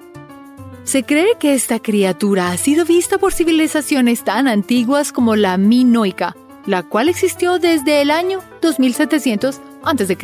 Se 0.89 1.03
cree 1.03 1.35
que 1.39 1.53
esta 1.53 1.79
criatura 1.79 2.49
ha 2.49 2.57
sido 2.57 2.83
vista 2.83 3.19
por 3.19 3.31
civilizaciones 3.31 4.23
tan 4.23 4.47
antiguas 4.47 5.11
como 5.11 5.35
la 5.35 5.55
minoica, 5.55 6.35
la 6.65 6.81
cual 6.81 7.09
existió 7.09 7.59
desde 7.59 8.01
el 8.01 8.09
año 8.09 8.39
2700 8.63 9.61
a.C. 9.83 10.17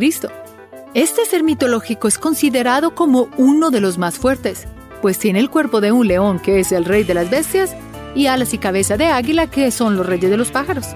Este 0.95 1.25
ser 1.25 1.43
mitológico 1.43 2.07
es 2.07 2.17
considerado 2.17 2.95
como 2.95 3.29
uno 3.37 3.69
de 3.69 3.79
los 3.79 3.99
más 3.99 4.17
fuertes, 4.17 4.65
pues 5.03 5.19
tiene 5.19 5.37
el 5.37 5.51
cuerpo 5.51 5.81
de 5.81 5.91
un 5.91 6.07
león, 6.07 6.39
que 6.39 6.59
es 6.59 6.71
el 6.71 6.85
rey 6.85 7.03
de 7.03 7.13
las 7.13 7.29
bestias, 7.29 7.75
y 8.15 8.25
alas 8.25 8.55
y 8.55 8.57
cabeza 8.57 8.97
de 8.97 9.05
águila, 9.05 9.45
que 9.45 9.69
son 9.69 9.95
los 9.95 10.07
reyes 10.07 10.31
de 10.31 10.37
los 10.37 10.49
pájaros. 10.49 10.87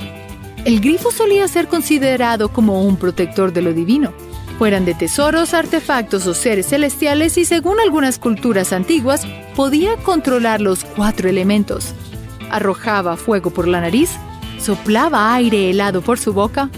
El 0.66 0.80
grifo 0.82 1.12
solía 1.12 1.48
ser 1.48 1.68
considerado 1.68 2.50
como 2.50 2.82
un 2.82 2.98
protector 2.98 3.54
de 3.54 3.62
lo 3.62 3.72
divino, 3.72 4.14
fueran 4.60 4.84
de 4.84 4.94
tesoros, 4.94 5.54
artefactos 5.54 6.28
o 6.28 6.34
seres 6.34 6.68
celestiales 6.68 7.38
y 7.38 7.46
según 7.46 7.80
algunas 7.80 8.20
culturas 8.20 8.74
antiguas, 8.74 9.26
podía 9.56 9.96
controlar 9.96 10.60
los 10.60 10.84
cuatro 10.84 11.30
elementos. 11.30 11.94
Arrojaba 12.52 13.16
fuego 13.16 13.52
por 13.52 13.70
la 13.70 13.80
nariz, 13.80 14.12
soplaba 14.60 15.34
aire 15.34 15.70
helado 15.70 16.02
por 16.02 16.20
su 16.20 16.34
boca, 16.34 16.70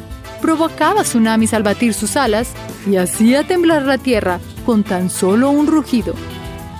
provocaba 0.43 1.01
tsunamis 1.01 1.55
al 1.55 1.63
batir 1.63 1.95
sus 1.95 2.17
alas 2.17 2.53
y 2.85 2.97
hacía 2.97 3.47
temblar 3.47 3.81
la 3.81 3.97
tierra 3.97 4.39
con 4.63 4.83
tan 4.83 5.09
solo 5.09 5.49
un 5.49 5.65
rugido. 5.65 6.13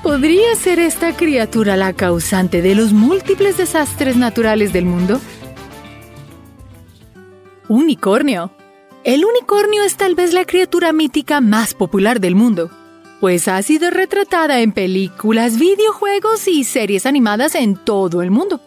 ¿Podría 0.04 0.54
ser 0.54 0.78
esta 0.78 1.16
criatura 1.16 1.78
la 1.78 1.94
causante 1.94 2.62
de 2.62 2.76
los 2.76 2.94
múltiples 2.94 3.58
desastres 3.58 4.18
naturales 4.18 4.72
del 4.72 4.86
mundo? 4.86 5.20
Unicornio. 7.68 8.52
El 9.04 9.26
unicornio 9.26 9.82
es 9.84 9.98
tal 9.98 10.14
vez 10.14 10.32
la 10.32 10.46
criatura 10.46 10.94
mítica 10.94 11.42
más 11.42 11.74
popular 11.74 12.20
del 12.20 12.36
mundo, 12.36 12.70
pues 13.20 13.48
ha 13.48 13.60
sido 13.64 13.90
retratada 13.90 14.62
en 14.62 14.74
películas, 14.74 15.58
videojuegos 15.58 16.48
y 16.48 16.64
series 16.66 17.08
animadas 17.08 17.56
en 17.56 17.78
todo 17.78 18.22
el 18.22 18.30
mundo. 18.30 18.62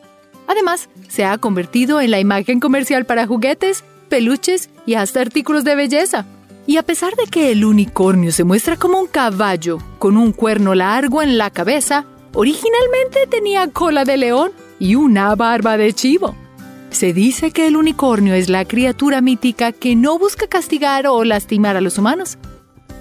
Además, 0.48 0.88
se 1.08 1.24
ha 1.24 1.38
convertido 1.38 2.00
en 2.00 2.10
la 2.10 2.18
imagen 2.18 2.58
comercial 2.58 3.06
para 3.06 3.28
juguetes, 3.28 3.84
peluches 4.08 4.70
y 4.86 4.94
hasta 4.94 5.20
artículos 5.20 5.62
de 5.62 5.76
belleza. 5.76 6.26
Y 6.66 6.78
a 6.78 6.82
pesar 6.82 7.14
de 7.14 7.26
que 7.26 7.52
el 7.52 7.64
unicornio 7.64 8.32
se 8.32 8.42
muestra 8.42 8.76
como 8.76 8.98
un 8.98 9.06
caballo 9.06 9.78
con 10.00 10.16
un 10.16 10.32
cuerno 10.32 10.74
largo 10.74 11.22
en 11.22 11.38
la 11.38 11.50
cabeza, 11.50 12.06
originalmente 12.32 13.28
tenía 13.30 13.68
cola 13.68 14.04
de 14.04 14.16
león 14.16 14.50
y 14.80 14.96
una 14.96 15.32
barba 15.36 15.76
de 15.76 15.92
chivo. 15.92 16.34
Se 16.94 17.12
dice 17.12 17.50
que 17.50 17.66
el 17.66 17.76
unicornio 17.76 18.34
es 18.34 18.48
la 18.48 18.64
criatura 18.64 19.20
mítica 19.20 19.72
que 19.72 19.96
no 19.96 20.16
busca 20.16 20.46
castigar 20.46 21.08
o 21.08 21.24
lastimar 21.24 21.76
a 21.76 21.80
los 21.80 21.98
humanos, 21.98 22.38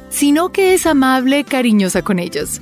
sino 0.09 0.51
que 0.51 0.73
es 0.73 0.87
amable, 0.87 1.43
cariñosa 1.43 2.01
con 2.01 2.17
ellos. 2.17 2.59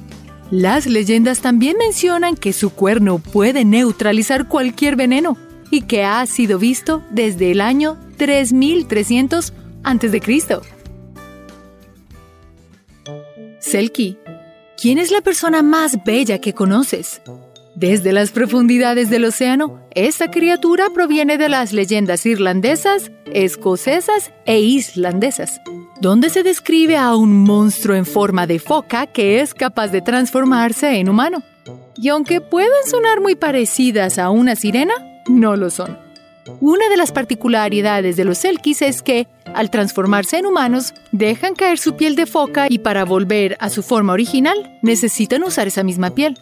Las 0.52 0.88
leyendas 0.88 1.40
también 1.40 1.78
mencionan 1.78 2.36
que 2.36 2.52
su 2.52 2.72
cuerno 2.72 3.20
puede 3.20 3.64
neutralizar 3.64 4.50
cualquier 4.50 4.98
veneno 4.98 5.38
y 5.70 5.84
que 5.84 6.04
ha 6.04 6.26
sido 6.26 6.60
visto 6.60 7.02
desde 7.12 7.52
el 7.52 7.62
año 7.62 7.98
3300 8.18 9.54
a.C. 9.84 10.60
Selkie, 13.62 14.18
¿quién 14.82 14.98
es 14.98 15.12
la 15.12 15.22
persona 15.22 15.64
más 15.64 16.04
bella 16.04 16.40
que 16.40 16.54
conoces? 16.54 17.22
Desde 17.82 18.14
las 18.14 18.30
profundidades 18.30 19.10
del 19.10 19.26
océano, 19.26 19.80
esta 19.96 20.30
criatura 20.30 20.92
proviene 20.94 21.40
de 21.40 21.50
las 21.50 21.74
leyendas 21.74 22.28
irlandesas, 22.28 23.12
escocesas 23.34 24.32
e 24.46 24.60
islandesas, 24.60 25.60
donde 26.00 26.30
se 26.30 26.44
describe 26.44 26.96
a 26.96 27.16
un 27.16 27.34
monstruo 27.34 27.96
en 27.96 28.06
forma 28.06 28.46
de 28.46 28.60
foca 28.60 29.08
que 29.08 29.42
es 29.42 29.56
capaz 29.56 29.88
de 29.88 30.04
transformarse 30.04 31.00
en 31.00 31.10
humano. 31.10 31.42
Y 31.96 32.10
aunque 32.10 32.40
pueden 32.40 32.70
sonar 32.86 33.20
muy 33.20 33.34
parecidas 33.34 34.20
a 34.20 34.30
una 34.30 34.56
sirena, 34.56 34.94
no 35.28 35.56
lo 35.56 35.72
son. 35.72 35.98
Una 36.60 36.88
de 36.88 36.98
las 36.98 37.12
particularidades 37.12 38.16
de 38.16 38.26
los 38.26 38.38
Selkies 38.38 38.84
es 38.84 39.02
que, 39.02 39.28
al 39.56 39.72
transformarse 39.72 40.38
en 40.38 40.46
humanos, 40.46 40.94
dejan 41.12 41.56
caer 41.56 41.80
su 41.80 41.96
piel 41.96 42.16
de 42.16 42.28
foca 42.28 42.68
y 42.70 42.78
para 42.78 43.06
volver 43.06 43.58
a 43.60 43.72
su 43.72 43.82
forma 43.82 44.14
original 44.14 44.78
necesitan 44.84 45.42
usar 45.42 45.66
esa 45.66 45.82
misma 45.82 46.12
piel. 46.12 46.38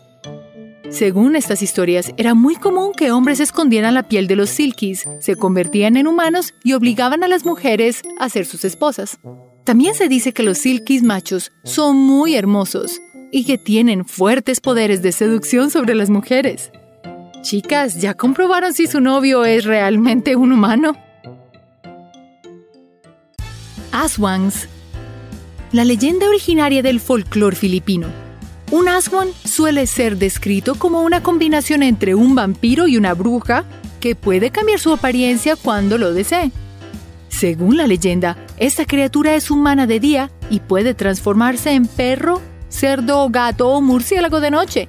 Según 0.92 1.36
estas 1.36 1.62
historias, 1.62 2.12
era 2.18 2.34
muy 2.34 2.56
común 2.56 2.94
que 2.94 3.12
hombres 3.12 3.40
escondieran 3.40 3.94
la 3.94 4.08
piel 4.08 4.28
de 4.28 4.36
los 4.36 4.50
silkies, 4.50 5.06
se 5.20 5.36
convertían 5.36 5.98
en 5.98 6.08
humanos 6.08 6.56
y 6.64 6.74
obligaban 6.74 7.24
a 7.24 7.28
las 7.28 7.46
mujeres 7.46 8.02
a 8.18 8.28
ser 8.28 8.46
sus 8.46 8.66
esposas. 8.66 9.20
También 9.66 9.94
se 9.94 10.08
dice 10.08 10.34
que 10.34 10.42
los 10.42 10.58
silkies 10.58 11.04
machos 11.04 11.52
son 11.64 11.96
muy 11.96 12.36
hermosos 12.36 13.00
y 13.32 13.46
que 13.46 13.60
tienen 13.60 14.04
fuertes 14.04 14.62
poderes 14.62 15.04
de 15.04 15.12
seducción 15.12 15.70
sobre 15.70 15.94
las 15.94 16.10
mujeres. 16.10 16.72
Chicas, 17.44 18.02
¿ya 18.02 18.16
comprobaron 18.16 18.74
si 18.74 18.88
su 18.88 19.00
novio 19.00 19.46
es 19.46 19.66
realmente 19.66 20.36
un 20.36 20.52
humano? 20.52 20.96
Aswans. 23.92 24.68
La 25.72 25.86
leyenda 25.86 26.28
originaria 26.28 26.82
del 26.82 27.00
folclore 27.00 27.56
filipino. 27.56 28.08
Un 28.72 28.88
aswan 28.88 29.30
suele 29.46 29.88
ser 29.88 30.18
descrito 30.18 30.76
como 30.76 31.02
una 31.02 31.24
combinación 31.24 31.82
entre 31.82 32.14
un 32.14 32.36
vampiro 32.36 32.88
y 32.88 32.98
una 32.98 33.16
bruja 33.16 33.66
que 34.00 34.14
puede 34.14 34.52
cambiar 34.52 34.80
su 34.80 34.94
apariencia 34.94 35.56
cuando 35.56 35.98
lo 35.98 36.14
desee. 36.14 36.52
Según 37.30 37.78
la 37.78 37.88
leyenda, 37.88 38.38
esta 38.58 38.86
criatura 38.86 39.34
es 39.34 39.50
humana 39.50 39.88
de 39.88 40.00
día 40.00 40.30
y 40.52 40.60
puede 40.60 40.94
transformarse 40.94 41.72
en 41.72 41.88
perro, 41.88 42.42
cerdo, 42.70 43.28
gato 43.30 43.70
o 43.70 43.82
murciélago 43.82 44.40
de 44.40 44.52
noche. 44.52 44.88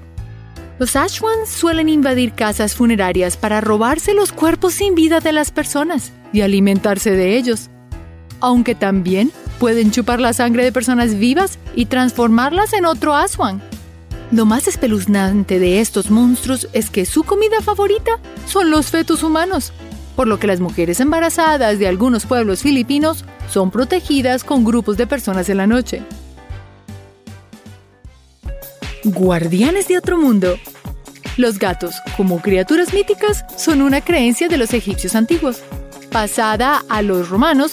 Los 0.78 0.94
Ashwans 0.96 1.48
suelen 1.48 1.88
invadir 1.88 2.32
casas 2.32 2.74
funerarias 2.74 3.38
para 3.38 3.62
robarse 3.62 4.12
los 4.12 4.32
cuerpos 4.32 4.74
sin 4.74 4.94
vida 4.94 5.20
de 5.20 5.32
las 5.32 5.52
personas 5.52 6.12
y 6.34 6.42
alimentarse 6.42 7.12
de 7.12 7.36
ellos. 7.38 7.70
Aunque 8.40 8.74
también 8.74 9.32
pueden 9.60 9.90
chupar 9.90 10.20
la 10.20 10.32
sangre 10.32 10.64
de 10.64 10.72
personas 10.72 11.18
vivas 11.18 11.58
y 11.76 11.84
transformarlas 11.84 12.72
en 12.72 12.86
otro 12.86 13.14
Ashwan. 13.14 13.62
Lo 14.32 14.46
más 14.46 14.66
espeluznante 14.66 15.58
de 15.58 15.80
estos 15.80 16.10
monstruos 16.10 16.66
es 16.72 16.88
que 16.88 17.04
su 17.04 17.24
comida 17.24 17.60
favorita 17.60 18.18
son 18.46 18.70
los 18.70 18.86
fetos 18.86 19.22
humanos, 19.22 19.72
por 20.16 20.28
lo 20.28 20.38
que 20.38 20.46
las 20.46 20.60
mujeres 20.60 20.98
embarazadas 20.98 21.78
de 21.78 21.86
algunos 21.86 22.24
pueblos 22.24 22.62
filipinos 22.62 23.26
son 23.50 23.70
protegidas 23.70 24.44
con 24.44 24.64
grupos 24.64 24.96
de 24.96 25.06
personas 25.06 25.50
en 25.50 25.58
la 25.58 25.66
noche. 25.66 26.02
Guardianes 29.04 29.88
de 29.88 29.98
otro 29.98 30.16
mundo. 30.16 30.56
Los 31.36 31.58
gatos, 31.58 31.96
como 32.16 32.40
criaturas 32.40 32.94
míticas, 32.94 33.44
son 33.58 33.82
una 33.82 34.00
creencia 34.00 34.48
de 34.48 34.56
los 34.56 34.72
egipcios 34.72 35.14
antiguos, 35.14 35.60
pasada 36.10 36.82
a 36.88 37.02
los 37.02 37.28
romanos, 37.28 37.72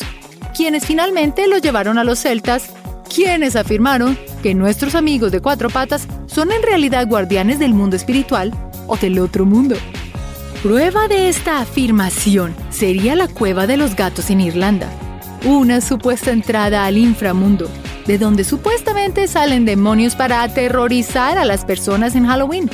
quienes 0.57 0.87
finalmente 0.87 1.47
lo 1.47 1.59
llevaron 1.59 1.99
a 1.99 2.03
los 2.03 2.17
celtas, 2.17 2.71
quienes 3.13 3.55
afirmaron 3.55 4.17
que 4.41 4.55
nuestros 4.55 4.95
amigos 4.95 5.31
de 5.31 5.39
cuatro 5.39 5.69
patas 5.69 6.07
son 6.25 6.51
en 6.51 6.63
realidad 6.63 7.07
guardianes 7.07 7.59
del 7.59 7.75
mundo 7.75 7.95
espiritual 7.95 8.51
o 8.87 8.97
del 8.97 9.19
otro 9.19 9.45
mundo. 9.45 9.75
Prueba 10.63 11.07
de 11.07 11.29
esta 11.29 11.61
afirmación 11.61 12.55
sería 12.71 13.15
la 13.15 13.27
cueva 13.27 13.67
de 13.67 13.77
los 13.77 13.95
gatos 13.95 14.31
en 14.31 14.41
Irlanda, 14.41 14.89
una 15.45 15.79
supuesta 15.79 16.31
entrada 16.31 16.87
al 16.87 16.97
inframundo, 16.97 17.69
de 18.07 18.17
donde 18.17 18.43
supuestamente 18.43 19.27
salen 19.27 19.63
demonios 19.63 20.15
para 20.15 20.41
aterrorizar 20.41 21.37
a 21.37 21.45
las 21.45 21.65
personas 21.65 22.15
en 22.15 22.25
Halloween. 22.25 22.67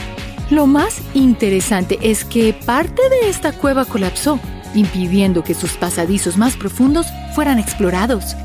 Lo 0.49 0.67
más 0.67 1.01
interesante 1.13 1.99
es 2.01 2.23
que 2.23 2.53
parte 2.65 3.01
de 3.09 3.29
esta 3.29 3.51
cueva 3.51 3.83
colapsó, 3.83 4.39
impidiendo 4.75 5.43
que 5.43 5.53
sus 5.53 5.73
pasadizos 5.73 6.37
más 6.37 6.55
profundos 6.55 7.07
fueran 7.35 7.59
explorados. 7.59 8.35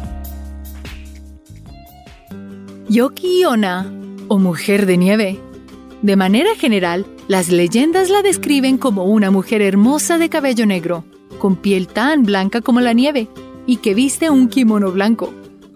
Yoki 2.89 3.45
Ona, 3.45 3.93
o 4.29 4.39
mujer 4.39 4.87
de 4.87 4.97
nieve. 4.97 5.39
De 6.03 6.17
manera 6.17 6.55
general, 6.55 7.07
las 7.27 7.51
leyendas 7.51 8.09
la 8.09 8.23
describen 8.23 8.79
como 8.79 9.05
una 9.05 9.31
mujer 9.31 9.63
hermosa 9.63 10.17
de 10.17 10.29
cabello 10.29 10.65
negro, 10.65 11.05
con 11.39 11.57
piel 11.57 11.89
tan 11.89 12.23
blanca 12.23 12.61
como 12.61 12.81
la 12.81 12.93
nieve, 12.93 13.29
y 13.67 13.77
que 13.77 13.95
viste 13.95 14.31
un 14.31 14.49
kimono 14.49 14.91
blanco. 14.93 15.35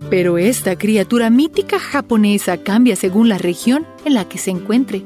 Pero 0.08 0.38
esta 0.38 0.76
criatura 0.76 1.28
mítica 1.28 1.78
japonesa 1.78 2.58
cambia 2.58 2.96
según 2.96 3.28
la 3.28 3.38
región 3.38 3.86
en 4.04 4.14
la 4.14 4.28
que 4.28 4.38
se 4.38 4.50
encuentre. 4.50 5.04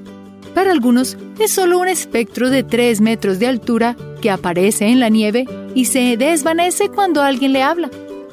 Para 0.57 0.73
algunos 0.73 1.19
es 1.39 1.51
solo 1.51 1.79
un 1.79 1.87
espectro 1.87 2.49
de 2.49 2.63
3 2.63 3.03
metros 3.03 3.39
de 3.39 3.47
altura 3.47 3.95
que 4.23 4.31
aparece 4.31 4.87
en 4.87 5.01
la 5.01 5.11
nieve 5.11 5.45
y 5.75 5.85
se 5.85 6.17
desvanece 6.17 6.89
cuando 6.89 7.21
alguien 7.21 7.53
le 7.53 7.63
habla. 7.63 7.91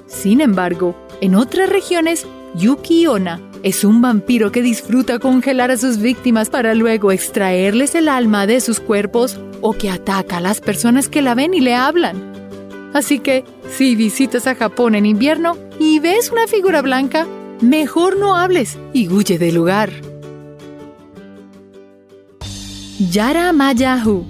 Sin 0.08 0.40
embargo, 0.40 0.96
en 1.20 1.36
otras 1.36 1.68
regiones, 1.68 2.26
Yuki 2.56 3.08
Onna 3.08 3.42
es 3.62 3.84
un 3.84 4.02
vampiro 4.02 4.54
que 4.54 4.62
disfruta 4.62 5.20
congelar 5.20 5.70
a 5.70 5.76
sus 5.76 5.98
víctimas 5.98 6.50
para 6.50 6.76
luego 6.76 7.12
extraerles 7.12 7.94
el 7.94 8.08
alma 8.08 8.48
de 8.48 8.62
sus 8.62 8.80
cuerpos 8.80 9.38
o 9.60 9.74
que 9.74 9.90
ataca 9.90 10.38
a 10.38 10.42
las 10.42 10.62
personas 10.62 11.10
que 11.10 11.22
la 11.22 11.36
ven 11.36 11.54
y 11.54 11.60
le 11.60 11.76
hablan. 11.76 12.32
Así 12.94 13.20
que, 13.20 13.44
si 13.70 13.98
visitas 13.98 14.48
a 14.48 14.56
Japón 14.56 14.96
en 14.96 15.06
invierno 15.06 15.58
y 15.78 16.00
ves 16.00 16.32
una 16.32 16.48
figura 16.48 16.82
blanca, 16.82 17.28
mejor 17.60 18.18
no 18.18 18.38
hables 18.38 18.78
y 18.94 19.10
huye 19.10 19.38
del 19.38 19.56
lugar. 19.56 20.13
Yara 23.00 23.52
Mayahu. 23.54 24.24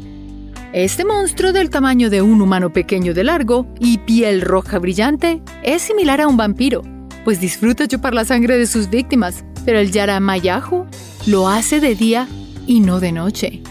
Este 0.72 1.04
monstruo 1.04 1.52
del 1.52 1.70
tamaño 1.70 2.10
de 2.10 2.22
un 2.22 2.42
humano 2.42 2.72
pequeño 2.72 3.14
de 3.14 3.26
largo 3.26 3.68
y 3.78 3.98
piel 3.98 4.40
roja 4.40 4.80
brillante 4.80 5.42
es 5.64 5.82
similar 5.82 6.22
a 6.22 6.28
un 6.28 6.38
vampiro, 6.38 6.82
pues 7.26 7.42
disfruta 7.42 7.90
chupar 7.90 8.14
la 8.14 8.24
sangre 8.24 8.58
de 8.58 8.66
sus 8.66 8.90
víctimas, 8.90 9.44
pero 9.66 9.80
el 9.80 9.92
Yara 9.92 10.22
Mayahu 10.22 10.86
lo 11.26 11.50
hace 11.50 11.82
de 11.82 11.94
día 11.94 12.26
y 12.66 12.80
no 12.80 13.02
de 13.02 13.12
noche. 13.12 13.62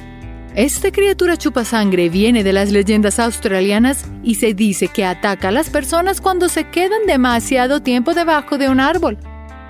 Esta 0.55 0.93
criatura 0.93 1.39
chupa 1.39 1.65
sangre 1.65 2.11
viene 2.11 2.45
de 2.45 2.53
las 2.53 2.71
leyendas 2.71 3.19
australianas 3.19 4.05
y 4.23 4.35
se 4.35 4.53
dice 4.53 4.89
que 4.89 5.07
ataca 5.07 5.49
a 5.49 5.53
las 5.53 5.71
personas 5.71 6.21
cuando 6.21 6.51
se 6.51 6.69
quedan 6.69 7.07
demasiado 7.07 7.81
tiempo 7.81 8.13
debajo 8.13 8.59
de 8.59 8.69
un 8.69 8.79
árbol. 8.79 9.17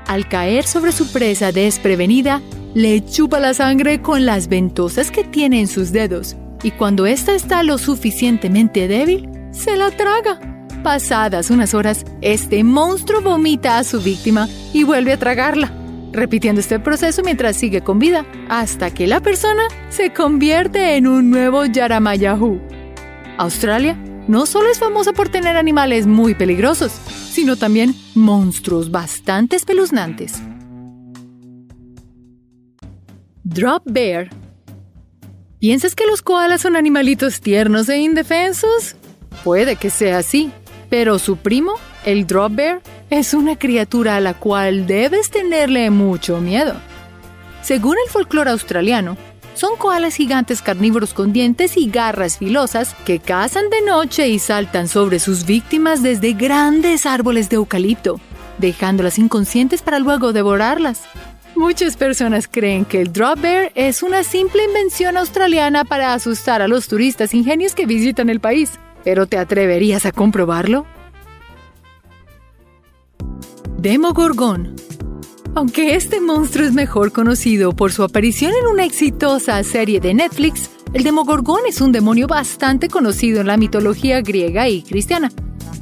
Al 0.08 0.28
caer 0.28 0.64
sobre 0.66 0.90
su 0.90 1.12
presa 1.12 1.52
desprevenida, 1.52 2.42
le 2.74 3.04
chupa 3.04 3.40
la 3.40 3.54
sangre 3.54 4.00
con 4.00 4.26
las 4.26 4.48
ventosas 4.48 5.10
que 5.10 5.24
tiene 5.24 5.60
en 5.60 5.68
sus 5.68 5.92
dedos 5.92 6.36
y 6.62 6.70
cuando 6.70 7.06
ésta 7.06 7.34
está 7.34 7.62
lo 7.62 7.78
suficientemente 7.78 8.88
débil, 8.88 9.28
se 9.50 9.76
la 9.76 9.90
traga. 9.90 10.40
Pasadas 10.82 11.50
unas 11.50 11.74
horas, 11.74 12.04
este 12.20 12.64
monstruo 12.64 13.20
vomita 13.20 13.78
a 13.78 13.84
su 13.84 14.00
víctima 14.00 14.48
y 14.72 14.84
vuelve 14.84 15.12
a 15.12 15.18
tragarla 15.18 15.72
repitiendo 16.12 16.60
este 16.60 16.78
proceso 16.78 17.22
mientras 17.22 17.56
sigue 17.56 17.80
con 17.82 17.98
vida, 17.98 18.26
hasta 18.48 18.92
que 18.92 19.06
la 19.06 19.20
persona 19.20 19.62
se 19.88 20.12
convierte 20.12 20.96
en 20.96 21.06
un 21.06 21.30
nuevo 21.30 21.64
Yaramayahu. 21.64 22.60
Australia 23.38 23.96
no 24.28 24.46
solo 24.46 24.70
es 24.70 24.78
famosa 24.78 25.12
por 25.12 25.30
tener 25.30 25.56
animales 25.56 26.06
muy 26.06 26.34
peligrosos, 26.34 26.92
sino 27.30 27.56
también 27.56 27.94
monstruos 28.14 28.90
bastante 28.90 29.56
espeluznantes. 29.56 30.34
Drop 33.44 33.82
Bear 33.86 34.30
¿Piensas 35.58 35.96
que 35.96 36.06
los 36.06 36.22
koalas 36.22 36.60
son 36.60 36.76
animalitos 36.76 37.40
tiernos 37.40 37.88
e 37.88 37.98
indefensos? 37.98 38.94
Puede 39.42 39.74
que 39.74 39.90
sea 39.90 40.18
así, 40.18 40.52
pero 40.88 41.18
su 41.18 41.36
primo, 41.36 41.74
el 42.04 42.26
Drop 42.28 42.54
Bear, 42.54 42.82
es 43.10 43.34
una 43.34 43.58
criatura 43.58 44.14
a 44.14 44.20
la 44.20 44.34
cual 44.34 44.86
debes 44.86 45.30
tenerle 45.30 45.90
mucho 45.90 46.40
miedo. 46.40 46.74
Según 47.62 47.96
el 48.04 48.10
folclore 48.12 48.50
australiano, 48.50 49.16
son 49.54 49.76
koalas 49.76 50.14
gigantes 50.14 50.62
carnívoros 50.62 51.12
con 51.12 51.32
dientes 51.32 51.76
y 51.76 51.90
garras 51.90 52.38
filosas 52.38 52.94
que 53.04 53.18
cazan 53.18 53.70
de 53.70 53.82
noche 53.82 54.28
y 54.28 54.38
saltan 54.38 54.86
sobre 54.86 55.18
sus 55.18 55.46
víctimas 55.46 56.00
desde 56.00 56.32
grandes 56.32 57.06
árboles 57.06 57.48
de 57.48 57.56
eucalipto, 57.56 58.20
dejándolas 58.58 59.18
inconscientes 59.18 59.82
para 59.82 59.98
luego 59.98 60.32
devorarlas. 60.32 61.02
Muchas 61.54 61.96
personas 61.96 62.48
creen 62.48 62.84
que 62.84 63.00
el 63.00 63.12
drop 63.12 63.40
bear 63.40 63.72
es 63.74 64.02
una 64.02 64.24
simple 64.24 64.64
invención 64.64 65.16
australiana 65.16 65.84
para 65.84 66.14
asustar 66.14 66.62
a 66.62 66.68
los 66.68 66.88
turistas 66.88 67.34
ingenios 67.34 67.74
que 67.74 67.86
visitan 67.86 68.30
el 68.30 68.40
país. 68.40 68.70
¿Pero 69.04 69.26
te 69.26 69.36
atreverías 69.36 70.06
a 70.06 70.12
comprobarlo? 70.12 70.86
Demogorgon. 73.78 74.76
Aunque 75.54 75.96
este 75.96 76.20
monstruo 76.20 76.66
es 76.66 76.72
mejor 76.72 77.12
conocido 77.12 77.72
por 77.72 77.92
su 77.92 78.02
aparición 78.02 78.52
en 78.58 78.66
una 78.68 78.84
exitosa 78.84 79.62
serie 79.64 80.00
de 80.00 80.14
Netflix, 80.14 80.70
el 80.94 81.04
Demogorgon 81.04 81.60
es 81.66 81.80
un 81.80 81.92
demonio 81.92 82.26
bastante 82.26 82.88
conocido 82.88 83.40
en 83.40 83.48
la 83.48 83.58
mitología 83.58 84.22
griega 84.22 84.68
y 84.68 84.82
cristiana. 84.82 85.30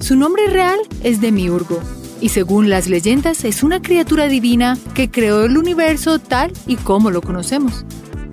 Su 0.00 0.16
nombre 0.16 0.46
real 0.48 0.78
es 1.04 1.20
Demiurgo, 1.20 1.80
y 2.20 2.30
según 2.30 2.70
las 2.70 2.88
leyendas 2.88 3.44
es 3.44 3.62
una 3.62 3.82
criatura 3.82 4.28
divina 4.28 4.78
que 4.94 5.10
creó 5.10 5.44
el 5.44 5.56
universo 5.56 6.18
tal 6.18 6.52
y 6.66 6.76
como 6.76 7.10
lo 7.10 7.22
conocemos. 7.22 7.84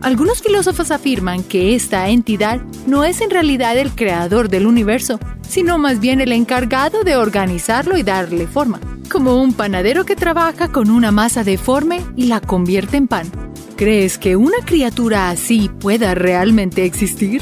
Algunos 0.02 0.42
filósofos 0.42 0.92
afirman 0.92 1.44
que 1.44 1.76
esta 1.76 2.08
entidad 2.10 2.62
no 2.86 3.04
es 3.04 3.22
en 3.22 3.30
realidad 3.30 3.78
el 3.78 3.92
creador 3.92 4.50
del 4.50 4.68
universo, 4.68 5.20
sino 5.48 5.78
más 5.78 6.00
bien 6.00 6.22
el 6.22 6.32
encargado 6.32 7.04
de 7.04 7.16
organizarlo 7.16 7.98
y 7.98 8.04
darle 8.04 8.48
forma 8.48 8.80
como 9.08 9.42
un 9.42 9.54
panadero 9.54 10.06
que 10.06 10.16
trabaja 10.16 10.72
con 10.72 10.90
una 10.90 11.12
masa 11.12 11.44
deforme 11.44 12.02
y 12.16 12.28
la 12.28 12.42
convierte 12.42 12.98
en 12.98 13.08
pan. 13.08 13.28
¿Crees 13.76 14.18
que 14.18 14.36
una 14.36 14.58
criatura 14.66 15.30
así 15.30 15.70
pueda 15.80 16.16
realmente 16.16 16.84
existir? 16.86 17.42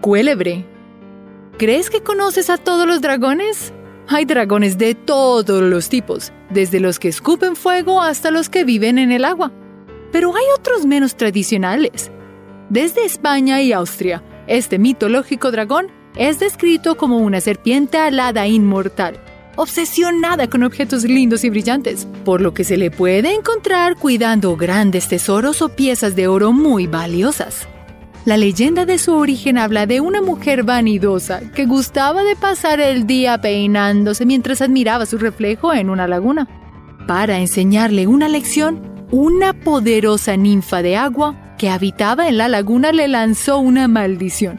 Cuélebre. 0.00 0.75
¿Crees 1.58 1.88
que 1.88 2.02
conoces 2.02 2.50
a 2.50 2.58
todos 2.58 2.86
los 2.86 3.00
dragones? 3.00 3.72
Hay 4.08 4.26
dragones 4.26 4.76
de 4.76 4.94
todos 4.94 5.62
los 5.62 5.88
tipos, 5.88 6.30
desde 6.50 6.80
los 6.80 6.98
que 6.98 7.08
escupen 7.08 7.56
fuego 7.56 8.02
hasta 8.02 8.30
los 8.30 8.50
que 8.50 8.64
viven 8.64 8.98
en 8.98 9.10
el 9.10 9.24
agua. 9.24 9.52
Pero 10.12 10.36
hay 10.36 10.44
otros 10.54 10.84
menos 10.84 11.16
tradicionales. 11.16 12.10
Desde 12.68 13.06
España 13.06 13.62
y 13.62 13.72
Austria, 13.72 14.22
este 14.46 14.78
mitológico 14.78 15.50
dragón 15.50 15.86
es 16.14 16.38
descrito 16.38 16.98
como 16.98 17.16
una 17.20 17.40
serpiente 17.40 17.96
alada 17.96 18.46
inmortal, 18.46 19.18
obsesionada 19.56 20.50
con 20.50 20.62
objetos 20.62 21.04
lindos 21.04 21.42
y 21.42 21.48
brillantes, 21.48 22.06
por 22.26 22.42
lo 22.42 22.52
que 22.52 22.64
se 22.64 22.76
le 22.76 22.90
puede 22.90 23.32
encontrar 23.32 23.96
cuidando 23.96 24.58
grandes 24.58 25.08
tesoros 25.08 25.62
o 25.62 25.70
piezas 25.70 26.16
de 26.16 26.28
oro 26.28 26.52
muy 26.52 26.86
valiosas. 26.86 27.66
La 28.26 28.36
leyenda 28.36 28.86
de 28.86 28.98
su 28.98 29.14
origen 29.14 29.56
habla 29.56 29.86
de 29.86 30.00
una 30.00 30.20
mujer 30.20 30.64
vanidosa 30.64 31.52
que 31.52 31.64
gustaba 31.64 32.24
de 32.24 32.34
pasar 32.34 32.80
el 32.80 33.06
día 33.06 33.40
peinándose 33.40 34.26
mientras 34.26 34.60
admiraba 34.60 35.06
su 35.06 35.16
reflejo 35.16 35.72
en 35.72 35.90
una 35.90 36.08
laguna. 36.08 36.48
Para 37.06 37.38
enseñarle 37.38 38.08
una 38.08 38.28
lección, 38.28 39.06
una 39.12 39.52
poderosa 39.52 40.36
ninfa 40.36 40.82
de 40.82 40.96
agua 40.96 41.54
que 41.56 41.70
habitaba 41.70 42.26
en 42.26 42.36
la 42.36 42.48
laguna 42.48 42.90
le 42.90 43.06
lanzó 43.06 43.58
una 43.58 43.86
maldición, 43.86 44.58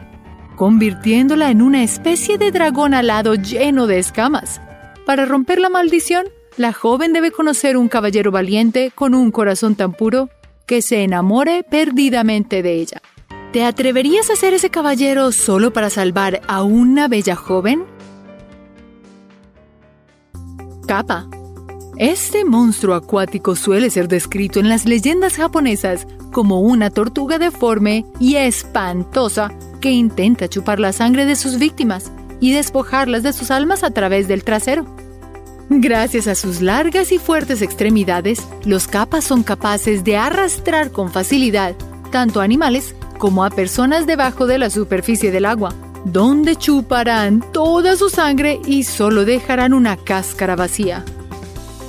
convirtiéndola 0.56 1.50
en 1.50 1.60
una 1.60 1.82
especie 1.82 2.38
de 2.38 2.50
dragón 2.50 2.94
alado 2.94 3.34
lleno 3.34 3.86
de 3.86 3.98
escamas. 3.98 4.62
Para 5.04 5.26
romper 5.26 5.60
la 5.60 5.68
maldición, 5.68 6.24
la 6.56 6.72
joven 6.72 7.12
debe 7.12 7.32
conocer 7.32 7.76
un 7.76 7.88
caballero 7.88 8.30
valiente 8.30 8.92
con 8.94 9.14
un 9.14 9.30
corazón 9.30 9.74
tan 9.74 9.92
puro 9.92 10.30
que 10.64 10.80
se 10.80 11.02
enamore 11.02 11.64
perdidamente 11.64 12.62
de 12.62 12.80
ella. 12.80 13.02
¿Te 13.52 13.64
atreverías 13.64 14.28
a 14.28 14.36
ser 14.36 14.52
ese 14.52 14.68
caballero 14.68 15.32
solo 15.32 15.72
para 15.72 15.88
salvar 15.88 16.42
a 16.48 16.62
una 16.62 17.08
bella 17.08 17.34
joven? 17.34 17.84
Kappa. 20.86 21.26
Este 21.96 22.44
monstruo 22.44 22.94
acuático 22.94 23.56
suele 23.56 23.88
ser 23.88 24.06
descrito 24.06 24.60
en 24.60 24.68
las 24.68 24.84
leyendas 24.84 25.36
japonesas 25.36 26.06
como 26.30 26.60
una 26.60 26.90
tortuga 26.90 27.38
deforme 27.38 28.04
y 28.20 28.36
espantosa 28.36 29.50
que 29.80 29.92
intenta 29.92 30.48
chupar 30.48 30.78
la 30.78 30.92
sangre 30.92 31.24
de 31.24 31.34
sus 31.34 31.58
víctimas 31.58 32.12
y 32.40 32.52
despojarlas 32.52 33.22
de 33.22 33.32
sus 33.32 33.50
almas 33.50 33.82
a 33.82 33.90
través 33.90 34.28
del 34.28 34.44
trasero. 34.44 34.84
Gracias 35.70 36.26
a 36.28 36.34
sus 36.34 36.60
largas 36.60 37.12
y 37.12 37.18
fuertes 37.18 37.62
extremidades, 37.62 38.46
los 38.66 38.86
capas 38.86 39.24
son 39.24 39.42
capaces 39.42 40.04
de 40.04 40.18
arrastrar 40.18 40.92
con 40.92 41.10
facilidad 41.10 41.74
tanto 42.08 42.40
animales 42.40 42.94
como 43.18 43.44
a 43.44 43.50
personas 43.50 44.06
debajo 44.06 44.46
de 44.46 44.58
la 44.58 44.70
superficie 44.70 45.30
del 45.30 45.44
agua, 45.44 45.74
donde 46.04 46.56
chuparán 46.56 47.44
toda 47.52 47.96
su 47.96 48.08
sangre 48.08 48.60
y 48.64 48.84
solo 48.84 49.24
dejarán 49.24 49.74
una 49.74 49.96
cáscara 49.96 50.56
vacía. 50.56 51.04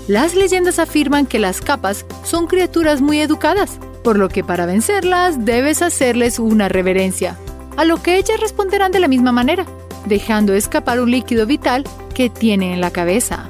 Las 0.08 0.36
leyendas 0.36 0.80
afirman 0.80 1.28
que 1.28 1.40
las 1.40 1.62
capas 1.62 2.06
son 2.24 2.48
criaturas 2.48 3.00
muy 3.00 3.20
educadas, 3.20 3.80
por 4.04 4.18
lo 4.18 4.28
que 4.28 4.44
para 4.44 4.66
vencerlas 4.66 5.46
debes 5.46 5.82
hacerles 5.82 6.40
una 6.40 6.68
reverencia, 6.68 7.38
a 7.78 7.86
lo 7.86 8.02
que 8.02 8.18
ellas 8.18 8.40
responderán 8.40 8.92
de 8.92 9.00
la 9.00 9.08
misma 9.08 9.32
manera, 9.32 9.66
dejando 10.06 10.54
escapar 10.54 11.00
un 11.00 11.12
líquido 11.12 11.46
vital 11.46 11.84
que 12.14 12.30
tiene 12.30 12.74
en 12.74 12.82
la 12.82 12.92
cabeza. 12.92 13.50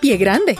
Pie 0.00 0.16
grande. 0.16 0.56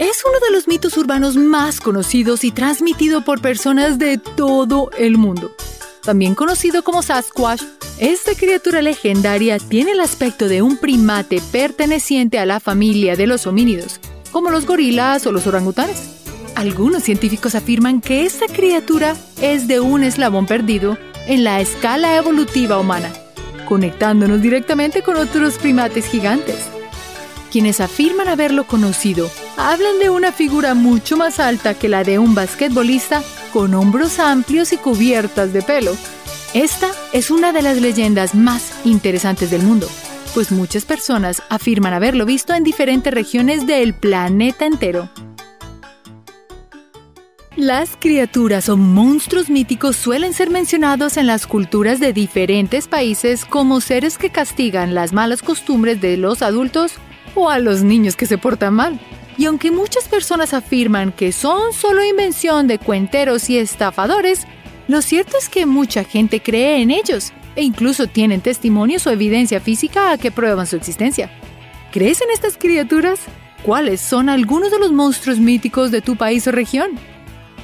Es 0.00 0.24
uno 0.26 0.38
de 0.40 0.50
los 0.50 0.66
mitos 0.66 0.96
urbanos 0.96 1.36
más 1.36 1.78
conocidos 1.78 2.42
y 2.44 2.52
transmitido 2.52 3.20
por 3.22 3.42
personas 3.42 3.98
de 3.98 4.16
todo 4.16 4.90
el 4.96 5.18
mundo. 5.18 5.54
También 6.02 6.34
conocido 6.34 6.82
como 6.82 7.02
Sasquatch, 7.02 7.62
esta 7.98 8.34
criatura 8.34 8.80
legendaria 8.80 9.58
tiene 9.58 9.92
el 9.92 10.00
aspecto 10.00 10.48
de 10.48 10.62
un 10.62 10.78
primate 10.78 11.42
perteneciente 11.52 12.38
a 12.38 12.46
la 12.46 12.60
familia 12.60 13.14
de 13.14 13.26
los 13.26 13.46
homínidos, 13.46 14.00
como 14.32 14.48
los 14.48 14.64
gorilas 14.64 15.26
o 15.26 15.32
los 15.32 15.46
orangutanes. 15.46 16.02
Algunos 16.54 17.02
científicos 17.02 17.54
afirman 17.54 18.00
que 18.00 18.24
esta 18.24 18.46
criatura 18.46 19.14
es 19.42 19.68
de 19.68 19.80
un 19.80 20.02
eslabón 20.02 20.46
perdido 20.46 20.96
en 21.26 21.44
la 21.44 21.60
escala 21.60 22.16
evolutiva 22.16 22.78
humana, 22.78 23.12
conectándonos 23.68 24.40
directamente 24.40 25.02
con 25.02 25.16
otros 25.16 25.58
primates 25.58 26.06
gigantes. 26.06 26.56
Quienes 27.52 27.80
afirman 27.80 28.28
haberlo 28.28 28.66
conocido 28.66 29.30
hablan 29.68 29.98
de 29.98 30.08
una 30.08 30.32
figura 30.32 30.74
mucho 30.74 31.18
más 31.18 31.38
alta 31.38 31.74
que 31.74 31.88
la 31.88 32.02
de 32.02 32.18
un 32.18 32.34
basquetbolista 32.34 33.22
con 33.52 33.74
hombros 33.74 34.18
amplios 34.18 34.72
y 34.72 34.78
cubiertas 34.78 35.52
de 35.52 35.60
pelo. 35.60 35.94
Esta 36.54 36.88
es 37.12 37.30
una 37.30 37.52
de 37.52 37.60
las 37.60 37.78
leyendas 37.78 38.34
más 38.34 38.72
interesantes 38.84 39.50
del 39.50 39.62
mundo, 39.62 39.86
pues 40.32 40.50
muchas 40.50 40.86
personas 40.86 41.42
afirman 41.50 41.92
haberlo 41.92 42.24
visto 42.24 42.54
en 42.54 42.64
diferentes 42.64 43.12
regiones 43.12 43.66
del 43.66 43.92
planeta 43.92 44.64
entero. 44.64 45.10
Las 47.54 47.98
criaturas 48.00 48.70
o 48.70 48.78
monstruos 48.78 49.50
míticos 49.50 49.96
suelen 49.96 50.32
ser 50.32 50.48
mencionados 50.48 51.18
en 51.18 51.26
las 51.26 51.46
culturas 51.46 52.00
de 52.00 52.14
diferentes 52.14 52.88
países 52.88 53.44
como 53.44 53.82
seres 53.82 54.16
que 54.16 54.30
castigan 54.30 54.94
las 54.94 55.12
malas 55.12 55.42
costumbres 55.42 56.00
de 56.00 56.16
los 56.16 56.40
adultos 56.40 56.94
o 57.34 57.50
a 57.50 57.58
los 57.58 57.82
niños 57.82 58.16
que 58.16 58.26
se 58.26 58.38
portan 58.38 58.74
mal. 58.74 58.98
Y 59.38 59.46
aunque 59.46 59.70
muchas 59.70 60.08
personas 60.08 60.54
afirman 60.54 61.12
que 61.12 61.32
son 61.32 61.72
solo 61.72 62.04
invención 62.04 62.66
de 62.66 62.78
cuenteros 62.78 63.48
y 63.50 63.58
estafadores, 63.58 64.46
lo 64.88 65.02
cierto 65.02 65.38
es 65.38 65.48
que 65.48 65.66
mucha 65.66 66.04
gente 66.04 66.40
cree 66.40 66.82
en 66.82 66.90
ellos 66.90 67.32
e 67.56 67.62
incluso 67.62 68.06
tienen 68.06 68.40
testimonios 68.40 69.06
o 69.06 69.10
evidencia 69.10 69.60
física 69.60 70.16
que 70.18 70.30
prueban 70.30 70.66
su 70.66 70.76
existencia. 70.76 71.30
¿Crees 71.92 72.20
en 72.20 72.30
estas 72.30 72.56
criaturas? 72.56 73.20
¿Cuáles 73.62 74.00
son 74.00 74.28
algunos 74.28 74.70
de 74.70 74.78
los 74.78 74.92
monstruos 74.92 75.38
míticos 75.38 75.90
de 75.90 76.00
tu 76.00 76.16
país 76.16 76.46
o 76.46 76.52
región? 76.52 76.90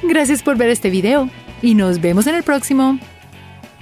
Gracias 0.02 0.42
por 0.42 0.56
ver 0.56 0.68
este 0.68 0.90
video 0.90 1.30
y 1.62 1.74
nos 1.74 2.00
vemos 2.00 2.26
en 2.26 2.34
el 2.34 2.42
próximo. 2.42 2.98